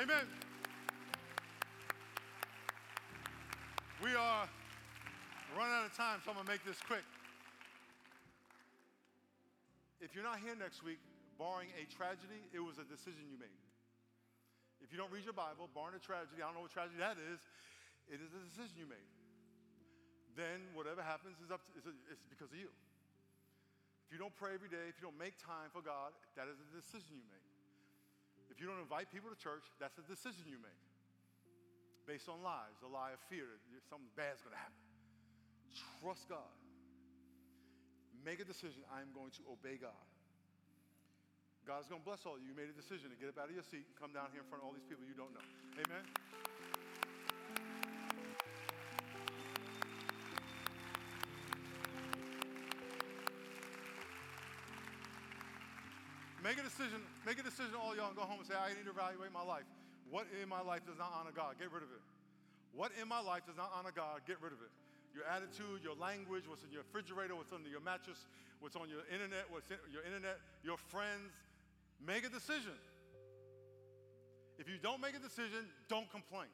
Amen. 0.00 0.24
We 4.00 4.16
are 4.16 4.48
running 5.52 5.76
out 5.76 5.84
of 5.84 5.92
time, 5.92 6.24
so 6.24 6.32
I'm 6.32 6.40
going 6.40 6.48
to 6.48 6.52
make 6.56 6.64
this 6.64 6.80
quick. 6.80 7.04
If 10.00 10.16
you're 10.16 10.24
not 10.24 10.40
here 10.40 10.56
next 10.56 10.80
week, 10.80 11.04
barring 11.36 11.68
a 11.76 11.84
tragedy, 11.92 12.40
it 12.56 12.64
was 12.64 12.80
a 12.80 12.88
decision 12.88 13.28
you 13.28 13.36
made. 13.36 13.60
If 14.80 14.88
you 14.88 14.96
don't 14.96 15.12
read 15.12 15.28
your 15.28 15.36
Bible, 15.36 15.68
barring 15.76 16.00
a 16.00 16.00
tragedy, 16.00 16.40
I 16.40 16.48
don't 16.48 16.56
know 16.56 16.64
what 16.64 16.72
tragedy 16.72 16.96
that 17.04 17.20
is, 17.20 17.44
it 18.08 18.24
is 18.24 18.32
a 18.32 18.40
decision 18.48 18.80
you 18.80 18.88
made. 18.88 19.19
Then 20.38 20.70
whatever 20.74 21.02
happens 21.02 21.38
is 21.42 21.50
up 21.50 21.62
to, 21.66 21.70
it's, 21.74 21.86
it's 22.10 22.26
because 22.30 22.50
of 22.50 22.58
you. 22.58 22.70
If 24.06 24.14
you 24.14 24.18
don't 24.18 24.34
pray 24.34 24.58
every 24.58 24.70
day, 24.70 24.90
if 24.90 24.98
you 24.98 25.06
don't 25.06 25.18
make 25.18 25.38
time 25.38 25.70
for 25.70 25.82
God, 25.82 26.10
that 26.34 26.50
is 26.50 26.58
a 26.58 26.68
decision 26.74 27.14
you 27.14 27.26
make. 27.30 27.46
If 28.50 28.58
you 28.58 28.66
don't 28.66 28.82
invite 28.82 29.10
people 29.14 29.30
to 29.30 29.38
church, 29.38 29.62
that's 29.78 29.98
a 30.02 30.06
decision 30.10 30.50
you 30.50 30.58
make. 30.58 30.82
Based 32.10 32.26
on 32.26 32.42
lies, 32.42 32.74
a 32.82 32.90
lie 32.90 33.14
of 33.14 33.22
fear 33.30 33.46
that 33.46 33.82
something 33.86 34.10
bad's 34.18 34.42
gonna 34.42 34.58
happen. 34.58 34.82
Trust 36.02 36.26
God. 36.26 36.50
Make 38.26 38.42
a 38.42 38.44
decision. 38.44 38.82
I'm 38.90 39.14
going 39.14 39.30
to 39.38 39.42
obey 39.48 39.78
God. 39.78 39.96
God's 41.66 41.88
going 41.88 42.00
to 42.00 42.06
bless 42.06 42.26
all 42.26 42.34
of 42.36 42.42
you. 42.42 42.52
You 42.52 42.56
made 42.56 42.68
a 42.68 42.76
decision 42.76 43.12
to 43.12 43.16
get 43.16 43.30
up 43.30 43.38
out 43.38 43.48
of 43.48 43.54
your 43.54 43.64
seat 43.64 43.86
and 43.86 43.96
come 43.96 44.12
down 44.12 44.32
here 44.32 44.42
in 44.42 44.48
front 44.48 44.64
of 44.64 44.68
all 44.68 44.74
these 44.74 44.84
people 44.88 45.04
you 45.06 45.16
don't 45.16 45.32
know. 45.32 45.46
Amen? 45.78 46.49
Make 56.50 56.58
a 56.58 56.66
decision, 56.66 56.98
make 57.22 57.38
a 57.38 57.46
decision, 57.46 57.78
all 57.78 57.94
y'all, 57.94 58.10
and 58.10 58.18
go 58.18 58.26
home 58.26 58.42
and 58.42 58.48
say, 58.50 58.58
I 58.58 58.74
need 58.74 58.82
to 58.82 58.90
evaluate 58.90 59.30
my 59.30 59.46
life. 59.46 59.62
What 60.10 60.26
in 60.34 60.50
my 60.50 60.58
life 60.58 60.82
does 60.82 60.98
not 60.98 61.14
honor 61.14 61.30
God? 61.30 61.54
Get 61.62 61.70
rid 61.70 61.86
of 61.86 61.94
it. 61.94 62.02
What 62.74 62.90
in 62.98 63.06
my 63.06 63.22
life 63.22 63.46
does 63.46 63.54
not 63.54 63.70
honor 63.70 63.94
God? 63.94 64.26
Get 64.26 64.42
rid 64.42 64.50
of 64.50 64.58
it. 64.58 64.74
Your 65.14 65.22
attitude, 65.30 65.86
your 65.86 65.94
language, 65.94 66.50
what's 66.50 66.66
in 66.66 66.74
your 66.74 66.82
refrigerator, 66.82 67.38
what's 67.38 67.54
under 67.54 67.70
your 67.70 67.78
mattress, 67.78 68.26
what's 68.58 68.74
on 68.74 68.90
your 68.90 69.06
internet, 69.14 69.46
what's 69.46 69.70
in 69.70 69.78
your 69.94 70.02
internet, 70.02 70.42
your 70.66 70.74
friends, 70.90 71.30
Make 72.06 72.24
a 72.24 72.30
decision. 72.30 72.72
If 74.58 74.68
you 74.68 74.76
don't 74.82 75.00
make 75.00 75.14
a 75.14 75.18
decision, 75.18 75.68
don't 75.88 76.10
complain 76.10 76.48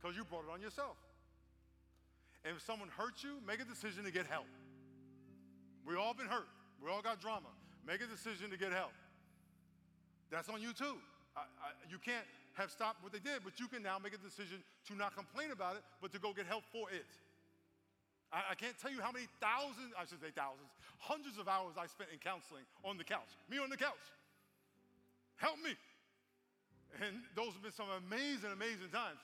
because 0.00 0.16
you 0.16 0.24
brought 0.24 0.44
it 0.48 0.52
on 0.52 0.60
yourself. 0.60 0.96
And 2.44 2.56
if 2.56 2.62
someone 2.62 2.88
hurts 2.88 3.24
you, 3.24 3.36
make 3.46 3.60
a 3.60 3.64
decision 3.64 4.04
to 4.04 4.10
get 4.10 4.26
help. 4.26 4.46
We 5.86 5.96
all 5.96 6.14
been 6.14 6.26
hurt. 6.26 6.48
We 6.82 6.90
all 6.90 7.02
got 7.02 7.20
drama. 7.20 7.48
Make 7.86 8.00
a 8.00 8.08
decision 8.08 8.50
to 8.50 8.56
get 8.56 8.72
help. 8.72 8.92
That's 10.30 10.48
on 10.48 10.60
you 10.60 10.72
too. 10.72 10.96
I, 11.36 11.44
I, 11.60 11.68
you 11.90 11.98
can't 12.00 12.24
have 12.54 12.70
stopped 12.70 13.02
what 13.02 13.12
they 13.12 13.20
did, 13.20 13.44
but 13.44 13.60
you 13.60 13.68
can 13.68 13.82
now 13.82 13.98
make 13.98 14.14
a 14.14 14.22
decision 14.22 14.62
to 14.88 14.94
not 14.94 15.14
complain 15.14 15.50
about 15.50 15.76
it, 15.76 15.82
but 16.00 16.12
to 16.12 16.18
go 16.18 16.32
get 16.32 16.46
help 16.46 16.64
for 16.72 16.88
it. 16.90 17.06
I, 18.32 18.52
I 18.52 18.54
can't 18.54 18.78
tell 18.78 18.90
you 18.90 19.02
how 19.02 19.12
many 19.12 19.26
thousands, 19.42 19.92
I 19.98 20.06
should 20.06 20.22
say 20.22 20.32
thousands, 20.32 20.70
hundreds 20.98 21.36
of 21.36 21.46
hours 21.46 21.76
I 21.76 21.86
spent 21.86 22.10
in 22.14 22.18
counseling 22.18 22.64
on 22.86 22.96
the 22.96 23.04
couch. 23.04 23.28
Me 23.50 23.58
on 23.58 23.68
the 23.68 23.76
couch. 23.76 24.00
Help 25.36 25.58
me. 25.60 25.74
And 27.02 27.26
those 27.34 27.52
have 27.58 27.62
been 27.62 27.74
some 27.74 27.90
amazing, 28.06 28.54
amazing 28.54 28.94
times. 28.94 29.18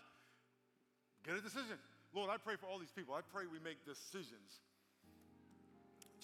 Get 1.22 1.38
a 1.38 1.40
decision. 1.40 1.78
Lord, 2.11 2.30
I 2.30 2.36
pray 2.36 2.58
for 2.58 2.66
all 2.66 2.82
these 2.82 2.90
people. 2.90 3.14
I 3.14 3.22
pray 3.22 3.46
we 3.46 3.62
make 3.62 3.86
decisions 3.86 4.58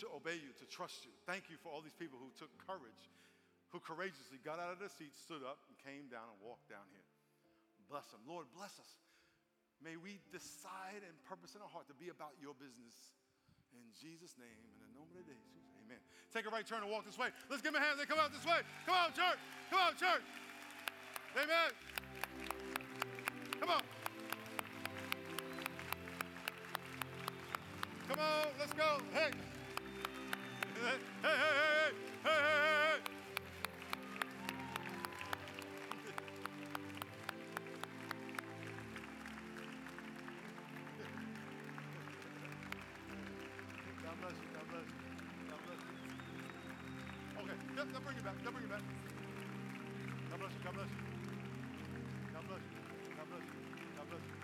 to 0.02 0.06
obey 0.12 0.36
you, 0.36 0.52
to 0.60 0.66
trust 0.68 1.04
you. 1.04 1.12
Thank 1.24 1.48
you 1.48 1.56
for 1.60 1.72
all 1.72 1.80
these 1.80 1.96
people 1.96 2.20
who 2.20 2.28
took 2.36 2.52
courage, 2.62 3.08
who 3.72 3.80
courageously 3.80 4.40
got 4.44 4.60
out 4.60 4.72
of 4.72 4.78
their 4.78 4.92
seats, 4.92 5.20
stood 5.22 5.44
up, 5.44 5.64
and 5.68 5.74
came 5.80 6.08
down 6.12 6.28
and 6.28 6.38
walked 6.40 6.68
down 6.68 6.84
here. 6.92 7.06
Bless 7.88 8.06
them. 8.10 8.20
Lord, 8.26 8.50
bless 8.52 8.76
us. 8.76 8.90
May 9.80 9.96
we 10.00 10.18
decide 10.32 11.04
and 11.04 11.14
purpose 11.28 11.54
in 11.54 11.60
our 11.60 11.68
heart 11.68 11.86
to 11.92 11.96
be 11.96 12.08
about 12.08 12.34
your 12.40 12.56
business. 12.56 12.96
In 13.76 13.84
Jesus' 13.92 14.34
name, 14.40 14.56
in 14.56 14.72
the 14.80 14.88
name 15.28 15.40
of 15.44 15.52
Jesus. 15.52 15.68
Amen. 15.84 16.00
Take 16.32 16.46
a 16.46 16.50
right 16.50 16.66
turn 16.66 16.82
and 16.82 16.90
walk 16.90 17.04
this 17.04 17.18
way. 17.18 17.28
Let's 17.48 17.62
give 17.62 17.72
them 17.72 17.82
a 17.82 17.84
hand. 17.84 18.00
They 18.00 18.06
come 18.06 18.18
out 18.18 18.32
this 18.32 18.44
way. 18.44 18.64
Come 18.86 18.96
on, 18.96 19.12
church. 19.12 19.38
Come 19.70 19.80
on, 19.80 19.92
church. 19.94 20.24
Amen. 21.36 21.70
Come 23.60 23.70
on. 23.70 23.82
Come 28.08 28.18
on, 28.18 28.46
let's 28.58 28.72
go. 28.72 28.98
Hey. 29.12 29.30
Hey, 30.86 30.92
hey, 31.20 31.34
hey, 31.34 31.90
hey, 32.22 32.30
hey, 32.30 32.30
hey. 32.30 33.16
they'll 47.90 48.00
bring 48.00 48.16
you 48.16 48.22
back. 48.22 48.34
They'll 48.42 48.52
bring 48.52 48.62
you 48.62 48.70
back. 48.70 48.82
God 50.30 50.38
bless 50.38 50.52
you. 50.54 50.62
God 50.62 50.74
bless 50.74 50.86
you. 50.86 51.02
God 52.30 52.46
bless 52.46 52.62
you. 52.62 52.78
God 53.10 53.26
bless 53.26 53.42
you. 53.42 53.58
God 53.96 54.06
bless 54.06 54.22
you. 54.22 54.36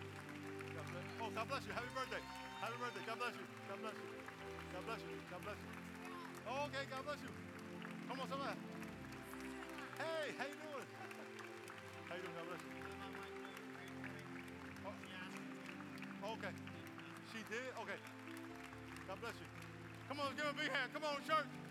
God 0.75 0.87
bless 0.91 1.07
you. 1.07 1.23
Oh, 1.23 1.31
God 1.31 1.47
bless 1.47 1.63
you. 1.67 1.73
Happy 1.73 1.93
birthday. 1.95 2.23
Happy 2.59 2.77
birthday. 2.83 3.05
God 3.07 3.19
bless 3.23 3.35
you. 3.39 3.47
God 3.71 3.79
bless 3.79 3.95
you. 3.95 4.11
God 4.75 4.83
bless 4.83 5.01
you. 5.07 5.15
God 5.31 5.43
bless 5.47 5.59
you. 5.63 5.82
Okay. 6.53 6.85
God 6.93 7.03
bless 7.09 7.21
you. 7.25 7.33
Come 8.09 8.21
on, 8.21 8.29
somebody. 8.29 8.57
Hey, 9.97 10.37
how 10.37 10.45
you 10.45 10.59
doing? 10.61 10.89
How 12.09 12.15
you 12.17 12.23
doing? 12.23 12.37
God 12.37 12.47
bless 12.53 12.61
you. 12.61 12.73
Oh. 14.85 16.33
Okay. 16.37 16.53
She 17.33 17.41
did? 17.49 17.73
Okay. 17.81 17.99
God 19.09 19.19
bless 19.21 19.37
you. 19.41 19.49
Come 20.09 20.21
on, 20.21 20.37
give 20.37 20.45
a 20.45 20.53
big 20.53 20.69
hand. 20.69 20.93
Come 20.93 21.05
on, 21.05 21.17
church. 21.25 21.62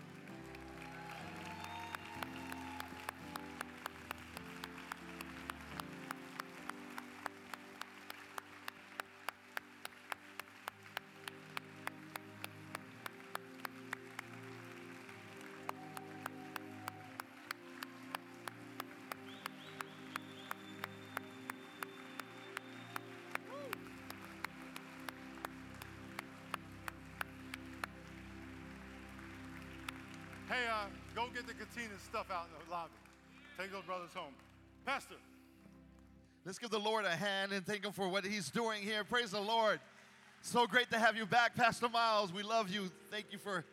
Hey, 30.52 30.68
uh, 30.70 30.84
go 31.14 31.28
get 31.32 31.46
the 31.46 31.54
Katina 31.54 31.94
stuff 32.04 32.26
out 32.30 32.44
in 32.44 32.66
the 32.66 32.70
lobby. 32.70 32.92
Take 33.58 33.72
those 33.72 33.84
brothers 33.84 34.10
home. 34.14 34.34
Pastor. 34.84 35.14
Let's 36.44 36.58
give 36.58 36.68
the 36.68 36.78
Lord 36.78 37.06
a 37.06 37.16
hand 37.16 37.52
and 37.52 37.64
thank 37.64 37.86
Him 37.86 37.92
for 37.92 38.06
what 38.06 38.22
He's 38.22 38.50
doing 38.50 38.82
here. 38.82 39.02
Praise 39.02 39.30
the 39.30 39.40
Lord. 39.40 39.80
So 40.42 40.66
great 40.66 40.90
to 40.90 40.98
have 40.98 41.16
you 41.16 41.24
back, 41.24 41.56
Pastor 41.56 41.88
Miles. 41.88 42.34
We 42.34 42.42
love 42.42 42.68
you. 42.68 42.90
Thank 43.10 43.32
you 43.32 43.38
for 43.38 43.64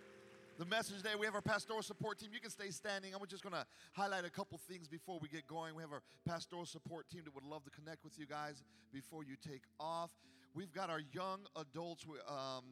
the 0.58 0.64
message 0.64 1.00
today. 1.00 1.16
We 1.20 1.26
have 1.26 1.36
our 1.36 1.42
pastoral 1.42 1.82
support 1.82 2.18
team. 2.18 2.30
You 2.34 2.40
can 2.40 2.50
stay 2.50 2.70
standing. 2.70 3.14
I'm 3.14 3.28
just 3.28 3.44
going 3.44 3.56
to 3.56 3.66
highlight 3.92 4.24
a 4.24 4.30
couple 4.30 4.58
things 4.58 4.88
before 4.88 5.20
we 5.22 5.28
get 5.28 5.48
going. 5.48 5.76
We 5.76 5.82
have 5.82 5.92
our 5.92 6.04
pastoral 6.26 6.66
support 6.66 7.10
team 7.10 7.24
that 7.26 7.36
would 7.36 7.44
love 7.44 7.66
to 7.66 7.72
connect 7.72 8.06
with 8.06 8.18
you 8.18 8.26
guys 8.26 8.64
before 8.94 9.26
you 9.26 9.36
take 9.46 9.64
off. 9.82 10.12
We've 10.56 10.72
got 10.72 10.90
our 10.90 11.02
young 11.12 11.40
adults. 11.58 12.06
Um, 12.30 12.64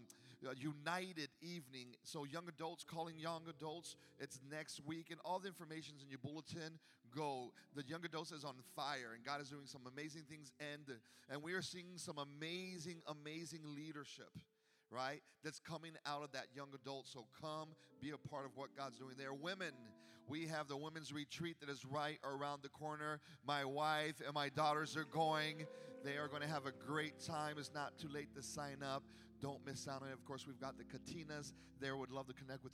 united 0.57 1.29
evening. 1.41 1.95
So, 2.03 2.23
young 2.23 2.47
adults 2.47 2.83
calling 2.83 3.17
young 3.17 3.41
adults, 3.49 3.95
it's 4.19 4.39
next 4.49 4.81
week, 4.85 5.07
and 5.09 5.19
all 5.25 5.39
the 5.39 5.47
information's 5.47 6.03
in 6.03 6.09
your 6.09 6.19
bulletin. 6.19 6.79
Go. 7.15 7.53
The 7.75 7.83
young 7.87 8.03
adults 8.05 8.31
is 8.31 8.43
on 8.43 8.55
fire, 8.75 9.13
and 9.15 9.23
God 9.23 9.41
is 9.41 9.49
doing 9.49 9.65
some 9.65 9.81
amazing 9.91 10.23
things, 10.29 10.51
and 10.59 10.97
and 11.29 11.41
we 11.41 11.53
are 11.53 11.61
seeing 11.61 11.97
some 11.97 12.17
amazing, 12.17 13.01
amazing 13.07 13.61
leadership. 13.75 14.29
Right, 14.89 15.21
that's 15.43 15.59
coming 15.59 15.91
out 16.05 16.23
of 16.23 16.31
that 16.31 16.47
young 16.55 16.69
adult. 16.73 17.07
So 17.07 17.25
come 17.41 17.69
be 18.01 18.11
a 18.11 18.29
part 18.29 18.45
of 18.45 18.51
what 18.55 18.69
God's 18.75 18.97
doing 18.97 19.15
there. 19.17 19.33
Women, 19.33 19.73
we 20.29 20.47
have 20.47 20.67
the 20.67 20.77
women's 20.77 21.11
retreat 21.13 21.57
that 21.59 21.69
is 21.69 21.85
right 21.85 22.19
around 22.23 22.61
the 22.61 22.69
corner. 22.69 23.19
My 23.45 23.65
wife 23.65 24.21
and 24.25 24.33
my 24.33 24.49
daughters 24.49 24.95
are 24.95 25.05
going. 25.05 25.65
They 26.03 26.17
are 26.17 26.27
going 26.27 26.41
to 26.41 26.47
have 26.47 26.65
a 26.65 26.71
great 26.71 27.19
time. 27.19 27.55
It's 27.57 27.73
not 27.73 27.97
too 27.97 28.07
late 28.07 28.33
to 28.35 28.41
sign 28.41 28.83
up. 28.83 29.03
Don't 29.41 29.63
miss 29.65 29.87
out 29.87 30.01
on 30.01 30.09
it. 30.09 30.13
Of 30.13 30.25
course, 30.25 30.45
we've 30.47 30.59
got 30.59 30.75
the 30.77 30.83
Katinas 30.83 31.53
there. 31.79 31.95
Would 31.95 32.11
love 32.11 32.27
to 32.27 32.33
connect 32.33 32.63
with 32.63 32.65